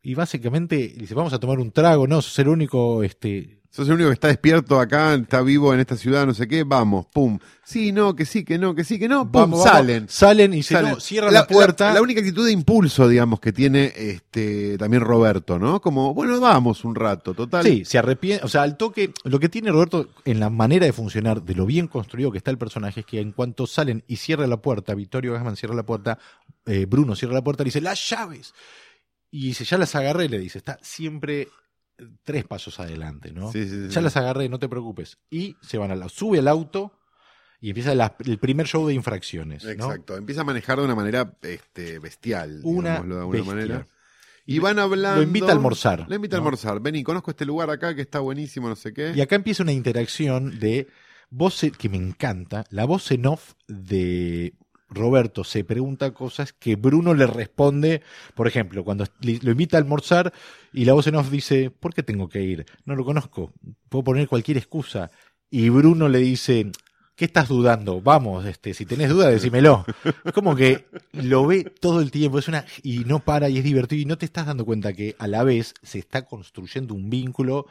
Y 0.03 0.15
básicamente 0.15 0.77
dice, 0.97 1.15
vamos 1.15 1.35
a 1.35 1.39
tomar 1.41 1.59
un 1.59 1.73
trago, 1.73 2.07
no, 2.07 2.23
sos 2.23 2.39
el 2.39 2.49
único, 2.49 3.03
este, 3.03 3.61
Sos 3.75 3.89
el 3.89 3.95
único 3.95 4.11
que 4.11 4.15
está 4.15 4.29
despierto 4.29 4.79
acá, 4.79 5.15
está 5.15 5.43
vivo 5.43 5.75
en 5.75 5.81
esta 5.81 5.97
ciudad, 5.97 6.25
no 6.25 6.33
sé 6.33 6.47
qué, 6.47 6.63
vamos, 6.63 7.07
pum. 7.07 7.41
Sí, 7.65 7.91
no, 7.91 8.15
que 8.15 8.25
sí, 8.25 8.45
que 8.45 8.57
no, 8.57 8.73
que 8.73 8.85
sí, 8.85 9.01
que 9.01 9.09
no, 9.09 9.25
pum, 9.25 9.33
vamos, 9.33 9.65
vamos. 9.65 9.77
salen. 9.77 10.09
Salen 10.09 10.53
y 10.53 10.59
dice, 10.59 10.75
Salen. 10.75 10.93
no, 10.93 11.01
cierra 11.01 11.29
la, 11.33 11.45
puerta. 11.45 11.93
La, 11.93 12.01
única 12.01 12.21
actitud 12.21 12.47
de 12.47 12.53
impulso, 12.53 13.09
digamos, 13.09 13.41
que 13.41 13.53
tiene 13.53 13.93
este 13.97 14.79
también 14.79 15.03
Roberto, 15.03 15.59
¿no? 15.59 15.81
Como, 15.81 16.15
bueno, 16.15 16.39
vamos 16.39 16.85
un 16.85 16.95
rato, 16.95 17.35
total. 17.35 17.65
Sí, 17.65 17.85
se 17.85 17.99
arrepiente. 17.99 18.45
O 18.45 18.49
sea, 18.49 18.63
al 18.63 18.77
toque, 18.77 19.13
lo 19.25 19.41
que 19.41 19.49
tiene 19.49 19.73
Roberto 19.73 20.09
en 20.25 20.39
la 20.39 20.51
manera 20.51 20.87
de 20.87 20.93
funcionar, 20.93 21.43
de 21.43 21.57
lo 21.57 21.67
bien 21.67 21.89
construido 21.89 22.31
que 22.31 22.39
está 22.39 22.53
el 22.53 22.59
personaje, 22.59 23.01
es 23.01 23.07
que 23.07 23.19
en 23.19 23.33
cuanto 23.33 23.67
salen 23.67 24.05
y 24.07 24.19
cierra 24.19 24.47
la 24.47 24.59
puerta, 24.59 24.95
Vittorio 24.95 25.33
Gassman 25.33 25.57
cierra 25.57 25.75
la 25.75 25.85
puerta, 25.85 26.17
eh, 26.65 26.87
Bruno 26.89 27.17
cierra 27.17 27.35
la 27.35 27.43
puerta, 27.43 27.65
le 27.65 27.69
dice, 27.69 27.81
las 27.81 28.09
llaves. 28.09 28.55
Y 29.33 29.49
dice, 29.49 29.65
ya 29.65 29.79
las 29.79 29.97
agarré, 29.97 30.29
le 30.29 30.39
dice, 30.39 30.59
está 30.59 30.79
siempre 30.81 31.49
tres 32.23 32.45
pasos 32.45 32.81
adelante, 32.81 33.33
¿no? 33.33 33.51
Sí, 33.53 33.65
sí, 33.69 33.87
sí. 33.87 33.89
Ya 33.95 34.01
las 34.01 34.17
agarré, 34.17 34.49
no 34.49 34.59
te 34.59 34.69
preocupes. 34.69 35.19
Y 35.31 35.57
se 35.63 35.79
van 35.79 35.91
al 35.91 36.03
auto, 36.03 36.15
sube 36.15 36.39
al 36.39 36.49
auto 36.49 36.93
y 37.61 37.71
empieza 37.71 37.95
la- 37.95 38.15
el 38.25 38.39
primer 38.39 38.67
show 38.67 38.87
de 38.87 38.95
infracciones. 38.95 39.65
¿no? 39.65 39.71
Exacto. 39.71 40.17
Empieza 40.17 40.43
a 40.43 40.45
manejar 40.45 40.79
de 40.79 40.85
una 40.85 40.95
manera 40.95 41.37
este, 41.43 41.99
bestial, 41.99 42.61
Una 42.65 42.91
digámoslo 43.01 43.15
de 43.15 43.21
alguna 43.21 43.39
bestia. 43.39 43.55
manera. 43.55 43.87
Y 44.47 44.59
van 44.59 44.79
hablando. 44.79 45.17
Lo 45.17 45.23
invita 45.23 45.47
a 45.49 45.53
almorzar. 45.53 46.05
Lo 46.09 46.15
invita 46.17 46.37
a 46.37 46.39
almorzar. 46.41 46.79
Vení, 46.81 47.03
conozco 47.03 47.31
este 47.31 47.47
lugar 47.47 47.71
acá 47.71 47.95
que 47.95 48.03
está 48.03 48.21
buenísimo, 48.21 48.69
no 48.69 48.77
sé 48.77 48.93
qué. 48.93 49.13
Y 49.17 49.21
acá 49.23 49.37
empieza 49.37 49.63
una 49.63 49.73
interacción 49.73 50.59
de 50.59 50.89
voz 51.31 51.63
que 51.79 51.89
me 51.89 51.97
encanta, 51.97 52.65
la 52.71 52.85
voz 52.85 53.11
en 53.11 53.25
off 53.27 53.55
de 53.69 54.53
Roberto 54.89 55.45
se 55.45 55.65
pregunta 55.65 56.13
cosas 56.13 56.53
que 56.53 56.77
Bruno 56.77 57.15
le 57.15 57.27
responde, 57.27 58.03
por 58.35 58.47
ejemplo, 58.47 58.85
cuando 58.85 59.07
lo 59.21 59.51
invita 59.51 59.77
a 59.77 59.81
almorzar 59.81 60.33
y 60.73 60.85
la 60.85 60.93
voz 60.93 61.07
en 61.07 61.17
off 61.17 61.31
dice, 61.31 61.71
¿por 61.71 61.95
qué 61.95 62.03
tengo 62.03 62.29
que 62.29 62.43
ir? 62.43 62.67
No 62.85 62.95
lo 62.95 63.05
conozco, 63.05 63.53
puedo 63.89 64.05
poner 64.05 64.29
cualquier 64.29 64.59
excusa. 64.59 65.11
Y 65.51 65.69
Bruno 65.69 66.09
le 66.09 66.19
dice, 66.19 66.71
¿qué 67.17 67.25
estás 67.25 67.49
dudando? 67.49 68.01
Vamos, 68.01 68.45
este, 68.45 68.75
si 68.75 68.87
tenés 68.87 69.11
duda, 69.11 69.31
decímelo. 69.31 69.85
Es 70.25 70.33
como 70.33 70.57
que 70.57 70.87
lo 71.13 71.47
ve 71.47 71.65
todo 71.81 72.01
el 72.01 72.11
tiempo, 72.11 72.39
es 72.39 72.49
una, 72.49 72.65
y 72.83 73.01
no 73.01 73.21
para 73.21 73.49
y 73.49 73.59
es 73.59 73.65
divertido 73.65 74.03
y 74.03 74.05
no 74.05 74.19
te 74.19 74.27
estás 74.27 74.47
dando 74.47 74.65
cuenta 74.65 74.93
que 74.93 75.15
a 75.19 75.27
la 75.27 75.45
vez 75.45 75.75
se 75.83 75.99
está 75.99 76.25
construyendo 76.25 76.95
un 76.95 77.11
vínculo 77.11 77.67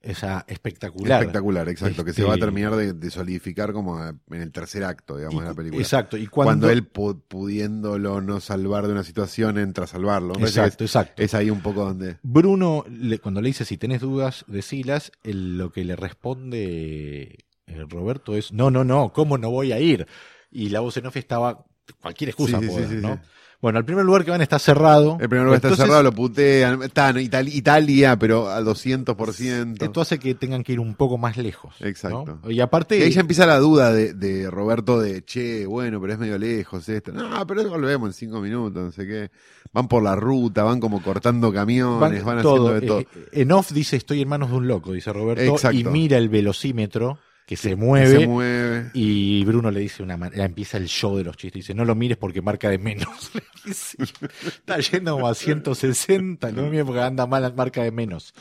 esa, 0.00 0.44
espectacular. 0.48 1.20
Espectacular, 1.20 1.68
exacto. 1.68 2.04
Que 2.04 2.12
se 2.12 2.20
Este- 2.20 2.28
va 2.28 2.34
a 2.34 2.38
terminar 2.38 2.76
de, 2.76 2.92
de 2.92 3.10
solidificar 3.10 3.72
como 3.72 3.96
a- 3.98 4.14
en 4.30 4.40
el 4.42 4.52
tercer 4.52 4.84
acto, 4.84 5.16
digamos, 5.16 5.40
Y- 5.40 5.42
de 5.42 5.48
la 5.50 5.54
película. 5.54 5.82
Exacto, 5.82 6.16
y 6.16 6.26
Cuando, 6.28 6.66
cuando, 6.66 6.70
él 6.70 6.92
pu- 6.92 7.20
pudiéndolo 7.26 8.20
no 8.20 8.40
salvar 8.40 8.86
de 8.86 8.92
una 8.92 9.02
situación 9.04 9.58
entra 9.58 9.84
a 9.84 9.86
salvarlo. 9.88 10.34
Me 10.36 10.42
Exacto, 10.46 10.78
que 10.78 10.84
exacto. 10.84 11.22
Es, 11.22 11.30
es 11.30 11.34
ahí 11.34 11.50
un 11.50 11.60
poco 11.60 11.84
donde. 11.84 12.18
Bruno, 12.22 12.84
le- 12.90 13.18
cuando 13.18 13.40
le 13.40 13.48
dice 13.48 13.64
si 13.64 13.76
tenés 13.76 14.00
dudas, 14.00 14.44
decilas, 14.46 15.10
lo 15.24 15.72
que 15.72 15.84
le 15.84 15.96
responde 15.96 17.38
eh, 17.66 17.84
Roberto 17.88 18.34
es, 18.36 18.52
no, 18.52 18.70
no, 18.70 18.84
no, 18.84 19.12
¿cómo 19.12 19.36
no 19.38 19.50
voy 19.50 19.72
a 19.72 19.80
ir? 19.80 20.06
Y 20.50 20.70
la 20.70 20.80
voz 20.80 20.96
en 20.96 21.06
off 21.06 21.16
estaba, 21.16 21.66
cualquier 22.00 22.30
excusa 22.30 22.58
Sí, 22.60 22.64
sí, 22.66 22.70
poder, 22.70 22.88
sí, 22.88 22.94
sí, 22.96 23.00
¿no? 23.02 23.20
Bueno, 23.60 23.80
el 23.80 23.84
primer 23.84 24.04
lugar 24.04 24.24
que 24.24 24.30
van 24.30 24.40
está 24.40 24.60
cerrado. 24.60 25.18
El 25.20 25.28
primer 25.28 25.44
lugar 25.44 25.56
está 25.56 25.68
Entonces, 25.68 25.84
cerrado, 25.86 26.02
lo 26.04 26.12
putean. 26.12 26.80
Está, 26.82 27.12
no, 27.12 27.18
Itali- 27.18 27.52
Italia, 27.52 28.16
pero 28.16 28.48
al 28.48 28.64
200%. 28.64 29.82
Esto 29.82 30.00
hace 30.00 30.18
que 30.20 30.34
tengan 30.36 30.62
que 30.62 30.74
ir 30.74 30.80
un 30.80 30.94
poco 30.94 31.18
más 31.18 31.36
lejos. 31.36 31.74
¿no? 31.80 31.86
Exacto. 31.88 32.38
Y 32.48 32.60
aparte, 32.60 32.98
Y 32.98 33.02
ahí 33.02 33.10
ya 33.10 33.20
empieza 33.20 33.46
la 33.46 33.58
duda 33.58 33.92
de, 33.92 34.14
de 34.14 34.48
Roberto 34.48 35.00
de, 35.00 35.24
che, 35.24 35.66
bueno, 35.66 36.00
pero 36.00 36.12
es 36.12 36.18
medio 36.20 36.38
lejos 36.38 36.88
esto. 36.88 37.12
No, 37.12 37.44
pero 37.48 37.62
eso 37.62 37.76
lo 37.76 37.86
vemos 37.86 38.10
en 38.10 38.12
cinco 38.12 38.40
minutos, 38.40 38.80
no 38.84 38.92
sé 38.92 39.06
qué. 39.06 39.30
Van 39.72 39.88
por 39.88 40.02
la 40.04 40.14
ruta, 40.14 40.62
van 40.62 40.78
como 40.80 41.02
cortando 41.02 41.52
camiones, 41.52 42.22
van, 42.24 42.40
todo. 42.42 42.68
haciendo 42.68 42.80
de 42.80 42.86
todo. 42.86 43.00
Eh, 43.00 43.06
En 43.42 43.52
off 43.52 43.72
dice, 43.72 43.96
estoy 43.96 44.22
en 44.22 44.28
manos 44.28 44.50
de 44.50 44.56
un 44.56 44.68
loco, 44.68 44.92
dice 44.92 45.12
Roberto, 45.12 45.42
Exacto. 45.42 45.76
y 45.76 45.84
mira 45.84 46.16
el 46.16 46.28
velocímetro 46.28 47.18
que 47.48 47.56
se 47.56 47.70
Que 47.70 47.76
mueve. 47.76 48.20
Se 48.20 48.26
mueve. 48.26 48.90
Y 48.92 49.42
Bruno 49.46 49.70
le 49.70 49.80
dice 49.80 50.02
una 50.02 50.18
manera, 50.18 50.44
empieza 50.44 50.76
el 50.76 50.86
show 50.86 51.16
de 51.16 51.24
los 51.24 51.34
chistes, 51.34 51.60
dice, 51.60 51.74
no 51.74 51.86
lo 51.86 51.94
mires 51.94 52.18
porque 52.18 52.42
marca 52.42 52.68
de 52.68 52.76
menos. 52.76 53.30
Está 53.64 54.78
yendo 54.80 55.14
como 55.14 55.28
a 55.28 55.34
160, 55.34 56.52
no 56.52 56.60
lo 56.62 56.68
mires 56.68 56.84
porque 56.84 57.00
anda 57.00 57.26
mal, 57.26 57.54
marca 57.56 57.82
de 57.82 57.90
menos. 57.90 58.34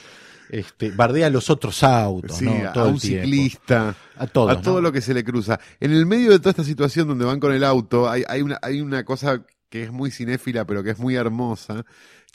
Este, 0.50 0.92
bardea 0.92 1.28
a 1.28 1.30
los 1.30 1.50
otros 1.50 1.84
autos, 1.84 2.36
Sí, 2.36 2.46
¿no? 2.46 2.68
a 2.68 2.74
Todo 2.74 2.88
el 2.88 2.94
un 2.96 3.00
ciclista. 3.00 3.96
A 4.18 4.28
todos, 4.28 4.52
a 4.52 4.62
todo 4.62 4.76
¿no? 4.76 4.82
lo 4.82 4.92
que 4.92 5.00
se 5.00 5.14
le 5.14 5.24
cruza. 5.24 5.58
En 5.80 5.94
el 5.94 6.06
medio 6.06 6.32
de 6.32 6.40
toda 6.40 6.50
esta 6.50 6.66
situación 6.66 7.08
donde 7.08 7.24
van 7.24 7.40
con 7.40 7.54
el 7.54 7.64
auto, 7.64 8.10
hay, 8.10 8.26
hay, 8.28 8.42
una, 8.42 8.60
hay 8.62 8.82
una 8.82 9.06
cosa 9.06 9.42
que 9.70 9.84
es 9.84 9.92
muy 9.94 10.12
cinéfila, 10.12 10.66
pero 10.66 10.84
que 10.84 10.90
es 10.90 11.00
muy 11.00 11.16
hermosa, 11.16 11.86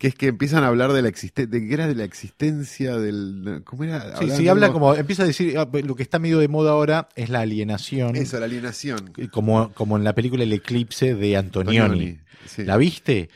que 0.02 0.08
es 0.08 0.16
que 0.16 0.26
empiezan 0.26 0.64
a 0.64 0.66
hablar 0.66 0.92
de 0.92 1.00
la 1.00 1.06
existencia, 1.08 1.46
de 1.46 1.64
que 1.64 1.72
era 1.72 1.86
de 1.86 1.94
la 1.94 2.02
existencia 2.02 2.96
del... 2.96 3.62
¿Cómo 3.64 3.84
era? 3.84 4.16
Sí, 4.16 4.28
sí, 4.32 4.48
habla 4.48 4.72
como, 4.72 4.96
empieza 4.96 5.22
a 5.22 5.26
decir, 5.26 5.56
ah, 5.56 5.68
lo 5.84 5.94
que 5.94 6.02
está 6.02 6.18
medio 6.18 6.40
de 6.40 6.48
moda 6.48 6.72
ahora 6.72 7.08
es 7.14 7.30
la 7.30 7.38
alienación, 7.38 8.16
Eso, 8.16 8.40
la 8.40 8.46
alienación. 8.46 9.12
como, 9.30 9.72
como 9.74 9.96
en 9.96 10.02
la 10.02 10.12
película 10.12 10.42
El 10.42 10.52
Eclipse 10.52 11.14
de 11.14 11.36
Antonioni. 11.36 11.78
Antonioni, 11.84 12.18
sí. 12.46 12.64
¿La 12.64 12.76
viste? 12.78 13.30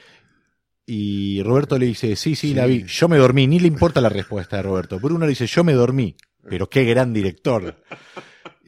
Y 0.87 1.41
Roberto 1.45 1.79
le 1.79 1.87
dice, 1.87 2.17
sí, 2.17 2.35
sí, 2.35 2.49
Sí. 2.49 2.55
la 2.55 2.67
vi. 2.67 2.83
Yo 2.83 3.07
me 3.09 3.17
dormí, 3.17 3.47
ni 3.47 3.61
le 3.61 3.69
importa 3.69 4.01
la 4.01 4.09
respuesta 4.09 4.57
de 4.57 4.63
Roberto. 4.63 4.99
Bruno 4.99 5.25
le 5.25 5.31
dice, 5.31 5.47
yo 5.47 5.63
me 5.63 5.73
dormí. 5.73 6.17
Pero 6.51 6.69
qué 6.69 6.83
gran 6.83 7.13
director. 7.13 7.81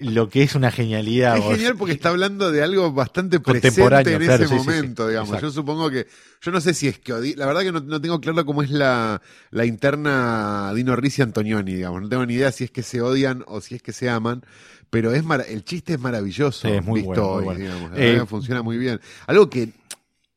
Lo 0.00 0.28
que 0.28 0.42
es 0.42 0.54
una 0.54 0.70
genialidad. 0.70 1.36
Es 1.36 1.42
vos. 1.44 1.54
genial 1.56 1.76
porque 1.76 1.92
está 1.94 2.10
hablando 2.10 2.50
de 2.52 2.62
algo 2.62 2.92
bastante 2.92 3.40
presente 3.40 3.80
en 3.82 4.20
claro, 4.22 4.44
ese 4.44 4.48
sí, 4.48 4.54
sí, 4.54 4.60
sí. 4.60 4.66
momento, 4.66 5.08
digamos. 5.08 5.28
Exacto. 5.30 5.46
Yo 5.48 5.52
supongo 5.52 5.90
que, 5.90 6.06
yo 6.40 6.50
no 6.52 6.60
sé 6.60 6.74
si 6.74 6.88
es 6.88 6.98
que 6.98 7.12
la 7.36 7.46
verdad 7.46 7.62
que 7.62 7.72
no, 7.72 7.80
no 7.80 8.00
tengo 8.00 8.20
claro 8.20 8.44
cómo 8.46 8.62
es 8.62 8.70
la, 8.70 9.20
la 9.50 9.64
interna 9.64 10.72
Dino 10.74 10.94
Risi 10.96 11.22
Antonioni, 11.22 11.74
digamos. 11.74 12.02
No 12.02 12.08
tengo 12.08 12.24
ni 12.26 12.34
idea 12.34 12.52
si 12.52 12.64
es 12.64 12.70
que 12.70 12.82
se 12.82 13.00
odian 13.00 13.44
o 13.48 13.60
si 13.60 13.74
es 13.74 13.82
que 13.82 13.92
se 13.92 14.08
aman, 14.08 14.44
pero 14.90 15.12
es 15.12 15.24
mara- 15.24 15.44
el 15.44 15.64
chiste 15.64 15.94
es 15.94 16.00
maravilloso 16.00 16.68
es 16.68 16.84
muy 16.84 17.00
visto 17.02 17.10
bueno, 17.10 17.30
muy 17.32 17.38
hoy, 17.40 17.44
bueno. 17.44 17.60
digamos. 17.60 17.90
La 17.98 18.04
Eh, 18.22 18.26
funciona 18.26 18.62
muy 18.62 18.78
bien. 18.78 19.00
Algo 19.26 19.50
que 19.50 19.70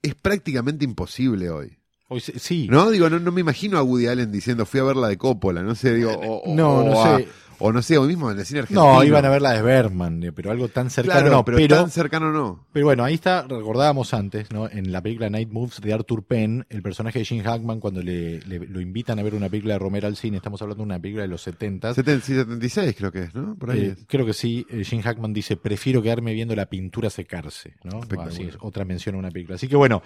es 0.01 0.15
prácticamente 0.15 0.85
imposible 0.85 1.49
hoy. 1.49 1.77
Hoy 2.07 2.19
sí. 2.19 2.67
¿No? 2.69 2.89
Digo, 2.89 3.09
no, 3.09 3.19
no 3.19 3.31
me 3.31 3.39
imagino 3.41 3.77
a 3.77 3.83
Woody 3.83 4.07
Allen 4.07 4.31
diciendo 4.31 4.65
fui 4.65 4.79
a 4.79 4.83
ver 4.83 4.97
la 4.97 5.07
de 5.07 5.17
Coppola, 5.17 5.61
no 5.63 5.75
sé, 5.75 5.93
digo, 5.93 6.11
o, 6.11 6.41
o- 6.51 6.55
No, 6.55 6.83
no 6.83 7.01
a- 7.03 7.17
sé. 7.19 7.27
O 7.61 7.71
no 7.71 7.81
sé, 7.81 7.97
o 7.97 8.03
mismo 8.03 8.31
en 8.31 8.39
el 8.39 8.45
cine 8.45 8.61
argentino. 8.61 8.93
No, 8.95 9.03
iban 9.03 9.23
a 9.25 9.29
ver 9.29 9.41
la 9.41 9.53
de 9.53 9.61
Berman, 9.61 10.23
eh, 10.23 10.31
pero 10.31 10.51
algo 10.51 10.67
tan 10.67 10.89
cercano 10.89 11.19
Claro, 11.21 11.35
no. 11.37 11.45
pero, 11.45 11.57
Pero, 11.57 11.75
tan 11.77 11.89
cercano 11.91 12.31
no. 12.31 12.65
pero 12.73 12.85
bueno, 12.87 13.03
ahí 13.03 13.13
está, 13.13 13.43
recordábamos 13.47 14.13
antes, 14.13 14.51
¿no? 14.51 14.69
En 14.69 14.91
la 14.91 15.01
película 15.01 15.29
Night 15.29 15.49
Moves 15.51 15.79
de 15.81 15.93
Arthur 15.93 16.23
Penn, 16.23 16.65
el 16.69 16.81
personaje 16.81 17.19
de 17.19 17.25
Jim 17.25 17.43
Hackman, 17.43 17.79
cuando 17.79 18.01
le, 18.01 18.39
le- 18.41 18.59
lo 18.67 18.81
invitan 18.81 19.19
a 19.19 19.23
ver 19.23 19.35
una 19.35 19.49
película 19.49 19.73
de 19.75 19.79
Romero 19.79 20.07
al 20.07 20.15
cine, 20.15 20.37
estamos 20.37 20.61
hablando 20.61 20.81
de 20.83 20.85
una 20.85 20.99
película 20.99 21.23
de 21.23 21.27
los 21.29 21.41
70 21.41 21.93
Seten- 21.93 22.21
sí, 22.21 22.33
76 22.33 22.95
creo 22.97 23.11
que 23.11 23.23
es, 23.23 23.35
¿no? 23.35 23.55
Por 23.55 23.71
ahí 23.71 23.79
Eh, 23.79 23.95
es. 23.97 24.05
creo 24.07 24.25
que 24.25 24.33
sí, 24.33 24.65
eh, 24.69 24.83
Jim 24.83 25.01
Hackman 25.01 25.33
dice, 25.33 25.57
prefiero 25.57 26.01
quedarme 26.01 26.33
viendo 26.33 26.55
la 26.55 26.65
pintura 26.67 27.09
secarse, 27.09 27.75
¿no? 27.83 28.01
Así 28.21 28.43
es, 28.43 28.57
otra 28.61 28.85
mención 28.85 29.15
a 29.15 29.17
una 29.19 29.29
película. 29.31 29.55
Así 29.55 29.67
que 29.67 29.75
bueno, 29.75 30.01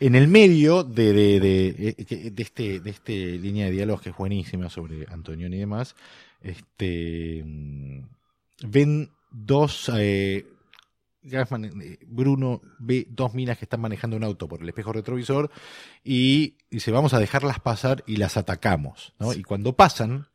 en 0.00 0.14
el 0.14 0.28
medio 0.28 0.84
de, 0.84 1.12
de, 1.12 1.40
de, 1.40 1.94
eh, 2.08 2.30
de 2.30 2.42
este, 2.42 2.80
de 2.80 2.90
este 2.90 3.38
línea 3.38 3.66
de 3.66 3.72
diálogos 3.72 4.02
que 4.02 4.10
es 4.10 4.16
buenísima 4.16 4.68
sobre 4.68 5.06
Antonioni 5.10 5.56
y 5.56 5.60
demás, 5.60 5.94
este 6.40 7.42
mm, 7.44 8.02
ven 8.64 9.10
dos 9.30 9.90
eh, 9.96 10.46
eh, 11.30 11.98
Bruno 12.06 12.62
ve 12.78 13.06
dos 13.10 13.34
minas 13.34 13.58
que 13.58 13.64
están 13.64 13.80
manejando 13.80 14.16
un 14.16 14.24
auto 14.24 14.48
por 14.48 14.62
el 14.62 14.68
espejo 14.68 14.92
retrovisor 14.92 15.50
y 16.04 16.56
dice, 16.70 16.90
vamos 16.90 17.12
a 17.14 17.18
dejarlas 17.18 17.60
pasar 17.60 18.04
y 18.06 18.16
las 18.16 18.36
atacamos, 18.36 19.14
¿no? 19.18 19.32
Y 19.32 19.42
cuando 19.42 19.74
pasan, 19.74 20.28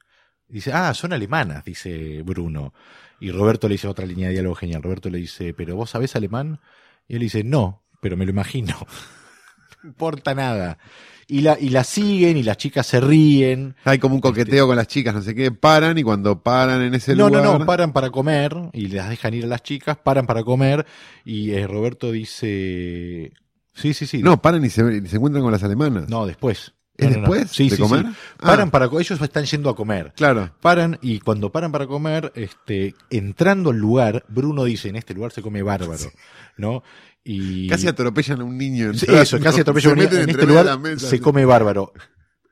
dice, 0.48 0.72
ah, 0.74 0.94
son 0.94 1.14
alemanas, 1.14 1.66
dice 1.66 2.22
Bruno. 2.24 2.74
Y 3.20 3.32
Roberto 3.32 3.68
le 3.68 3.76
dice 3.76 3.88
otra 3.88 4.06
línea 4.06 4.28
de 4.28 4.34
diálogo 4.34 4.56
genial. 4.56 4.84
Roberto 4.84 5.10
le 5.10 5.18
dice, 5.18 5.54
¿pero 5.54 5.76
vos 5.76 5.92
sabés 5.92 6.16
alemán? 6.16 6.60
Y 7.08 7.16
él 7.16 7.22
dice, 7.22 7.44
no, 7.44 7.84
pero 8.02 8.18
me 8.18 8.26
lo 8.26 8.32
imagino. 8.32 8.76
no 9.84 9.90
importa 9.90 10.36
nada. 10.36 10.78
Y 11.28 11.42
la, 11.42 11.58
y 11.60 11.70
la 11.70 11.84
siguen 11.84 12.38
y 12.38 12.44
las 12.44 12.58
chicas 12.58 12.86
se 12.86 13.00
ríen. 13.00 13.76
Hay 13.86 13.98
como 14.00 14.16
un 14.16 14.22
coqueteo 14.22 14.68
con 14.68 14.76
las 14.76 14.88
chicas, 14.88 15.14
no 15.14 15.22
sé 15.22 15.34
qué, 15.34 15.52
paran 15.52 15.98
y 15.98 16.04
cuando 16.04 16.42
paran 16.44 16.82
en 16.82 16.94
ese 16.96 17.16
No, 17.16 17.28
lugar. 17.30 17.44
no, 17.44 17.60
no, 17.60 17.66
paran 17.66 17.94
para 17.94 18.10
comer 18.10 18.56
y 18.74 18.88
las 18.88 19.10
dejan 19.10 19.34
ir 19.34 19.46
a 19.46 19.48
las 19.48 19.64
chicas, 19.64 19.98
paran 19.98 20.26
para 20.28 20.44
comer 20.44 20.86
y 21.26 21.52
eh, 21.52 21.66
Roberto 21.68 22.12
dice, 22.12 23.32
sí, 23.74 23.94
sí, 23.94 24.06
sí. 24.06 24.22
No, 24.22 24.42
paran 24.42 24.64
y 24.66 24.70
se, 24.70 24.82
y 24.98 25.08
se 25.08 25.16
encuentran 25.16 25.44
con 25.44 25.52
las 25.52 25.64
alemanas. 25.64 26.10
No, 26.10 26.26
después. 26.26 26.74
¿Es 26.96 27.10
No, 27.10 27.16
no, 27.16 27.22
no. 27.28 27.34
después 27.34 27.52
Sí, 27.52 27.70
de 27.70 27.76
sí, 27.76 27.82
comer? 27.82 28.06
sí. 28.06 28.12
Ah. 28.40 28.46
Paran 28.48 28.70
para 28.70 28.88
co- 28.88 29.00
ellos 29.00 29.20
están 29.20 29.46
yendo 29.46 29.70
a 29.70 29.76
comer. 29.76 30.14
Claro. 30.16 30.52
Paran 30.62 31.00
y 31.02 31.20
cuando 31.22 31.52
paran 31.52 31.72
para 31.72 31.88
comer, 31.88 32.32
este, 32.36 32.94
entrando 33.10 33.72
al 33.72 33.78
lugar, 33.78 34.24
Bruno 34.28 34.64
dice, 34.66 34.90
en 34.90 34.96
este 34.98 35.14
lugar 35.16 35.32
se 35.32 35.42
come 35.42 35.64
bárbaro, 35.64 36.12
¿no? 36.58 36.84
Y 37.24 37.68
Casi 37.68 37.88
atropellan 37.88 38.42
a 38.42 38.44
un 38.44 38.58
niño. 38.58 38.88
Entrando. 38.92 39.22
eso, 39.22 39.40
casi 39.40 39.62
atropella 39.62 39.84
Se 39.84 39.90
a 39.90 39.94
un 39.94 40.00
niño. 40.00 40.18
En 40.20 40.30
este 40.30 40.46
lugar 40.46 40.80
mesa, 40.80 41.08
se 41.08 41.20
come 41.20 41.46
bárbaro. 41.46 41.94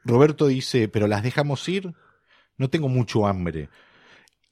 Roberto 0.04 0.48
dice, 0.48 0.88
pero 0.88 1.08
las 1.08 1.24
dejamos 1.24 1.68
ir, 1.70 1.94
no 2.58 2.70
tengo 2.70 2.90
mucho 2.90 3.28
hambre. 3.28 3.70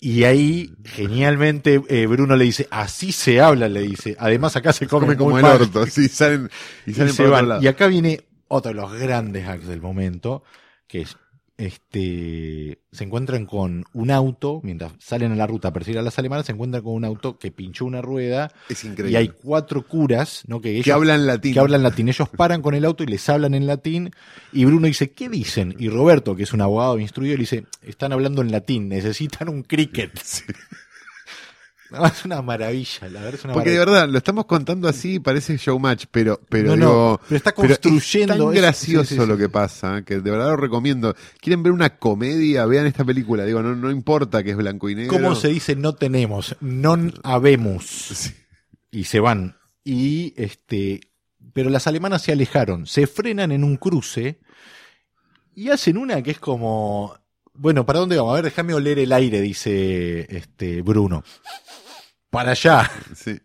Y 0.01 0.23
ahí, 0.23 0.73
genialmente, 0.85 1.81
eh, 1.89 2.05
Bruno 2.07 2.35
le 2.37 2.45
dice, 2.45 2.67
así 2.71 3.11
se 3.11 3.41
habla, 3.41 3.67
le 3.67 3.81
dice. 3.81 4.15
Además, 4.19 4.55
acá 4.55 4.71
se 4.71 4.87
come, 4.87 5.07
Come 5.07 5.17
como 5.17 5.37
el 5.37 5.43
mal". 5.43 5.61
orto, 5.61 5.85
sí, 5.87 6.07
salen, 6.07 6.49
y 6.85 6.91
Y, 6.91 6.93
salen 6.93 7.13
se 7.13 7.23
por 7.23 7.31
van. 7.31 7.63
Y 7.63 7.67
acá 7.67 7.87
viene 7.87 8.21
otro 8.47 8.69
de 8.71 8.75
los 8.75 8.93
grandes 8.93 9.47
acts 9.47 9.67
del 9.67 9.81
momento, 9.81 10.43
que 10.87 11.01
es, 11.01 11.17
este, 11.59 12.79
se 12.91 13.03
encuentran 13.03 13.45
con 13.45 13.83
un 13.93 14.11
auto, 14.11 14.61
mientras 14.63 14.93
salen 14.99 15.33
a 15.33 15.35
la 15.35 15.45
ruta 15.45 15.67
a 15.67 15.73
perseguir 15.73 15.99
a 15.99 16.01
las 16.01 16.17
alemanas, 16.17 16.45
se 16.45 16.53
encuentran 16.53 16.81
con 16.81 16.93
un 16.93 17.03
auto 17.03 17.37
que 17.37 17.51
pinchó 17.51 17.85
una 17.85 18.01
rueda 18.01 18.51
Es 18.69 18.83
increíble. 18.85 19.11
y 19.11 19.15
hay 19.17 19.27
cuatro 19.27 19.85
curas, 19.85 20.43
¿no? 20.47 20.61
Que 20.61 20.71
ellos 20.71 20.85
que 20.85 20.91
hablan 20.93 21.27
latín. 21.27 21.53
que 21.53 21.59
hablan 21.59 21.83
latín. 21.83 22.07
Ellos 22.07 22.29
paran 22.29 22.61
con 22.61 22.75
el 22.75 22.85
auto 22.85 23.03
y 23.03 23.07
les 23.07 23.27
hablan 23.27 23.53
en 23.53 23.67
latín. 23.67 24.11
Y 24.53 24.63
Bruno 24.65 24.87
dice, 24.87 25.11
¿qué 25.11 25.27
dicen? 25.27 25.75
Y 25.77 25.89
Roberto, 25.89 26.35
que 26.35 26.43
es 26.43 26.53
un 26.53 26.61
abogado 26.61 26.97
instruido, 26.97 27.35
le 27.35 27.41
dice, 27.41 27.65
están 27.83 28.13
hablando 28.13 28.41
en 28.41 28.51
latín, 28.51 28.87
necesitan 28.87 29.49
un 29.49 29.63
cricket. 29.63 30.11
No, 31.91 32.05
es 32.05 32.23
una 32.23 32.41
maravilla, 32.41 33.09
la 33.09 33.21
verdad 33.21 33.35
es 33.35 33.43
una 33.45 33.53
Porque 33.53 33.71
de 33.71 33.79
verdad, 33.79 34.07
lo 34.07 34.17
estamos 34.17 34.45
contando 34.45 34.87
así, 34.87 35.19
parece 35.19 35.57
showmatch, 35.57 36.05
pero, 36.11 36.39
pero 36.47 36.75
No, 36.75 37.19
pero 37.27 37.37
está 37.37 37.51
pero 37.55 37.73
es 37.73 37.79
construyendo 37.79 38.45
tan 38.45 38.53
gracioso 38.53 39.05
Sí, 39.05 39.15
sí, 39.15 39.21
sí. 39.21 39.27
lo 39.27 39.37
que 39.37 39.49
pasa, 39.49 40.03
que 40.03 40.19
de 40.19 40.31
verdad 40.31 40.49
lo 40.49 40.57
recomiendo. 40.57 41.15
¿Quieren 41.39 41.63
ver 41.63 41.71
una 41.71 41.97
comedia? 41.97 42.65
Vean 42.65 42.85
esta 42.85 43.03
película. 43.03 43.43
Digo, 43.43 43.63
no, 43.63 43.75
no 43.75 43.89
importa 43.89 44.43
que 44.43 44.51
es 44.51 44.57
blanco 44.57 44.89
y 44.89 44.95
negro. 44.95 45.13
¿Cómo 45.13 45.33
se 45.35 45.47
dice 45.47 45.75
no 45.75 45.95
tenemos? 45.95 46.55
Non 46.59 47.13
habemos. 47.23 48.33
Y 48.91 49.05
se 49.05 49.19
van. 49.19 49.57
Y 49.83 50.33
este 50.37 51.01
pero 51.53 51.69
las 51.69 51.87
alemanas 51.87 52.21
se 52.21 52.31
alejaron, 52.31 52.85
se 52.85 53.07
frenan 53.07 53.51
en 53.51 53.63
un 53.63 53.77
cruce 53.77 54.39
y 55.55 55.69
hacen 55.69 55.97
una 55.97 56.21
que 56.21 56.31
es 56.31 56.39
como, 56.39 57.15
bueno, 57.53 57.85
¿para 57.85 57.99
dónde 57.99 58.15
vamos? 58.15 58.31
A 58.31 58.35
ver, 58.35 58.45
déjame 58.45 58.73
oler 58.73 58.99
el 58.99 59.11
aire, 59.11 59.41
dice 59.41 60.25
este 60.35 60.81
Bruno. 60.81 61.23
Para 62.29 62.51
allá. 62.51 62.89
Sí. 63.15 63.37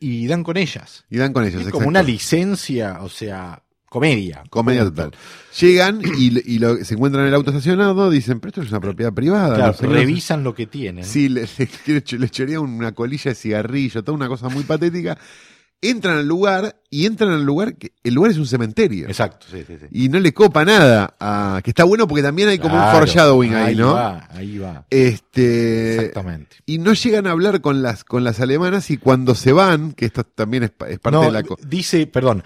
Y 0.00 0.26
dan 0.26 0.42
con 0.44 0.56
ellas. 0.56 1.04
Y 1.10 1.16
dan 1.18 1.32
con 1.32 1.44
ellos. 1.44 1.62
Es 1.62 1.72
como 1.72 1.88
una 1.88 2.02
licencia, 2.02 2.98
o 3.02 3.08
sea, 3.08 3.62
comedia. 3.88 4.44
Comedia 4.50 4.84
total. 4.84 5.12
Llegan 5.60 6.00
y, 6.16 6.54
y 6.54 6.58
lo- 6.58 6.76
se 6.84 6.94
encuentran 6.94 7.22
en 7.24 7.28
el 7.28 7.34
auto 7.34 7.50
estacionado, 7.50 8.10
dicen, 8.10 8.38
pero 8.40 8.50
esto 8.50 8.62
es 8.62 8.70
una 8.70 8.80
propiedad 8.80 9.12
privada. 9.12 9.54
Claro, 9.56 9.76
revisan 9.92 10.44
lo 10.44 10.54
que 10.54 10.66
tienen. 10.66 11.04
Sí, 11.04 11.28
le, 11.28 11.48
le, 11.58 11.68
le, 11.86 12.18
le 12.18 12.28
chorea 12.30 12.60
una 12.60 12.92
colilla 12.92 13.30
de 13.30 13.34
cigarrillo, 13.34 14.04
toda 14.04 14.14
una 14.16 14.28
cosa 14.28 14.48
muy 14.48 14.62
patética. 14.64 15.18
Entran 15.80 16.18
al 16.18 16.26
lugar 16.26 16.74
y 16.90 17.06
entran 17.06 17.30
al 17.30 17.44
lugar 17.44 17.76
que 17.76 17.92
el 18.02 18.12
lugar 18.14 18.32
es 18.32 18.36
un 18.38 18.46
cementerio. 18.46 19.06
Exacto, 19.06 19.46
sí, 19.48 19.62
sí, 19.64 19.76
sí. 19.80 19.86
Y 19.92 20.08
no 20.08 20.18
le 20.18 20.32
copa 20.34 20.64
nada. 20.64 21.14
a- 21.20 21.60
que 21.62 21.70
está 21.70 21.84
bueno 21.84 22.08
porque 22.08 22.22
también 22.22 22.48
hay 22.48 22.58
como 22.58 22.74
un 22.74 22.90
foreshadowing 22.92 23.54
ahí, 23.54 23.76
¿no? 23.76 23.94
va, 23.94 24.26
ahí 24.32 24.58
va. 24.58 24.84
Este. 24.90 25.94
Exactamente. 25.96 26.56
Y 26.66 26.78
no 26.78 26.92
llegan 26.94 27.26
a 27.26 27.30
hablar 27.30 27.60
con 27.60 27.82
las, 27.82 28.02
con 28.04 28.24
las 28.24 28.40
alemanas 28.40 28.90
y 28.90 28.96
cuando 28.98 29.34
se 29.36 29.52
van, 29.52 29.92
que 29.92 30.06
esto 30.06 30.24
también 30.24 30.64
es, 30.64 30.70
pa- 30.70 30.88
es 30.88 30.98
parte 30.98 31.16
No, 31.18 31.24
de 31.24 31.30
la. 31.30 31.42
dice, 31.66 32.06
perdón, 32.08 32.42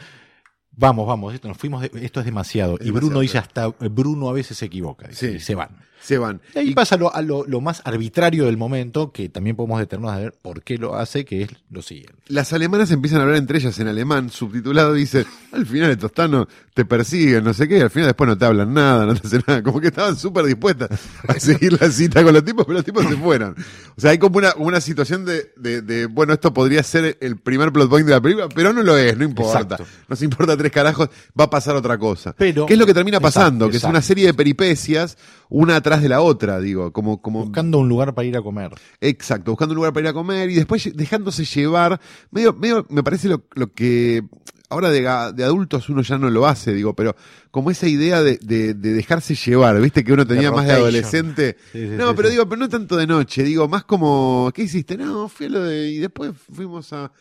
vamos, 0.77 1.07
vamos, 1.07 1.35
esto 1.35 1.49
nos 1.49 1.57
fuimos, 1.57 1.83
de- 1.83 1.91
esto 2.05 2.21
es 2.21 2.27
demasiado. 2.27 2.79
Es 2.79 2.87
y 2.87 2.91
Bruno 2.91 3.21
demasiado, 3.21 3.21
dice 3.23 3.39
hasta, 3.39 3.69
Bruno 3.89 4.29
a 4.29 4.33
veces 4.33 4.57
se 4.59 4.67
equivoca, 4.67 5.09
dice, 5.09 5.31
Sí. 5.31 5.37
y 5.37 5.41
se 5.41 5.55
van. 5.55 5.71
Se 6.03 6.19
van. 6.19 6.41
Y 6.57 6.59
ahí 6.59 6.69
Y- 6.71 6.75
pasa 6.75 6.97
lo, 6.97 7.15
a 7.15 7.23
lo, 7.23 7.47
lo 7.47 7.61
más 7.61 7.81
arbitrario 7.85 8.47
del 8.47 8.57
momento, 8.57 9.13
que 9.13 9.29
también 9.29 9.55
podemos 9.55 9.79
detenernos 9.79 10.11
a 10.13 10.19
ver 10.19 10.33
por 10.43 10.65
qué 10.65 10.77
lo 10.77 10.97
hace, 10.97 11.25
que 11.25 11.43
es 11.43 11.51
lo 11.71 11.81
siguiente. 11.81 12.13
las 12.27 12.53
alemanas 12.53 12.91
empiezan 12.91 13.21
a 13.21 13.23
hablar 13.23 13.37
entre 13.39 13.59
ellas 13.59 13.79
en 13.79 13.87
alemán, 13.87 14.29
subtitulado, 14.31 14.95
dice, 14.95 15.27
al 15.53 15.65
final 15.65 15.91
el 15.91 15.99
tostano 15.99 16.49
te 16.75 16.85
persiguen, 16.85 17.45
no 17.45 17.55
sé 17.55 17.69
qué, 17.69 17.79
y 17.79 17.81
al 17.83 17.91
final 17.91 18.09
después 18.09 18.27
no 18.27 18.37
te 18.37 18.45
hablan 18.47 18.75
nada, 18.75 19.07
no 19.07 19.15
te 19.15 19.25
hacen 19.29 19.45
nada, 19.47 19.63
como 19.63 19.81
que 19.81 19.89
estaban 19.89 20.17
súper 20.17 20.45
dispuestas 20.47 20.89
a 21.29 21.35
seguir 21.39 21.81
la 21.81 21.89
cita 21.89 22.25
con 22.25 22.35
los 22.35 22.45
tipos, 22.45 22.65
pero 22.67 22.79
los 22.79 22.85
tipos 22.85 23.07
se 23.07 23.15
fueron. 23.17 23.55
O 23.97 24.01
sea, 24.01 24.11
hay 24.11 24.19
como 24.19 24.39
una, 24.39 24.55
una 24.57 24.81
situación 24.81 25.25
de, 25.25 25.53
de, 25.57 25.83
de, 25.83 26.07
bueno, 26.07 26.33
esto 26.33 26.53
podría 26.53 26.83
ser 26.83 27.17
el 27.21 27.37
primer 27.37 27.71
plot 27.71 27.89
point 27.89 28.07
de 28.09 28.15
la 28.15 28.21
película, 28.21 28.49
pero 28.53 28.73
no 28.73 28.83
lo 28.83 28.97
es, 28.99 29.17
no 29.17 29.23
importa. 29.25 29.61
Exacto. 29.61 29.85
Nos 30.09 30.21
importa 30.23 30.57
tres 30.57 30.72
carajos, 30.73 31.09
va 31.39 31.45
a 31.45 31.51
pasar 31.51 31.77
otra 31.77 31.97
cosa. 31.99 32.35
Pero- 32.37 32.67
¿Qué 32.67 32.73
es 32.73 32.79
lo 32.81 32.87
que 32.87 32.95
termina 32.95 33.19
Exacto, 33.19 33.39
pasando? 33.39 33.71
que 33.71 33.77
es 33.77 33.85
una 33.85 34.03
serie 34.03 34.27
de 34.27 34.35
peripecias, 34.35 35.17
una 35.49 35.77
atrás 35.77 36.03
de 36.03 36.09
la 36.09 36.21
otra, 36.21 36.59
digo, 36.59 36.93
como, 36.93 37.23
como 37.23 37.45
Buscando 37.45 37.79
un 37.79 37.89
lugar 37.89 38.15
para 38.15 38.27
ir 38.27 38.37
a 38.37 38.43
comer. 38.43 38.73
Exacto, 39.01 39.53
buscando 39.53 39.73
un 39.73 39.77
lugar 39.77 39.93
para 39.93 40.07
ir 40.07 40.09
a 40.09 40.13
comer 40.13 40.51
y 40.51 40.55
después 40.55 40.91
dejándose 40.97 41.45
llevar. 41.45 42.01
Medio, 42.33 42.53
medio, 42.55 42.85
me 42.89 43.05
parece 43.05 43.29
lo, 43.29 43.45
lo 43.55 43.71
que 43.73 44.25
ahora 44.71 44.89
de, 44.91 45.07
adultos 45.07 45.91
uno 45.91 46.01
ya 46.01 46.17
no 46.17 46.31
lo 46.31 46.47
hace, 46.47 46.73
digo, 46.73 46.95
pero 46.97 47.15
como 47.51 47.71
esa 47.71 47.87
idea 47.87 48.23
de, 48.23 48.39
de- 48.41 48.73
de 48.73 48.95
dejarse 48.95 49.35
llevar, 49.35 49.79
viste 49.83 50.03
que 50.03 50.15
uno 50.15 50.27
tenía 50.27 50.51
más 50.51 50.67
de 50.67 50.73
adolescente. 50.73 51.59
Sí, 51.73 51.79
sí, 51.89 51.95
no, 51.99 52.09
sí, 52.09 52.15
pero 52.17 52.31
digo, 52.31 52.49
pero 52.49 52.59
no 52.61 52.69
tanto 52.71 52.97
de 52.97 53.07
noche, 53.07 53.43
digo, 53.43 53.69
más 53.69 53.85
como, 53.85 54.51
¿qué 54.55 54.63
hiciste? 54.63 54.97
No, 54.97 55.29
fui 55.29 55.45
a 55.47 55.51
lo 55.51 55.63
de, 55.65 55.91
y 55.91 55.99
después 55.99 56.33
fuimos 56.55 56.91
a, 56.95 57.13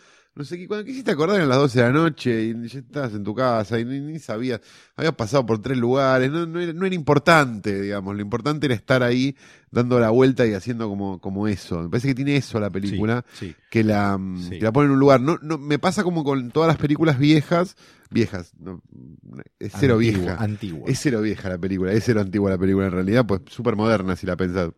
no 0.41 0.45
sé 0.45 0.57
qué, 0.57 0.67
cuando 0.67 0.83
quisiste 0.85 1.11
acordar 1.11 1.35
eran 1.37 1.49
las 1.49 1.59
12 1.59 1.79
de 1.79 1.85
la 1.85 1.91
noche 1.91 2.43
y 2.45 2.67
ya 2.67 2.79
estabas 2.79 3.13
en 3.13 3.23
tu 3.23 3.35
casa 3.35 3.79
y 3.79 3.85
ni, 3.85 3.99
ni 3.99 4.17
sabías, 4.19 4.59
habías 4.95 5.13
pasado 5.13 5.45
por 5.45 5.61
tres 5.61 5.77
lugares, 5.77 6.31
no, 6.31 6.45
no, 6.47 6.59
era, 6.59 6.73
no 6.73 6.85
era 6.85 6.95
importante, 6.95 7.79
digamos, 7.81 8.15
lo 8.15 8.21
importante 8.21 8.65
era 8.65 8.73
estar 8.73 9.03
ahí 9.03 9.35
dando 9.69 9.99
la 9.99 10.09
vuelta 10.09 10.45
y 10.47 10.53
haciendo 10.53 10.89
como, 10.89 11.21
como 11.21 11.47
eso. 11.47 11.81
Me 11.83 11.89
parece 11.89 12.07
que 12.09 12.15
tiene 12.15 12.35
eso 12.37 12.59
la 12.59 12.69
película, 12.69 13.23
Sí, 13.33 13.49
sí. 13.49 13.55
que, 13.69 13.83
la, 13.83 14.17
mm, 14.17 14.41
Sí. 14.49 14.49
que 14.57 14.63
la 14.65 14.71
pone 14.71 14.87
en 14.87 14.93
un 14.93 14.99
lugar. 14.99 15.21
No, 15.21 15.37
no, 15.41 15.57
me 15.57 15.77
pasa 15.79 16.03
como 16.03 16.23
con 16.23 16.49
todas 16.51 16.67
las 16.67 16.77
películas 16.77 17.19
viejas, 17.19 17.75
viejas, 18.09 18.53
no, 18.59 18.81
es 19.59 19.71
cero 19.79 19.95
Antigua, 19.97 20.19
vieja. 20.19 20.35
Antigua. 20.43 20.89
Es 20.89 20.99
cero 20.99 21.21
vieja 21.21 21.49
la 21.49 21.57
película, 21.59 21.93
es 21.93 22.03
cero 22.03 22.19
antigua 22.21 22.49
la 22.49 22.57
película 22.57 22.87
en 22.87 22.91
realidad, 22.93 23.25
pues 23.27 23.41
súper 23.47 23.75
moderna 23.75 24.15
si 24.15 24.25
la 24.25 24.35
pensás. 24.35 24.71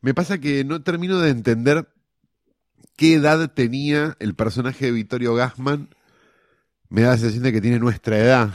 Me 0.00 0.14
pasa 0.14 0.38
que 0.38 0.64
no 0.64 0.82
termino 0.82 1.20
de 1.20 1.30
entender 1.30 1.88
qué 2.96 3.14
edad 3.14 3.50
tenía 3.52 4.16
el 4.20 4.34
personaje 4.34 4.86
de 4.86 4.92
Vittorio 4.92 5.34
Gassman. 5.34 5.88
Me 6.88 7.02
da 7.02 7.10
la 7.10 7.16
sensación 7.16 7.44
de 7.44 7.52
que 7.52 7.60
tiene 7.60 7.78
nuestra 7.78 8.18
edad, 8.18 8.50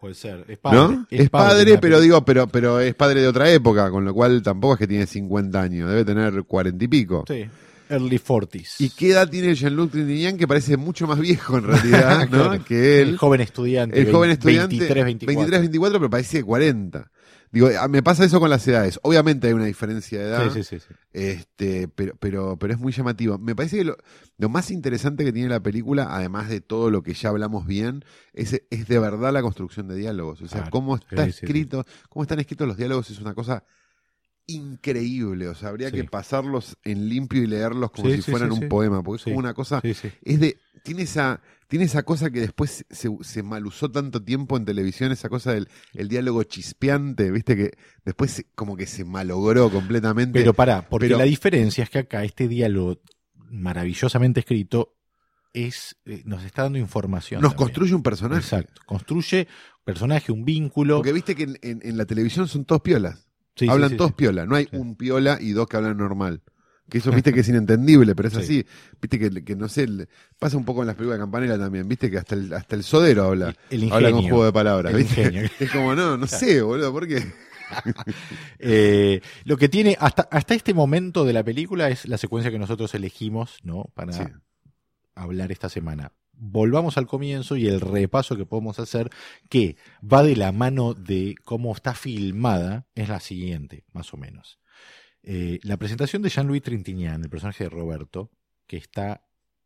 Puede 0.00 0.14
ser. 0.14 0.46
Es 0.48 0.56
padre. 0.56 0.78
¿no? 0.78 1.06
Es, 1.10 1.28
padre, 1.28 1.76
pero 1.76 2.00
digo, 2.00 2.24
pero, 2.24 2.46
pero 2.46 2.80
es 2.80 2.94
padre 2.94 3.20
de 3.20 3.28
otra 3.28 3.50
época, 3.50 3.90
con 3.90 4.02
lo 4.02 4.14
cual 4.14 4.42
tampoco 4.42 4.74
es 4.74 4.78
que 4.78 4.86
tiene 4.86 5.06
50 5.06 5.60
años, 5.60 5.90
debe 5.90 6.06
tener 6.06 6.42
40 6.44 6.82
y 6.82 6.88
pico. 6.88 7.24
Sí. 7.28 7.44
Early 7.90 8.18
40s. 8.18 8.76
¿Y 8.78 8.90
qué 8.90 9.10
edad 9.10 9.28
tiene 9.28 9.54
Jean-Luc 9.54 9.90
Trintignant? 9.90 10.38
Que 10.38 10.48
parece 10.48 10.76
mucho 10.78 11.06
más 11.06 11.18
viejo 11.18 11.58
en 11.58 11.64
realidad, 11.64 12.20
¿no? 12.30 12.48
Claro. 12.48 12.64
Que 12.64 13.02
él. 13.02 13.08
El 13.10 13.18
joven 13.18 13.40
estudiante. 13.42 14.00
El 14.00 14.10
joven 14.10 14.30
estudiante. 14.30 14.76
23, 14.76 15.04
24. 15.04 15.40
23, 15.40 15.60
24, 15.60 15.98
pero 15.98 16.10
parece 16.10 16.36
de 16.38 16.44
40. 16.44 17.10
Digo, 17.52 17.68
a- 17.80 17.88
me 17.88 18.02
pasa 18.02 18.24
eso 18.24 18.38
con 18.38 18.48
las 18.50 18.66
edades. 18.68 19.00
Obviamente 19.02 19.48
hay 19.48 19.52
una 19.54 19.64
diferencia 19.64 20.20
de 20.20 20.24
edad. 20.26 20.52
Sí, 20.52 20.62
sí, 20.62 20.78
sí. 20.78 20.94
Este, 21.12 21.88
pero, 21.88 22.14
pero, 22.20 22.56
pero 22.56 22.72
es 22.74 22.78
muy 22.78 22.92
llamativo. 22.92 23.38
Me 23.38 23.56
parece 23.56 23.78
que 23.78 23.84
lo, 23.84 23.96
lo 24.38 24.48
más 24.48 24.70
interesante 24.70 25.24
que 25.24 25.32
tiene 25.32 25.48
la 25.48 25.60
película, 25.60 26.08
además 26.14 26.48
de 26.48 26.60
todo 26.60 26.90
lo 26.90 27.02
que 27.02 27.12
ya 27.14 27.30
hablamos 27.30 27.66
bien, 27.66 28.04
es, 28.32 28.62
es 28.70 28.86
de 28.86 28.98
verdad 29.00 29.32
la 29.32 29.42
construcción 29.42 29.88
de 29.88 29.96
diálogos. 29.96 30.40
O 30.42 30.46
sea, 30.48 30.58
Claro. 30.60 30.70
cómo 30.70 30.94
está 30.96 31.24
escrito, 31.26 31.84
cómo 32.08 32.22
están 32.22 32.38
escritos 32.38 32.68
los 32.68 32.76
diálogos 32.76 33.10
es 33.10 33.18
una 33.20 33.34
cosa 33.34 33.64
increíble. 34.46 35.48
O 35.48 35.54
sea, 35.54 35.68
habría 35.70 35.90
que 35.90 36.04
pasarlos 36.04 36.76
en 36.84 37.08
limpio 37.08 37.42
y 37.42 37.46
leerlos 37.46 37.90
como 37.90 38.10
si 38.10 38.22
fueran 38.22 38.52
un 38.52 38.68
poema, 38.68 39.02
porque 39.02 39.20
es 39.20 39.24
como 39.24 39.38
una 39.38 39.54
cosa 39.54 39.80
es 39.82 40.40
de 40.40 40.58
tiene 40.82 41.02
esa 41.02 41.40
tiene 41.70 41.86
esa 41.86 42.02
cosa 42.02 42.30
que 42.30 42.40
después 42.40 42.84
se, 42.90 43.08
se 43.22 43.42
malusó 43.42 43.90
tanto 43.90 44.22
tiempo 44.22 44.58
en 44.58 44.66
televisión 44.66 45.10
esa 45.12 45.30
cosa 45.30 45.54
del 45.54 45.68
el 45.94 46.08
diálogo 46.08 46.42
chispeante 46.42 47.30
viste 47.30 47.56
que 47.56 47.70
después 48.04 48.30
se- 48.32 48.46
como 48.54 48.76
que 48.76 48.86
se 48.86 49.06
malogró 49.06 49.70
completamente 49.70 50.38
Pero 50.38 50.52
pará, 50.52 50.86
porque 50.86 51.06
Pero- 51.06 51.18
la 51.18 51.24
diferencia 51.24 51.84
es 51.84 51.88
que 51.90 52.00
acá 52.00 52.24
este 52.24 52.46
diálogo 52.48 53.00
maravillosamente 53.50 54.40
escrito 54.40 54.96
es 55.52 55.96
eh, 56.04 56.22
nos 56.26 56.44
está 56.44 56.62
dando 56.62 56.78
información. 56.78 57.40
nos 57.42 57.52
también. 57.52 57.66
construye 57.66 57.94
un 57.94 58.02
personaje 58.02 58.40
Exacto. 58.42 58.80
Construye 58.86 59.48
personaje, 59.84 60.30
un 60.30 60.44
vínculo. 60.44 60.96
porque 60.96 61.12
viste 61.12 61.34
que 61.34 61.44
en, 61.44 61.58
en- 61.62 61.80
en 61.82 61.96
la 61.96 62.04
televisión 62.04 62.46
son 62.48 62.64
todos 62.64 62.82
piolas 62.82 63.26
Sí, 63.56 63.66
sí, 63.66 63.68
hablan 63.68 63.90
sí, 63.90 63.96
todos 63.96 64.12
piola 64.14 64.46
no 64.46 64.54
hay 64.56 64.68
un 64.72 64.94
piola 64.96 65.38
y 65.40 65.50
dos 65.52 65.66
que 65.66 65.76
hablan 65.76 65.96
normal 65.98 66.42
que 66.90 66.98
eso 66.98 67.10
viste 67.12 67.32
que 67.32 67.40
es 67.40 67.48
inentendible 67.48 68.14
pero 68.14 68.28
es 68.28 68.34
Sí. 68.34 68.40
así 68.40 68.66
viste 69.00 69.18
que, 69.18 69.42
que 69.44 69.56
no 69.56 69.68
sé 69.68 69.86
pasa 70.38 70.56
un 70.58 70.64
poco 70.66 70.82
en 70.82 70.88
las 70.88 70.96
películas 70.96 71.18
de 71.18 71.22
Campanella 71.22 71.58
también 71.58 71.88
viste 71.88 72.10
que 72.10 72.18
hasta 72.18 72.34
el 72.34 72.52
hasta 72.52 72.76
el 72.76 72.82
sodero 72.84 73.24
habla 73.24 73.54
El 73.70 73.84
ingenio. 73.84 73.94
habla 73.94 74.10
con 74.12 74.22
juego 74.22 74.44
de 74.44 74.52
palabras 74.52 74.92
El 74.92 74.98
¿viste? 74.98 75.20
ingenio. 75.22 75.50
es 75.58 75.70
como 75.70 75.94
no 75.94 76.16
no 76.18 76.26
sé 76.26 76.60
boludo 76.60 76.92
¿por 76.92 77.08
qué? 77.08 77.24
Eh, 78.58 79.20
lo 79.44 79.56
que 79.56 79.68
tiene 79.68 79.96
hasta, 80.00 80.22
hasta 80.30 80.54
este 80.54 80.74
momento 80.74 81.24
de 81.24 81.32
la 81.32 81.44
película 81.44 81.88
es 81.88 82.06
la 82.08 82.18
secuencia 82.18 82.50
que 82.50 82.58
nosotros 82.58 82.94
elegimos, 82.94 83.58
¿no? 83.62 83.84
Para 83.94 84.12
Sí. 84.12 84.22
hablar 85.14 85.52
esta 85.52 85.68
semana. 85.68 86.12
Volvamos 86.32 86.96
al 86.96 87.06
comienzo 87.06 87.56
y 87.56 87.66
el 87.68 87.80
repaso 87.80 88.36
que 88.36 88.46
podemos 88.46 88.78
hacer, 88.78 89.10
que 89.48 89.76
va 90.02 90.22
de 90.22 90.36
la 90.36 90.52
mano 90.52 90.94
de 90.94 91.34
cómo 91.44 91.72
está 91.74 91.94
filmada, 91.94 92.86
es 92.94 93.08
la 93.08 93.20
siguiente, 93.20 93.84
más 93.92 94.12
o 94.14 94.16
menos. 94.16 94.58
Eh, 95.22 95.60
la 95.62 95.76
presentación 95.76 96.22
de 96.22 96.30
Jean-Louis 96.30 96.62
Trintignant, 96.62 97.22
el 97.22 97.30
personaje 97.30 97.64
de 97.64 97.70
Roberto, 97.70 98.30
que 98.66 98.76
está 98.76 99.22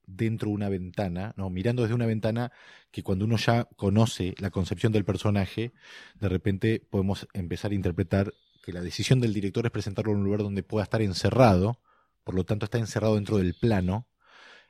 dentro 0.07 0.49
de 0.49 0.55
una 0.55 0.69
ventana, 0.69 1.33
no, 1.37 1.51
mirando 1.51 1.83
desde 1.83 1.95
una 1.95 2.07
ventana 2.07 2.53
que 2.91 3.03
cuando 3.03 3.25
uno 3.25 3.37
ya 3.37 3.65
conoce 3.77 4.35
la 4.39 4.51
concepción 4.51 4.93
del 4.93 5.05
personaje, 5.05 5.73
de 6.21 6.29
repente 6.29 6.87
podemos 6.91 7.27
empezar 7.33 7.73
a 7.73 7.75
interpretar 7.75 8.33
que 8.65 8.73
la 8.73 8.81
decisión 8.81 9.21
del 9.21 9.35
director 9.35 9.67
es 9.67 9.73
presentarlo 9.73 10.13
en 10.13 10.19
un 10.19 10.25
lugar 10.25 10.43
donde 10.43 10.63
pueda 10.63 10.85
estar 10.85 11.03
encerrado, 11.03 11.81
por 12.25 12.35
lo 12.35 12.45
tanto 12.45 12.65
está 12.65 12.79
encerrado 12.79 13.17
dentro 13.17 13.37
del 13.37 13.55
plano. 13.55 14.09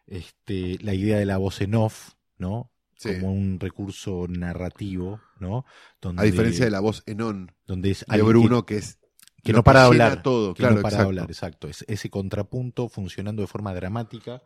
Este, 0.07 0.79
la 0.83 0.95
idea 0.95 1.17
de 1.19 1.25
la 1.25 1.39
voz 1.39 1.61
en 1.61 1.75
off, 1.75 2.13
¿no? 2.37 2.71
Sí. 2.99 3.15
Como 3.15 3.33
un 3.33 3.59
recurso 3.59 4.27
narrativo, 4.29 5.21
¿no? 5.39 5.65
Donde, 6.01 6.23
A 6.23 6.25
diferencia 6.25 6.65
de 6.65 6.71
la 6.71 6.81
voz 6.81 7.03
en 7.07 7.21
on 7.23 7.53
donde 7.67 7.91
es 7.91 8.05
de 8.07 8.65
que, 8.67 8.77
es. 8.77 8.99
Que 9.45 9.53
no 9.53 9.63
para 9.63 9.81
de 9.81 9.87
hablar. 9.87 10.23
todo, 10.23 10.55
que 10.55 10.59
claro, 10.61 10.77
no 10.77 10.83
para 10.83 10.97
de 10.97 11.03
exacto. 11.03 11.09
hablar, 11.09 11.31
exacto. 11.31 11.69
Es 11.69 11.85
ese 11.89 12.11
contrapunto 12.11 12.89
funcionando 12.89 13.43
de 13.43 13.47
forma 13.49 13.73
dramática. 13.75 14.43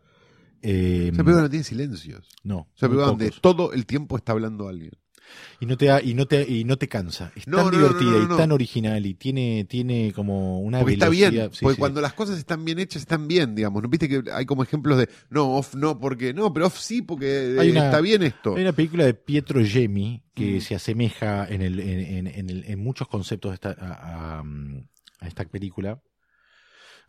Eh, 0.61 1.11
Esa 1.13 1.23
película 1.25 1.43
no 1.43 1.51
tiene 1.51 1.65
silencios. 1.65 2.29
no, 2.43 2.69
Esa 2.77 2.87
muy 2.89 2.97
película 2.97 3.07
donde 3.07 3.27
pocos. 3.27 3.41
todo 3.41 3.73
el 3.73 3.87
tiempo 3.87 4.17
está 4.17 4.33
hablando 4.33 4.69
alguien. 4.69 4.93
Y 5.61 5.67
no 5.67 5.77
te 5.77 5.89
y 6.05 6.15
no 6.15 6.27
te 6.27 6.43
y 6.49 6.65
no 6.65 6.77
te 6.77 6.89
cansa. 6.89 7.33
Es 7.37 7.47
No, 7.49 7.57
tan 7.59 7.67
no, 7.67 7.71
divertida 7.73 8.11
no, 8.27 8.35
y 8.35 8.37
tan 8.37 8.53
original 8.53 9.05
y 9.07 9.15
tiene 9.15 9.65
tiene 9.69 10.13
como 10.13 10.61
una 10.61 10.79
Porque 10.81 10.95
está 10.95 11.09
bien. 11.09 11.33
sí, 11.53 11.59
porque 11.63 11.75
sí. 11.75 11.79
cuando 11.81 12.01
las 12.01 12.13
cosas 12.13 12.39
están 12.39 12.65
bien 12.65 12.79
hechas, 12.79 13.03
están 13.03 13.27
bien, 13.29 13.55
digamos. 13.55 13.83
¿No 13.83 13.89
viste 13.89 14.09
que 14.09 14.23
hay 14.33 14.47
como 14.47 14.63
ejemplos 14.63 14.99
de 14.99 15.09
no, 15.31 15.57
off 15.57 15.75
no, 15.75 15.99
porque 15.99 16.33
no, 16.35 16.53
pero 16.53 16.67
off 16.67 16.79
sí, 16.79 17.03
porque 17.03 17.55
eh, 17.55 17.61
Hay 17.61 17.71
una- 17.71 17.87
está 17.87 18.01
bien 18.01 18.23
esto. 18.23 18.55
Hay 18.57 18.63
una 18.63 18.73
película 18.73 19.05
de 19.05 19.15
Pietro 19.15 19.61
Gemmi 19.65 20.23
que 20.35 20.57
Mm. 20.57 20.61
se 20.61 20.75
asemeja 20.77 21.47
en, 21.49 21.63
el, 21.63 21.81
en, 21.81 22.01
en- 22.01 22.27
en 22.29 22.51
el- 22.51 22.65
en 22.67 22.79
muchos 22.79 23.09
conceptos 23.09 23.51
de 23.51 23.55
esta- 23.55 23.77
a, 23.79 24.39
a- 24.39 24.45
a 25.21 25.27
esta 25.27 25.45
película. 25.45 26.01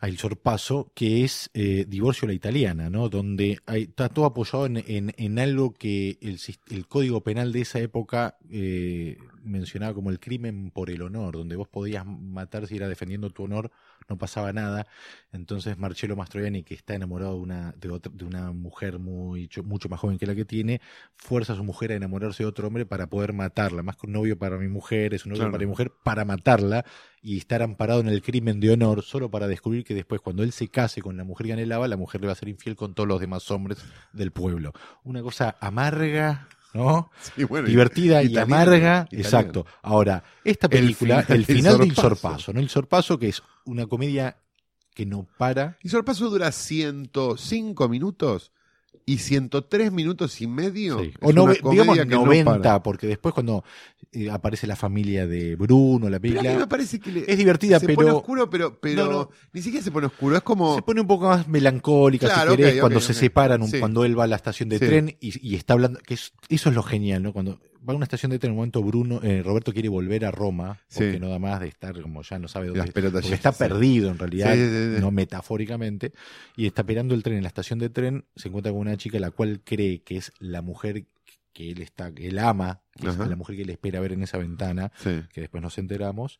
A 0.00 0.08
Il 0.08 0.18
Sorpaso, 0.18 0.92
que 0.94 1.24
es 1.24 1.50
eh, 1.52 1.84
Divorcio 1.86 2.24
a 2.26 2.28
la 2.28 2.34
Italiana, 2.34 2.88
¿no? 2.88 3.10
Donde 3.10 3.60
hay, 3.66 3.82
está 3.82 4.08
todo 4.08 4.24
apoyado 4.24 4.64
en, 4.64 4.78
en, 4.78 5.14
en 5.16 5.38
algo 5.38 5.74
que 5.74 6.18
el, 6.22 6.40
el 6.70 6.86
código 6.86 7.22
penal 7.22 7.52
de 7.52 7.60
esa 7.60 7.80
época 7.80 8.38
eh, 8.50 9.18
mencionaba 9.44 9.94
como 9.94 10.10
el 10.10 10.18
crimen 10.18 10.70
por 10.70 10.88
el 10.90 11.02
honor, 11.02 11.36
donde 11.36 11.56
vos 11.56 11.68
podías 11.68 12.06
matar 12.06 12.66
si 12.66 12.76
era 12.76 12.88
defendiendo 12.88 13.30
tu 13.30 13.44
honor, 13.44 13.70
no 14.08 14.18
pasaba 14.18 14.52
nada. 14.52 14.86
Entonces 15.32 15.78
Marcello 15.78 16.16
Mastroianni, 16.16 16.62
que 16.62 16.74
está 16.74 16.94
enamorado 16.94 17.34
de 17.34 17.40
una, 17.40 17.72
de 17.78 17.90
otra, 17.90 18.12
de 18.14 18.24
una 18.24 18.52
mujer 18.52 18.98
muy, 18.98 19.48
cho- 19.48 19.62
mucho 19.62 19.88
más 19.88 20.00
joven 20.00 20.18
que 20.18 20.26
la 20.26 20.34
que 20.34 20.44
tiene, 20.44 20.80
fuerza 21.14 21.52
a 21.52 21.56
su 21.56 21.64
mujer 21.64 21.92
a 21.92 21.94
enamorarse 21.94 22.42
de 22.42 22.48
otro 22.48 22.66
hombre 22.66 22.86
para 22.86 23.06
poder 23.08 23.32
matarla. 23.32 23.82
Más 23.82 23.96
que 23.96 24.06
un 24.06 24.12
novio 24.12 24.38
para 24.38 24.56
mi 24.58 24.68
mujer, 24.68 25.14
es 25.14 25.24
un 25.24 25.30
novio 25.30 25.40
Claro. 25.42 25.52
para 25.52 25.60
mi 25.62 25.68
mujer, 25.68 25.92
para 26.02 26.24
matarla 26.24 26.84
y 27.22 27.36
estar 27.38 27.62
amparado 27.62 28.00
en 28.00 28.08
el 28.08 28.22
crimen 28.22 28.60
de 28.60 28.70
honor, 28.70 29.02
solo 29.02 29.30
para 29.30 29.46
descubrir 29.46 29.84
que 29.84 29.94
después, 29.94 30.20
cuando 30.20 30.42
él 30.42 30.52
se 30.52 30.68
case 30.68 31.02
con 31.02 31.16
la 31.16 31.24
mujer 31.24 31.46
que 31.48 31.52
anhelaba, 31.52 31.86
la 31.86 31.96
mujer 31.96 32.20
le 32.20 32.26
va 32.26 32.32
a 32.32 32.36
ser 32.36 32.48
infiel 32.48 32.76
con 32.76 32.94
todos 32.94 33.08
los 33.08 33.20
demás 33.20 33.50
hombres 33.50 33.78
del 34.12 34.32
pueblo. 34.32 34.72
Una 35.04 35.22
cosa 35.22 35.56
amarga, 35.60 36.48
¿no? 36.74 37.10
Sí, 37.36 37.44
bueno, 37.44 37.68
Divertida 37.68 38.22
y 38.22 38.36
amarga. 38.36 38.76
italiano. 38.76 39.08
Exacto. 39.12 39.66
Ahora, 39.82 40.22
esta 40.44 40.66
El 40.66 40.70
película, 40.70 41.24
el 41.28 41.44
final, 41.44 41.78
del 41.78 41.94
Sorpaso. 41.94 42.02
Sorpaso, 42.02 42.52
¿no? 42.52 42.60
El 42.60 42.68
Sorpaso, 42.68 43.18
que 43.18 43.28
es 43.28 43.42
una 43.64 43.86
comedia 43.86 44.36
que 44.94 45.06
no 45.06 45.26
para. 45.38 45.78
Y 45.82 45.88
Sorpaso 45.88 46.28
dura 46.30 46.50
105 46.52 47.88
minutos 47.88 48.52
y 49.12 49.18
103 49.18 49.90
minutos 49.92 50.40
y 50.40 50.46
medio. 50.46 51.00
Sí. 51.00 51.12
O 51.20 51.32
comedia 51.32 51.54
digamos 51.70 51.98
que 51.98 52.04
no 52.06 52.24
90, 52.24 52.50
para. 52.62 52.82
porque 52.82 53.06
después 53.06 53.34
cuando 53.34 53.64
eh, 54.12 54.30
aparece 54.30 54.66
la 54.66 54.76
familia 54.76 55.26
de 55.26 55.56
Bruno, 55.56 56.08
la 56.08 56.18
Pero 56.20 56.40
a 56.40 56.42
mí 56.42 56.46
película, 56.48 56.58
me 56.64 56.66
parece 56.68 56.98
que 57.00 57.10
le- 57.12 57.24
es 57.30 57.38
divertida, 57.38 57.78
se 57.80 57.86
pero 57.86 57.96
pone 57.96 58.10
oscuro, 58.10 58.50
pero, 58.50 58.78
pero 58.80 59.06
No, 59.06 59.12
no. 59.12 59.30
ni 59.52 59.62
siquiera 59.62 59.82
se 59.84 59.90
pone 59.90 60.06
oscuro. 60.06 60.36
Es 60.36 60.42
como. 60.42 60.74
se 60.76 60.82
pone 60.82 61.00
un 61.00 61.06
poco 61.06 61.26
más 61.28 61.46
melancólica, 61.48 62.26
Claro, 62.26 62.52
si 62.52 62.56
querés, 62.56 62.80
cuando 62.80 63.00
se 63.00 63.14
separan, 63.14 63.62
un- 63.62 63.68
Sí. 63.70 63.78
cuando 63.78 64.04
él 64.04 64.18
va 64.18 64.24
a 64.24 64.26
la 64.26 64.36
estación 64.36 64.68
de 64.68 64.78
Sí. 64.78 64.86
tren 64.86 65.16
y, 65.20 65.48
y 65.48 65.54
está 65.56 65.74
hablando, 65.74 65.98
que 66.00 66.14
es- 66.14 66.32
eso 66.48 66.68
es 66.70 66.74
lo 66.74 66.82
genial, 66.82 67.22
¿no? 67.22 67.32
Cuando 67.32 67.60
va 67.88 67.92
a 67.92 67.96
una 67.96 68.04
estación 68.04 68.30
de 68.30 68.38
tren, 68.38 68.50
en 68.50 68.52
un 68.52 68.56
momento 68.58 68.82
Bruno, 68.82 69.20
eh, 69.22 69.42
Roberto 69.42 69.72
quiere 69.72 69.88
volver 69.88 70.24
a 70.24 70.30
Roma, 70.30 70.78
porque 70.94 71.12
Sí. 71.14 71.18
no 71.20 71.28
da 71.28 71.38
más 71.38 71.60
de 71.60 71.68
estar 71.68 72.00
como 72.00 72.22
ya 72.22 72.38
no 72.38 72.46
sabe 72.48 72.66
Las 72.68 72.76
dónde 72.76 72.92
pelotas 72.92 73.22
porque 73.22 73.34
está 73.34 73.52
sí. 73.52 73.58
perdido 73.58 74.10
en 74.10 74.18
realidad, 74.18 74.54
Sí, 74.54 75.00
no 75.00 75.10
metafóricamente, 75.10 76.12
y 76.56 76.66
está 76.66 76.82
esperando 76.82 77.14
el 77.14 77.22
tren 77.22 77.36
en 77.38 77.42
la 77.42 77.48
estación 77.48 77.78
de 77.78 77.88
tren, 77.90 78.24
se 78.36 78.48
encuentra 78.48 78.70
con 78.72 78.80
una 78.82 78.96
chica 78.96 79.18
la 79.18 79.30
cual 79.30 79.60
cree 79.64 80.02
que 80.02 80.16
es 80.18 80.32
la 80.38 80.62
mujer 80.62 81.04
que 81.52 81.70
él 81.70 81.82
está, 81.82 82.12
que 82.14 82.28
él 82.28 82.38
ama, 82.38 82.80
que 82.96 83.08
es 83.08 83.18
la 83.18 83.34
mujer 83.36 83.56
que 83.56 83.62
él 83.62 83.70
espera 83.70 83.98
ver 84.00 84.12
en 84.12 84.22
esa 84.22 84.38
ventana, 84.38 84.92
que 85.32 85.40
después 85.40 85.62
nos 85.62 85.76
enteramos. 85.78 86.38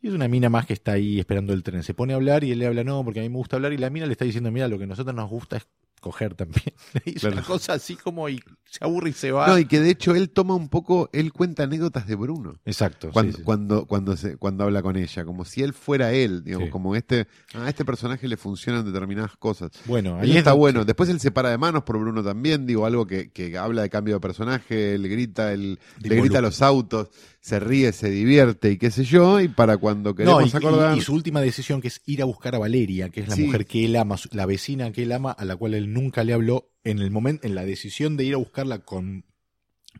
Y 0.00 0.08
es 0.08 0.14
una 0.14 0.28
mina 0.28 0.48
más 0.48 0.66
que 0.66 0.74
está 0.74 0.92
ahí 0.92 1.18
esperando 1.18 1.52
el 1.54 1.62
tren. 1.64 1.82
Se 1.82 1.92
pone 1.94 2.12
a 2.12 2.16
hablar 2.16 2.44
y 2.44 2.52
él 2.52 2.58
le 2.60 2.66
habla, 2.66 2.84
no, 2.84 3.02
porque 3.04 3.18
a 3.20 3.22
mí 3.22 3.28
me 3.30 3.36
gusta 3.36 3.56
hablar. 3.56 3.72
Y 3.72 3.78
la 3.78 3.90
mina 3.90 4.06
le 4.06 4.12
está 4.12 4.24
diciendo, 4.24 4.52
mira, 4.52 4.68
lo 4.68 4.78
que 4.78 4.84
a 4.84 4.86
nosotros 4.86 5.14
nos 5.16 5.28
gusta 5.28 5.56
es 5.56 5.66
coger 6.00 6.34
también. 6.34 6.64
Y 7.04 7.10
es 7.16 7.20
Claro. 7.20 7.36
una 7.36 7.44
cosa 7.44 7.74
así 7.74 7.96
como 7.96 8.28
y 8.28 8.40
se 8.64 8.84
aburre 8.84 9.10
y 9.10 9.12
se 9.12 9.32
va. 9.32 9.46
No, 9.46 9.58
y 9.58 9.64
que 9.66 9.80
de 9.80 9.90
hecho 9.90 10.14
él 10.14 10.30
toma 10.30 10.54
un 10.54 10.68
poco, 10.68 11.08
él 11.12 11.32
cuenta 11.32 11.62
anécdotas 11.64 12.06
de 12.06 12.14
Bruno. 12.16 12.58
Exacto. 12.64 13.10
Cuando, 13.12 13.32
sí, 13.32 13.38
sí. 13.38 13.44
cuando, 13.44 13.86
cuando, 13.86 14.16
se, 14.16 14.36
cuando 14.36 14.64
habla 14.64 14.82
con 14.82 14.96
ella, 14.96 15.24
como 15.24 15.44
si 15.44 15.62
él 15.62 15.72
fuera 15.72 16.12
él, 16.12 16.44
digamos, 16.44 16.66
Sí. 16.66 16.70
como 16.70 16.94
este, 16.96 17.26
a 17.54 17.68
este 17.68 17.84
personaje 17.84 18.28
le 18.28 18.36
funcionan 18.36 18.84
determinadas 18.84 19.36
cosas. 19.36 19.70
Bueno, 19.86 20.16
Ahí 20.20 20.32
ahí 20.32 20.36
está 20.38 20.50
es- 20.50 20.56
bueno. 20.56 20.84
Después 20.84 21.08
él 21.08 21.20
se 21.20 21.30
para 21.30 21.50
de 21.50 21.58
manos 21.58 21.82
por 21.84 21.98
Bruno 21.98 22.22
también, 22.22 22.66
digo, 22.66 22.84
algo 22.86 23.06
que, 23.06 23.30
que 23.30 23.56
habla 23.56 23.82
de 23.82 23.90
cambio 23.90 24.14
de 24.14 24.20
personaje, 24.20 24.94
él 24.94 25.08
grita, 25.08 25.52
él, 25.52 25.78
le 26.00 26.16
grita 26.16 26.38
a 26.38 26.42
los 26.42 26.60
autos, 26.62 27.08
se 27.48 27.60
ríe, 27.60 27.92
se 27.92 28.10
divierte 28.10 28.70
y 28.70 28.76
qué 28.78 28.90
sé 28.90 29.04
yo, 29.04 29.40
y 29.40 29.48
para 29.48 29.78
cuando 29.78 30.10
No, 30.10 30.14
queremos 30.16 30.52
y, 30.52 30.56
acordar. 30.56 30.94
y- 30.96 30.98
y 30.98 31.02
su 31.02 31.14
última 31.14 31.40
decisión 31.40 31.80
que 31.80 31.88
es 31.88 32.02
ir 32.04 32.20
a 32.22 32.26
buscar 32.26 32.54
a 32.54 32.58
Valeria, 32.58 33.08
que 33.08 33.20
es 33.20 33.28
la 33.28 33.36
Sí. 33.36 33.44
mujer 33.46 33.64
que 33.66 33.84
él 33.86 33.96
ama, 33.96 34.16
la 34.32 34.44
vecina 34.46 34.92
que 34.92 35.04
él 35.04 35.12
ama, 35.12 35.32
a 35.32 35.44
la 35.44 35.56
cual 35.56 35.74
él 35.74 35.92
nunca 35.92 36.24
le 36.24 36.32
habló, 36.34 36.70
en 36.84 36.98
el 36.98 37.10
momento, 37.10 37.46
en 37.46 37.54
la 37.54 37.64
decisión 37.64 38.16
de 38.16 38.24
ir 38.24 38.34
a 38.34 38.38
buscarla 38.38 38.80
con 38.80 39.24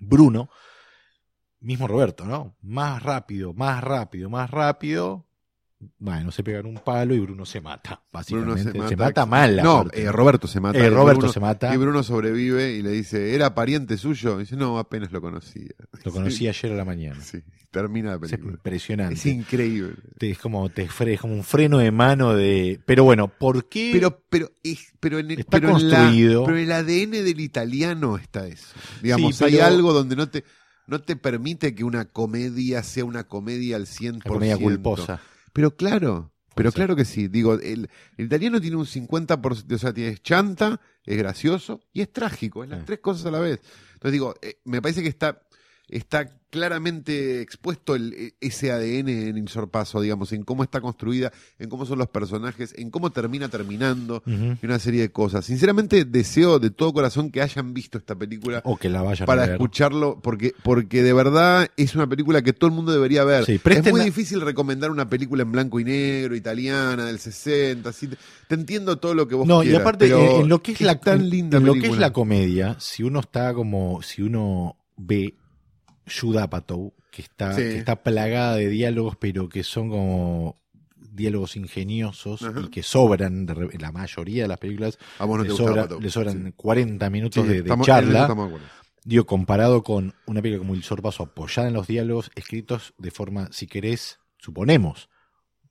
Bruno, 0.00 0.50
mismo 1.60 1.88
Roberto, 1.88 2.24
¿no? 2.24 2.56
Más 2.62 3.02
rápido, 3.02 3.52
más 3.54 3.82
rápido, 3.82 4.30
más 4.30 4.50
rápido. 4.50 5.27
Bueno, 6.00 6.32
se 6.32 6.42
pegan 6.42 6.66
un 6.66 6.78
palo 6.78 7.14
y 7.14 7.20
Bruno 7.20 7.46
se 7.46 7.60
mata, 7.60 8.02
Bruno 8.30 8.54
básicamente. 8.56 8.88
se, 8.88 8.96
mata, 8.96 9.26
mal. 9.26 9.56
No, 9.62 9.86
eh, 9.92 10.10
Roberto 10.10 10.48
se 10.48 10.58
mata. 10.60 10.76
Eh, 10.78 10.86
Y 10.86 10.90
Roberto 10.90 11.18
Bruno- 11.20 11.32
se 11.32 11.38
mata. 11.38 11.72
Y 11.72 11.76
Bruno 11.76 12.02
sobrevive 12.02 12.72
y 12.72 12.82
le 12.82 12.90
dice, 12.90 13.32
¿era 13.32 13.54
pariente 13.54 13.96
suyo? 13.96 14.38
Y 14.38 14.40
dice, 14.40 14.56
no, 14.56 14.76
apenas 14.80 15.12
lo 15.12 15.20
conocía. 15.20 15.68
Lo 16.04 16.10
conocí 16.10 16.48
ayer 16.48 16.72
a 16.72 16.74
la 16.74 16.84
mañana. 16.84 17.20
Sí, 17.22 17.38
termina 17.70 18.08
la 18.10 18.14
Es 18.16 18.20
película. 18.22 18.54
impresionante. 18.54 19.14
Es 19.14 19.26
increíble. 19.26 19.94
Te- 20.18 20.32
es 20.32 20.38
como 20.38 20.68
te 20.68 20.82
es 20.88 21.20
como 21.20 21.34
un 21.34 21.44
freno 21.44 21.78
de 21.78 21.92
mano 21.92 22.34
de. 22.34 22.80
Pero 22.84 23.04
bueno, 23.04 23.28
¿por 23.28 23.68
qué? 23.68 23.90
Pero, 23.92 24.20
pero, 24.28 24.50
es- 24.64 24.92
pero, 24.98 25.20
en 25.20 25.30
el, 25.30 25.38
Está 25.40 25.60
pero 25.60 25.78
en 25.78 25.88
la- 25.90 25.96
construido. 25.98 26.44
pero 26.44 26.58
en 26.58 26.64
el 26.64 26.72
ADN 26.72 27.22
del 27.22 27.38
italiano 27.38 28.16
está 28.16 28.48
eso. 28.48 28.74
Digamos, 29.00 29.36
Sí, 29.36 29.44
hay 29.44 29.60
algo 29.60 29.92
donde 29.92 30.16
no 30.16 30.28
te, 30.28 30.42
no 30.88 31.00
te 31.02 31.14
permite 31.14 31.76
que 31.76 31.84
una 31.84 32.06
comedia 32.06 32.82
sea 32.82 33.04
una 33.04 33.24
comedia 33.28 33.76
al 33.76 33.86
100%. 33.86 34.24
la 34.24 34.34
comedia 34.34 34.56
culposa. 34.58 35.20
Pero 35.58 35.74
claro, 35.76 36.32
pero 36.54 36.70
claro 36.70 36.94
que 36.94 37.04
sí. 37.04 37.26
Digo, 37.26 37.54
el, 37.54 37.90
el 38.16 38.26
italiano 38.26 38.60
tiene 38.60 38.76
un 38.76 38.86
50%, 38.86 39.74
o 39.74 39.78
sea, 39.78 39.92
tiene 39.92 40.10
es 40.12 40.22
chanta, 40.22 40.80
es 41.04 41.18
gracioso 41.18 41.80
y 41.92 42.00
es 42.00 42.12
trágico, 42.12 42.62
es 42.62 42.70
las 42.70 42.78
Sí. 42.80 42.84
tres 42.86 43.00
cosas 43.00 43.26
a 43.26 43.32
la 43.32 43.40
vez. 43.40 43.60
Entonces 43.94 44.12
digo, 44.12 44.34
eh, 44.40 44.60
me 44.64 44.80
parece 44.80 45.02
que 45.02 45.08
está, 45.08 45.42
está 45.88 46.28
claramente 46.50 47.40
expuesto 47.42 47.94
el, 47.94 48.14
e- 48.14 48.34
ese 48.40 48.72
ADN 48.72 49.08
en 49.08 49.36
el 49.36 49.48
sorpaso, 49.48 50.00
digamos, 50.00 50.32
en 50.32 50.42
cómo 50.44 50.62
está 50.62 50.80
construida, 50.80 51.30
en 51.58 51.68
cómo 51.68 51.84
son 51.84 51.98
los 51.98 52.08
personajes, 52.08 52.74
en 52.78 52.90
cómo 52.90 53.10
termina 53.10 53.48
terminando 53.48 54.22
y 54.26 54.64
una 54.64 54.78
serie 54.78 55.02
de 55.02 55.10
cosas. 55.12 55.44
Sinceramente 55.44 56.04
deseo 56.04 56.58
de 56.58 56.70
todo 56.70 56.92
corazón 56.92 57.30
que 57.30 57.42
hayan 57.42 57.74
visto 57.74 57.98
esta 57.98 58.14
película 58.14 58.62
O 58.64 58.76
que 58.76 58.88
la 58.88 59.02
vayan 59.02 59.26
para 59.26 59.42
a 59.42 59.46
ver. 59.46 59.54
escucharlo, 59.54 60.20
porque, 60.22 60.54
porque 60.62 61.02
de 61.02 61.12
verdad 61.12 61.68
es 61.76 61.94
una 61.94 62.06
película 62.08 62.42
que 62.42 62.52
todo 62.52 62.68
el 62.70 62.76
mundo 62.76 62.92
debería 62.92 63.24
ver. 63.24 63.44
Sí, 63.44 63.60
es 63.64 63.90
muy 63.90 64.00
difícil 64.00 64.40
recomendar 64.40 64.90
una 64.90 65.08
película 65.08 65.42
en 65.42 65.52
blanco 65.52 65.80
y 65.80 65.84
negro, 65.84 66.34
italiana, 66.34 67.04
del 67.04 67.18
60, 67.18 67.90
así. 67.90 68.08
Te, 68.48 68.54
entiendo 68.54 68.98
todo 68.98 69.14
lo 69.14 69.28
que 69.28 69.34
vos 69.34 69.46
No, 69.46 69.62
y 69.62 69.66
quieras. 69.66 69.82
aparte, 69.82 70.06
pero 70.06 70.34
en, 70.36 70.40
en 70.42 70.48
lo 70.48 70.62
que 70.62 70.72
es, 70.72 70.80
la 70.80 70.98
tan 70.98 71.28
linda 71.28 71.58
en 71.58 71.64
lo 71.66 71.74
que 71.74 71.88
es 71.88 71.98
la 71.98 72.12
comedia, 72.12 72.76
si 72.80 73.02
uno 73.02 73.20
está 73.20 73.52
como, 73.54 74.00
si 74.02 74.22
uno 74.22 74.76
ve 74.96 75.34
Judd 76.08 76.38
Apatow, 76.38 76.92
que 77.10 77.22
está, 77.22 77.52
Sí. 77.54 77.62
que 77.62 77.78
está 77.78 78.02
plagada 78.02 78.56
de 78.56 78.68
diálogos, 78.68 79.16
pero 79.16 79.48
que 79.48 79.62
son 79.64 79.90
como 79.90 80.56
diálogos 80.96 81.56
ingeniosos 81.56 82.42
Ajá. 82.42 82.60
y 82.60 82.68
que 82.68 82.82
sobran, 82.82 83.44
de 83.46 83.54
re- 83.54 83.78
la 83.78 83.90
mayoría 83.92 84.42
de 84.44 84.48
las 84.48 84.58
películas, 84.58 84.98
A 85.18 85.24
vos 85.24 85.38
no 85.38 85.44
le, 85.44 85.50
sobra- 85.50 85.88
sobran 86.10 86.46
Sí. 86.46 86.52
40 86.56 87.10
minutos 87.10 87.44
Sí, 87.44 87.48
de, 87.52 87.58
estamos- 87.58 87.86
charla. 87.86 88.28
Digo, 89.04 89.24
comparado 89.26 89.82
con 89.82 90.14
una 90.26 90.42
película 90.42 90.58
como 90.60 90.74
El 90.74 90.82
Sorpaso, 90.82 91.22
apoyada 91.22 91.68
en 91.68 91.74
los 91.74 91.86
diálogos, 91.86 92.30
escritos 92.34 92.92
de 92.98 93.10
forma, 93.10 93.48
si 93.52 93.66
querés, 93.66 94.18
suponemos, 94.38 95.08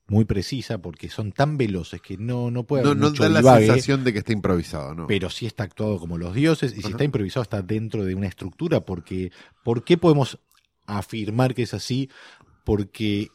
muy 0.07 0.25
precisa, 0.25 0.77
porque 0.77 1.09
son 1.09 1.31
tan 1.31 1.57
veloces 1.57 2.01
que 2.01 2.17
no, 2.17 2.49
no 2.49 2.63
puede 2.63 2.83
No, 2.83 2.89
haber 2.91 3.01
no 3.01 3.09
mucho 3.09 3.23
da 3.23 3.29
la 3.29 3.39
divague, 3.39 3.65
sensación 3.67 4.03
de 4.03 4.13
que 4.13 4.19
está 4.19 4.31
improvisado, 4.31 4.95
¿no? 4.95 5.07
pero 5.07 5.29
sí 5.29 5.45
está 5.45 5.63
actuado 5.63 5.99
como 5.99 6.17
los 6.17 6.33
dioses, 6.33 6.73
y 6.77 6.81
si 6.81 6.91
está 6.91 7.03
improvisado 7.03 7.43
está 7.43 7.61
dentro 7.61 8.05
de 8.05 8.15
una 8.15 8.27
estructura, 8.27 8.81
porque 8.81 9.31
¿por 9.63 9.83
qué 9.83 9.97
podemos 9.97 10.39
afirmar 10.85 11.53
que 11.53 11.63
es 11.63 11.73
así? 11.73 12.09
Porque 12.63 13.29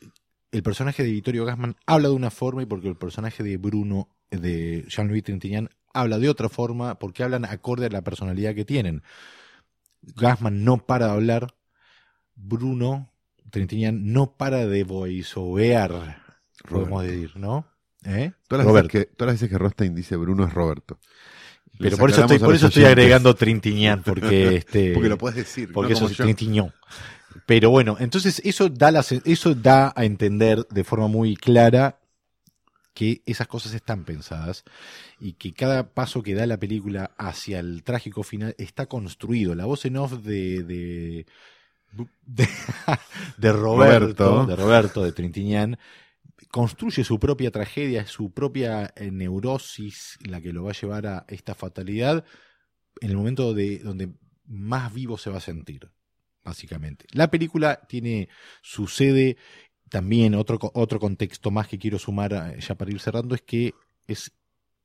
el 0.50 0.62
personaje 0.62 1.02
de 1.02 1.10
Vittorio 1.10 1.44
Gassman 1.44 1.76
habla 1.86 2.08
de 2.08 2.14
una 2.14 2.30
forma 2.30 2.62
y 2.62 2.66
porque 2.66 2.88
el 2.88 2.96
personaje 2.96 3.42
de 3.42 3.56
Bruno, 3.58 4.08
de 4.30 4.84
Jean-Louis 4.88 5.24
Trintignant, 5.24 5.70
habla 5.94 6.18
de 6.18 6.28
otra 6.30 6.48
forma, 6.48 6.98
porque 6.98 7.22
hablan 7.22 7.44
acorde 7.44 7.86
a 7.86 7.90
la 7.90 8.02
personalidad 8.02 8.54
que 8.54 8.64
tienen. 8.64 9.02
Gassman 10.02 10.64
no 10.64 10.78
para 10.78 11.06
de 11.06 11.12
hablar, 11.12 11.54
Bruno 12.34 13.12
Trintignant 13.50 14.00
no 14.00 14.36
para 14.36 14.66
de 14.66 14.84
podemos 16.62 17.02
decir, 17.04 17.36
¿no? 17.36 17.66
¿Eh? 18.04 18.32
Todas 18.48 18.64
las, 18.66 18.74
veces 18.74 18.90
que, 18.90 19.04
todas 19.06 19.32
las 19.32 19.40
veces 19.40 19.48
que 19.50 19.58
Rostein 19.58 19.94
dice 19.94 20.16
Bruno 20.16 20.44
es 20.44 20.52
Roberto. 20.52 20.98
Pero 21.78 21.96
por 21.96 22.10
eso 22.10 22.22
estoy, 22.22 22.38
por 22.38 22.54
eso 22.54 22.66
agregando 22.86 23.34
Trintignant, 23.34 24.04
porque 24.04 24.56
este 24.56 24.92
Porque 24.92 25.08
lo 25.08 25.18
puedes 25.18 25.36
decir. 25.36 25.72
porque 25.72 25.92
no 25.92 25.96
eso 25.98 26.06
es 26.08 26.16
yo. 26.16 26.24
Trintignant. 26.24 26.72
Pero 27.46 27.70
bueno, 27.70 27.96
entonces 27.98 28.40
eso 28.44 28.68
da 28.68 28.90
la 28.90 29.02
se- 29.02 29.22
eso 29.24 29.54
da 29.54 29.92
a 29.96 30.04
entender 30.04 30.66
de 30.68 30.84
forma 30.84 31.08
muy 31.08 31.36
clara 31.36 31.98
que 32.94 33.22
esas 33.24 33.46
cosas 33.48 33.72
están 33.72 34.04
pensadas 34.04 34.64
y 35.18 35.32
que 35.32 35.54
cada 35.54 35.94
paso 35.94 36.22
que 36.22 36.34
da 36.34 36.46
la 36.46 36.58
película 36.58 37.12
hacia 37.16 37.58
el 37.58 37.82
trágico 37.84 38.22
final 38.22 38.54
está 38.58 38.84
construido. 38.86 39.54
La 39.54 39.64
voz 39.64 39.84
en 39.86 39.96
off 39.96 40.12
de 40.12 40.62
de, 40.62 41.26
de, 42.26 42.48
de 43.38 43.52
Roberto, 43.52 44.24
Roberto. 44.28 44.46
de 44.46 44.56
Roberto, 44.56 45.04
de 45.04 45.12
Trintignant, 45.12 45.78
construye 46.50 47.04
su 47.04 47.18
propia 47.18 47.50
tragedia, 47.50 48.06
su 48.06 48.32
propia 48.32 48.92
eh, 48.96 49.10
neurosis, 49.10 50.18
la 50.24 50.40
que 50.40 50.52
lo 50.52 50.64
va 50.64 50.70
a 50.70 50.80
llevar 50.80 51.06
a 51.06 51.24
esta 51.28 51.54
fatalidad 51.54 52.24
en 53.00 53.10
el 53.10 53.16
momento 53.16 53.54
de 53.54 53.78
donde 53.78 54.12
más 54.46 54.92
vivo 54.92 55.18
se 55.18 55.30
va 55.30 55.38
a 55.38 55.40
sentir, 55.40 55.90
básicamente. 56.44 57.06
La 57.12 57.30
película 57.30 57.80
tiene 57.88 58.28
su 58.62 58.86
sede 58.86 59.36
también 59.88 60.34
otro, 60.34 60.58
otro 60.74 60.98
contexto 60.98 61.50
más 61.50 61.68
que 61.68 61.78
quiero 61.78 61.98
sumar 61.98 62.34
a- 62.34 62.56
ya 62.58 62.74
para 62.74 62.90
ir 62.90 63.00
cerrando 63.00 63.34
es 63.34 63.42
que 63.42 63.74
es 64.06 64.32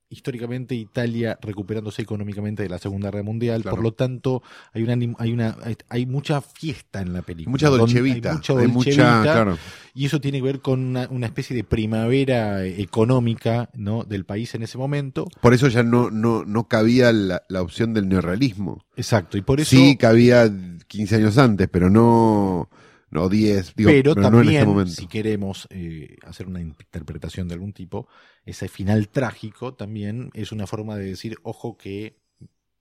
históricamente 0.10 0.74
Italia 0.76 1.38
recuperándose 1.41 2.01
económicamente 2.01 2.64
de 2.64 2.70
la 2.70 2.78
Segunda 2.78 3.10
Guerra 3.12 3.24
Mundial, 3.24 3.62
Claro. 3.62 3.76
por 3.76 3.84
lo 3.84 3.93
tanto 3.93 4.41
hay 4.74 4.84
una 4.84 4.93
hay 5.20 5.32
una 5.34 5.58
hay, 5.89 6.05
mucha 6.05 6.41
fiesta 6.41 7.01
en 7.01 7.14
la 7.14 7.22
película. 7.22 7.51
Mucha 7.51 7.68
donde 7.68 7.80
dolce 7.82 7.97
hay 7.97 8.03
vita. 8.03 8.34
mucha 8.34 8.53
hay 8.53 8.60
dolce 8.60 8.74
mucha, 8.74 8.89
vita, 9.20 9.22
claro. 9.34 9.58
y 9.93 10.05
eso 10.05 10.22
tiene 10.22 10.38
que 10.38 10.43
ver 10.43 10.62
con 10.62 10.80
una, 10.80 11.08
una 11.10 11.26
especie 11.26 11.55
de 11.55 11.64
primavera 11.64 12.66
económica 12.66 13.70
¿no? 13.76 14.03
del 14.03 14.26
país 14.26 14.53
en 14.55 14.64
ese 14.64 14.78
momento. 14.78 15.26
Por 15.41 15.53
eso 15.53 15.68
ya 15.68 15.84
no, 15.84 16.10
no, 16.10 16.45
no 16.45 16.68
cabía 16.68 17.12
la, 17.12 17.43
la 17.49 17.62
opción 17.62 17.93
del 17.93 18.08
neorrealismo. 18.08 18.86
Exacto, 18.95 19.38
y 19.38 19.41
por 19.41 19.60
eso 19.60 19.70
Sí, 19.76 19.97
cabía 19.97 20.49
15 20.88 21.16
años 21.18 21.38
antes, 21.38 21.68
pero 21.70 21.89
no, 21.89 22.70
no 23.10 23.30
10, 23.30 23.74
digo, 23.76 23.89
pero, 23.89 24.16
pero, 24.16 24.30
no 24.30 24.39
en 24.39 24.43
también, 24.43 24.55
este 24.62 24.68
momento. 24.68 24.91
si 24.93 25.08
queremos 25.08 25.68
eh, 25.72 26.18
hacer 26.26 26.47
una 26.47 26.60
interpretación 26.62 27.47
de 27.47 27.53
algún 27.53 27.74
tipo, 27.74 28.08
ese 28.45 28.68
final 28.68 29.08
trágico 29.10 29.74
también 29.76 30.30
es 30.34 30.51
una 30.51 30.68
forma 30.68 30.95
de 30.97 31.05
decir, 31.05 31.38
ojo 31.43 31.78
que 31.78 32.20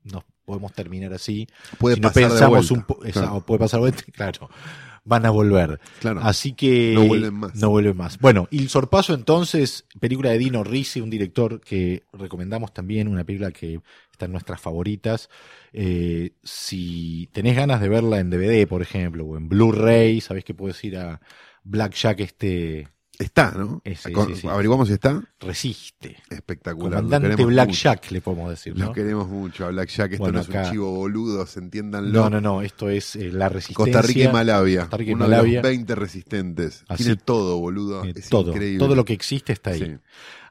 nos 0.04 0.24
podemos 0.44 0.72
terminar 0.72 1.12
así. 1.12 1.48
Puede 1.78 1.96
si 1.96 2.00
no 2.00 2.08
pasar 2.08 2.22
de 2.22 2.28
pensamos 2.30 2.68
vuelta. 2.70 2.74
un 2.74 2.82
po- 2.84 3.04
esa- 3.04 3.20
Claro, 3.22 3.36
o 3.36 3.46
puede 3.46 3.58
pasar 3.60 3.80
vuelta, 3.80 4.02
claro, 4.12 4.50
van 5.06 5.24
a 5.24 5.30
volver. 5.30 5.80
claro. 6.00 6.20
Así 6.22 6.52
que 6.52 6.92
No 6.94 7.04
vuelven 7.06 7.34
más. 7.34 7.54
No 7.54 7.70
vuelven 7.70 7.96
más. 7.96 8.18
Bueno, 8.18 8.48
Il 8.50 8.68
Sorpaso 8.68 9.14
entonces, 9.14 9.86
película 9.98 10.30
de 10.30 10.38
Dino 10.38 10.62
Risi, 10.62 11.00
un 11.00 11.08
director 11.08 11.60
que 11.60 12.02
recomendamos 12.12 12.74
también, 12.74 13.08
una 13.08 13.24
película 13.24 13.50
que 13.52 13.80
está 14.12 14.26
en 14.26 14.32
nuestras 14.32 14.60
favoritas. 14.60 15.30
Eh, 15.72 16.32
si 16.42 17.28
tenés 17.32 17.56
ganas 17.56 17.80
de 17.80 17.88
verla 17.88 18.18
en 18.18 18.30
DVD, 18.30 18.66
por 18.66 18.82
ejemplo, 18.82 19.24
o 19.24 19.36
en 19.36 19.48
Blu-ray, 19.48 20.20
sabés 20.20 20.44
que 20.44 20.54
puedes 20.54 20.82
ir 20.84 20.98
a 20.98 21.20
Blackjack 21.64 22.20
este 22.20 22.88
Está, 23.18 23.52
¿no? 23.52 23.80
Ese, 23.84 24.12
Con- 24.12 24.28
sí, 24.34 24.42
sí. 24.42 24.46
Averiguamos 24.48 24.88
si 24.88 24.94
está. 24.94 25.22
resiste. 25.40 26.16
Espectacular. 26.28 26.90
Comandante 27.02 27.28
queremos 27.30 27.52
Blackjack, 27.52 28.10
le 28.10 28.20
podemos 28.20 28.50
decir, 28.50 28.72
mucho. 28.74 28.82
¿no? 28.84 28.88
Lo 28.90 28.94
queremos 28.94 29.28
mucho 29.28 29.64
a 29.64 29.68
Blackjack. 29.70 30.12
Esto 30.12 30.22
Bueno, 30.24 30.36
no 30.38 30.42
es 30.42 30.48
acá- 30.50 30.64
un 30.66 30.70
chivo 30.70 30.90
boludo, 30.92 31.46
se 31.46 31.60
entiéndanlo. 31.60 32.10
No, 32.12 32.28
no, 32.28 32.40
no, 32.40 32.60
esto 32.62 32.90
es 32.90 33.16
eh, 33.16 33.30
la 33.32 33.48
resistencia. 33.48 33.92
Costa 33.94 34.06
Rica 34.06 34.28
y 34.28 34.32
Malavia. 34.32 34.80
Costa 34.82 34.96
Rica 34.98 35.10
y 35.10 35.14
uno 35.14 35.24
Malavia. 35.24 35.48
de 35.50 35.54
los 35.56 35.62
20 35.62 35.94
resistentes. 35.94 36.84
Así- 36.88 37.04
Tiene 37.04 37.20
todo, 37.24 37.58
boludo. 37.58 38.04
Eh, 38.04 38.12
es 38.16 38.28
todo, 38.28 38.50
increíble. 38.50 38.78
todo 38.78 38.94
lo 38.94 39.04
que 39.04 39.14
existe 39.14 39.52
está 39.52 39.70
ahí. 39.70 39.98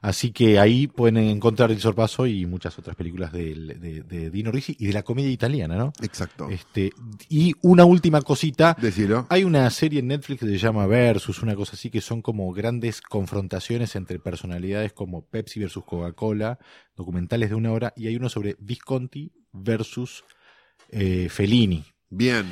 Así 0.02 0.30
que 0.32 0.58
ahí 0.58 0.86
pueden 0.86 1.16
encontrar 1.16 1.70
El 1.70 1.80
Sorpaso 1.80 2.26
y 2.26 2.46
muchas 2.46 2.78
otras 2.78 2.96
películas 2.96 3.32
de 3.32 4.30
Dino 4.32 4.52
Risi 4.52 4.76
y 4.78 4.86
de 4.86 4.92
la 4.92 5.02
comedia 5.02 5.30
italiana, 5.30 5.76
¿no? 5.76 5.92
Exacto. 6.02 6.48
Este, 6.50 6.92
y 7.28 7.54
una 7.62 7.84
última 7.84 8.22
cosita. 8.22 8.76
Decilo. 8.80 9.26
Hay 9.30 9.44
una 9.44 9.68
serie 9.70 10.00
en 10.00 10.08
Netflix 10.08 10.40
que 10.40 10.46
se 10.46 10.58
llama 10.58 10.86
Versus, 10.86 11.42
una 11.42 11.54
cosa 11.54 11.72
así, 11.74 11.90
que 11.90 12.00
son 12.00 12.22
como 12.22 12.52
grandes 12.52 13.00
confrontaciones 13.00 13.96
entre 13.96 14.18
personalidades 14.18 14.92
como 14.92 15.24
Pepsi 15.24 15.60
versus 15.60 15.84
Coca-Cola, 15.84 16.58
documentales 16.94 17.50
de 17.50 17.54
una 17.54 17.72
hora, 17.72 17.92
y 17.96 18.08
hay 18.08 18.16
uno 18.16 18.28
sobre 18.28 18.56
Visconti 18.58 19.32
versus 19.52 20.24
eh, 20.90 21.28
Fellini, 21.30 21.84
Bien. 22.10 22.46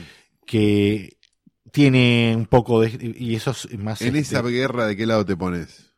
que 0.47 1.19
tiene 1.73 2.35
un 2.37 2.47
poco 2.47 2.81
de... 2.81 3.15
y 3.19 3.35
eso 3.35 3.51
es 3.51 3.79
más... 3.79 4.01
En 4.03 4.17
este, 4.17 4.37
esa 4.37 4.43
guerra, 4.43 4.87
¿de 4.87 4.97
qué 4.97 5.07
lado 5.07 5.25
te 5.25 5.37
pones? 5.37 5.94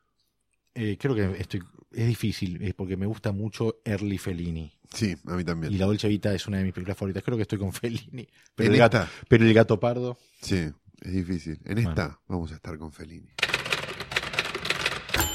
Eh, 0.76 0.96
creo 1.00 1.14
que 1.14 1.40
estoy... 1.40 1.62
Es 1.92 2.06
difícil, 2.06 2.62
es 2.62 2.74
porque 2.74 2.96
me 2.96 3.06
gusta 3.06 3.32
mucho 3.32 3.80
Early 3.84 4.18
Fellini. 4.18 4.70
Sí, 4.92 5.16
a 5.26 5.32
mí 5.34 5.44
también. 5.44 5.72
Y 5.72 5.78
La 5.78 5.86
Dolce 5.86 6.08
Vita 6.08 6.34
es 6.34 6.46
una 6.46 6.58
de 6.58 6.64
mis 6.64 6.72
películas 6.74 6.98
favoritas. 6.98 7.22
Creo 7.24 7.36
que 7.38 7.42
estoy 7.42 7.58
con 7.58 7.72
Fellini. 7.72 8.28
Pero, 8.54 8.72
el 8.72 8.78
gato, 8.78 8.98
esta. 8.98 9.10
pero 9.28 9.44
el 9.46 9.54
gato 9.54 9.80
pardo. 9.80 10.18
Sí, 10.42 10.68
es 11.00 11.12
difícil. 11.12 11.58
En 11.64 11.74
Bueno. 11.76 11.90
esta 11.90 12.20
vamos 12.28 12.52
a 12.52 12.56
estar 12.56 12.76
con 12.76 12.92
Fellini. 12.92 13.28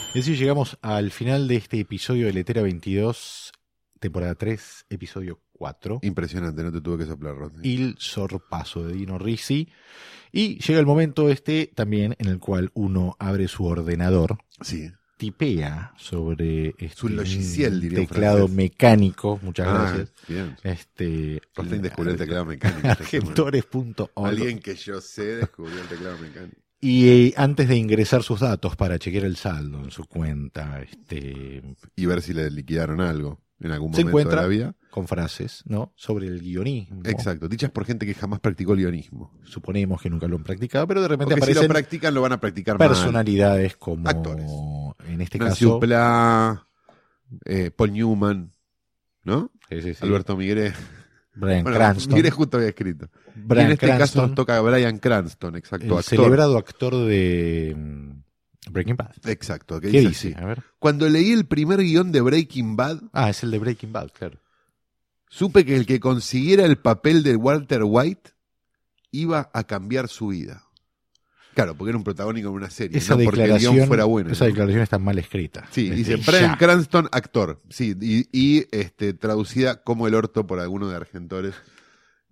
Es 0.09 0.25
decir, 0.25 0.37
llegamos 0.37 0.77
al 0.81 1.09
final 1.11 1.47
de 1.47 1.55
este 1.55 1.79
episodio 1.79 2.25
de 2.27 2.33
Letera 2.33 2.61
22, 2.61 3.51
temporada 3.99 4.35
3, 4.35 4.85
episodio 4.89 5.39
4. 5.53 5.99
Impresionante, 6.03 6.63
no 6.63 6.71
te 6.71 6.81
tuve 6.81 6.97
que 6.99 7.05
soplar, 7.05 7.35
Rodney. 7.35 7.61
Il 7.71 7.95
Sorpaso 7.97 8.83
de 8.85 8.93
Dino 8.93 9.17
Risi. 9.17 9.69
Y 10.33 10.59
llega 10.59 10.79
el 10.79 10.85
momento 10.85 11.29
este 11.29 11.71
también 11.73 12.15
en 12.19 12.27
el 12.27 12.39
cual 12.39 12.71
uno 12.73 13.15
abre 13.19 13.47
su 13.47 13.65
ordenador, 13.65 14.37
Sí. 14.61 14.91
Tipea 15.21 15.93
sobre 15.97 16.69
este, 16.79 16.89
Su 16.95 17.07
logiciel, 17.09 17.79
diría 17.79 17.99
teclado 17.99 18.37
francés. 18.39 18.55
mecánico, 18.55 19.39
muchas 19.43 19.67
Ah, 19.67 19.73
gracias. 19.93 20.11
bien. 20.27 20.57
Este, 20.63 21.41
descubrió 21.79 22.13
el 22.13 22.17
teclado 22.17 22.45
mecánico. 22.45 22.87
Argentores.org. 22.87 24.09
Alguien 24.27 24.57
que 24.57 24.73
yo 24.75 24.99
sé 24.99 25.35
descubrió 25.35 25.79
el 25.79 25.87
teclado 25.87 26.17
mecánico. 26.17 26.57
Y 26.79 27.07
eh, 27.09 27.33
antes 27.37 27.67
de 27.67 27.75
ingresar 27.75 28.23
sus 28.23 28.39
datos 28.39 28.75
para 28.75 28.97
chequear 28.97 29.25
el 29.25 29.35
saldo 29.35 29.83
en 29.83 29.91
su 29.91 30.05
cuenta, 30.05 30.81
este, 30.81 31.61
Y 31.95 32.05
ver 32.07 32.23
si 32.23 32.33
le 32.33 32.49
liquidaron 32.49 32.99
algo 32.99 33.39
en 33.61 33.71
algún 33.71 33.93
Se 33.93 34.01
momento 34.03 34.09
encuentra- 34.09 34.35
de 34.37 34.41
la 34.41 34.47
vida. 34.47 34.75
con 34.89 35.07
frases, 35.07 35.63
¿no? 35.65 35.93
Sobre 35.95 36.27
el 36.27 36.41
guionismo. 36.41 37.01
Exacto. 37.05 37.47
Dichas 37.47 37.71
por 37.71 37.85
gente 37.85 38.05
que 38.05 38.13
jamás 38.13 38.39
practicó 38.39 38.73
el 38.73 38.79
guionismo. 38.79 39.31
Suponemos 39.43 40.01
que 40.01 40.09
nunca 40.09 40.27
lo 40.27 40.35
han 40.37 40.43
practicado, 40.43 40.85
pero 40.87 41.01
de 41.01 41.07
repente 41.07 41.35
que 41.35 41.41
si 41.41 41.47
lo 41.47 41.59
aparecen 41.59 41.69
practican 41.71 42.13
lo 42.13 42.21
van 42.21 42.33
a 42.33 42.39
practicar 42.39 42.77
mal. 42.79 42.87
personalidades 42.89 43.77
como, 43.77 44.09
Actores. 44.09 44.49
en 45.07 45.21
este 45.21 45.37
Nancy 45.39 45.65
caso, 45.65 45.77
Upla, 45.77 46.67
eh, 47.45 47.71
Paul 47.73 47.93
Newman, 47.93 48.51
¿no? 49.23 49.51
Sí, 49.69 49.81
sí, 49.81 49.93
sí. 49.93 49.99
Alberto 50.05 50.35
Miguel. 50.35 50.73
Brian 51.33 51.63
Bueno, 51.63 51.77
Cranston, 51.77 52.13
Miguel 52.15 52.31
justo 52.31 52.57
había 52.57 52.69
escrito. 52.69 53.09
Y 53.35 53.39
Bryan 53.39 53.67
en 53.67 53.71
este 53.71 53.85
Cranston, 53.87 54.23
caso 54.23 54.35
toca 54.35 54.57
a 54.57 54.61
Brian 54.61 54.97
Cranston, 54.99 55.55
exacto. 55.55 55.85
el 55.85 55.91
actor. 55.93 56.03
celebrado 56.03 56.57
actor 56.57 56.93
de 57.05 57.73
Breaking 58.71 58.95
Bad. 58.97 59.11
Exacto. 59.25 59.79
Que 59.79 59.91
¿Qué 59.91 59.99
dice 59.99 60.09
dice? 60.09 60.27
así. 60.35 60.43
A 60.43 60.45
ver. 60.47 60.63
Cuando 60.79 61.07
leí 61.09 61.31
el 61.31 61.45
primer 61.45 61.79
guion 61.81 62.11
de 62.11 62.21
Breaking 62.21 62.75
Bad, 62.75 63.01
Ah, 63.13 63.29
es 63.29 63.43
el 63.43 63.51
de 63.51 63.59
Breaking 63.59 63.91
Bad, 63.93 64.09
claro. 64.11 64.39
supe 65.29 65.65
que 65.65 65.75
el 65.75 65.85
que 65.85 65.99
consiguiera 65.99 66.65
el 66.65 66.77
papel 66.77 67.23
de 67.23 67.35
Walter 67.35 67.83
White 67.85 68.31
iba 69.11 69.49
a 69.53 69.63
cambiar 69.65 70.07
su 70.07 70.27
vida. 70.27 70.63
Claro, 71.53 71.75
porque 71.75 71.89
era 71.89 71.97
un 71.97 72.05
protagónico 72.05 72.47
en 72.47 72.55
una 72.55 72.69
serie, 72.69 72.97
Esa 72.97 73.15
no 73.17 73.25
porque 73.25 73.43
el 73.43 73.57
guion 73.59 73.85
fuera 73.85 74.05
bueno. 74.05 74.31
esa 74.31 74.45
¿no? 74.45 74.49
declaración 74.51 74.81
está 74.83 74.99
mal 74.99 75.17
escrita. 75.19 75.67
Sí, 75.71 75.89
dice 75.89 76.15
Brian. 76.15 76.55
Cranston, 76.55 77.09
actor. 77.11 77.61
Sí, 77.69 77.93
y, 77.99 78.25
y, 78.31 78.67
este, 78.71 79.13
traducida 79.13 79.83
como 79.83 80.07
el 80.07 80.15
orto 80.15 80.47
por 80.47 80.61
alguno 80.61 80.87
de 80.87 80.95
Argentores, 80.95 81.53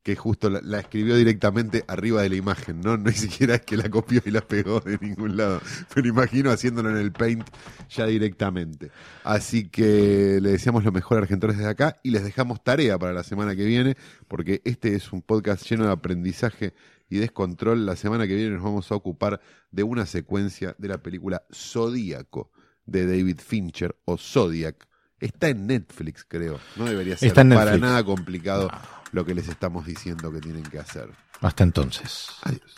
que 0.04 0.16
justo 0.16 0.50
la, 0.50 0.80
escribió 0.80 1.16
directamente 1.16 1.84
arriba 1.88 2.22
de 2.22 2.30
la 2.30 2.36
imagen, 2.36 2.82
¿no? 2.82 2.98
Ni 2.98 3.14
siquiera 3.14 3.56
es 3.56 3.62
que 3.62 3.78
la 3.78 3.90
copió 3.90 4.22
y 4.26 4.32
la 4.32 4.42
pegó 4.42 4.80
de 4.80 4.98
ningún 5.02 5.38
lado. 5.38 5.62
Pero 5.94 6.08
imagino 6.08 6.52
haciéndolo 6.52 6.90
en 6.90 6.98
el 6.98 7.12
Paint 7.12 7.48
ya 7.90 8.06
directamente. 8.06 8.92
Así 9.24 9.70
que 9.70 10.40
le 10.42 10.52
deseamos 10.52 10.84
lo 10.84 10.92
mejor 10.92 11.18
a 11.18 11.22
Argentores 11.22 11.58
desde 11.58 11.70
acá 11.70 12.00
y 12.04 12.12
les 12.12 12.24
dejamos 12.24 12.64
tarea 12.64 12.98
para 12.98 13.14
la 13.14 13.24
semana 13.24 13.56
que 13.56 13.66
viene, 13.66 13.96
porque 14.28 14.62
este 14.66 14.96
es 14.96 15.12
un 15.12 15.22
podcast 15.22 15.70
lleno 15.70 15.86
de 15.86 15.92
aprendizaje 15.92 16.74
y 17.10 17.18
descontrol. 17.18 17.86
La 17.86 17.96
semana 17.96 18.28
que 18.28 18.36
viene 18.36 18.52
nos 18.52 18.64
vamos 18.64 18.92
a 18.92 18.96
ocupar 18.96 19.42
de 19.72 19.84
una 19.84 20.06
secuencia 20.06 20.76
de 20.78 20.88
la 20.88 20.98
película 21.00 21.44
Zodíaco 21.54 22.52
de 22.86 23.06
David 23.06 23.40
Fincher 23.40 23.96
o 24.06 24.18
Zodiac. 24.18 24.89
Está 25.20 25.50
en 25.50 25.68
Netflix, 25.68 26.26
creo. 26.28 26.60
No 26.76 26.86
debería 26.86 27.18
ser 27.18 27.28
Está 27.28 27.42
en 27.42 27.50
para 27.50 27.66
Netflix. 27.72 27.82
nada 27.82 28.04
complicado 28.04 28.70
lo 29.12 29.26
que 29.26 29.36
les 29.36 29.48
estamos 29.50 29.86
diciendo 29.86 30.32
que 30.32 30.40
tienen 30.40 30.64
que 30.64 30.80
hacer. 30.80 31.10
Hasta 31.42 31.64
entonces. 31.64 32.30
Adiós. 32.44 32.76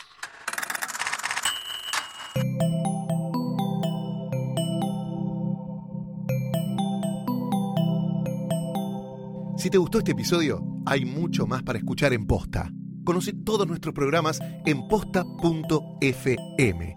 Si 9.56 9.70
te 9.70 9.78
gustó 9.78 9.98
este 9.98 10.12
episodio, 10.12 10.64
hay 10.86 11.04
mucho 11.04 11.46
más 11.46 11.62
para 11.62 11.78
escuchar 11.78 12.12
en 12.12 12.26
Posta. 12.26 12.70
Conoce 13.04 13.32
todos 13.32 13.66
nuestros 13.66 13.94
programas 13.94 14.40
en 14.66 14.88
posta.fm. 14.88 16.96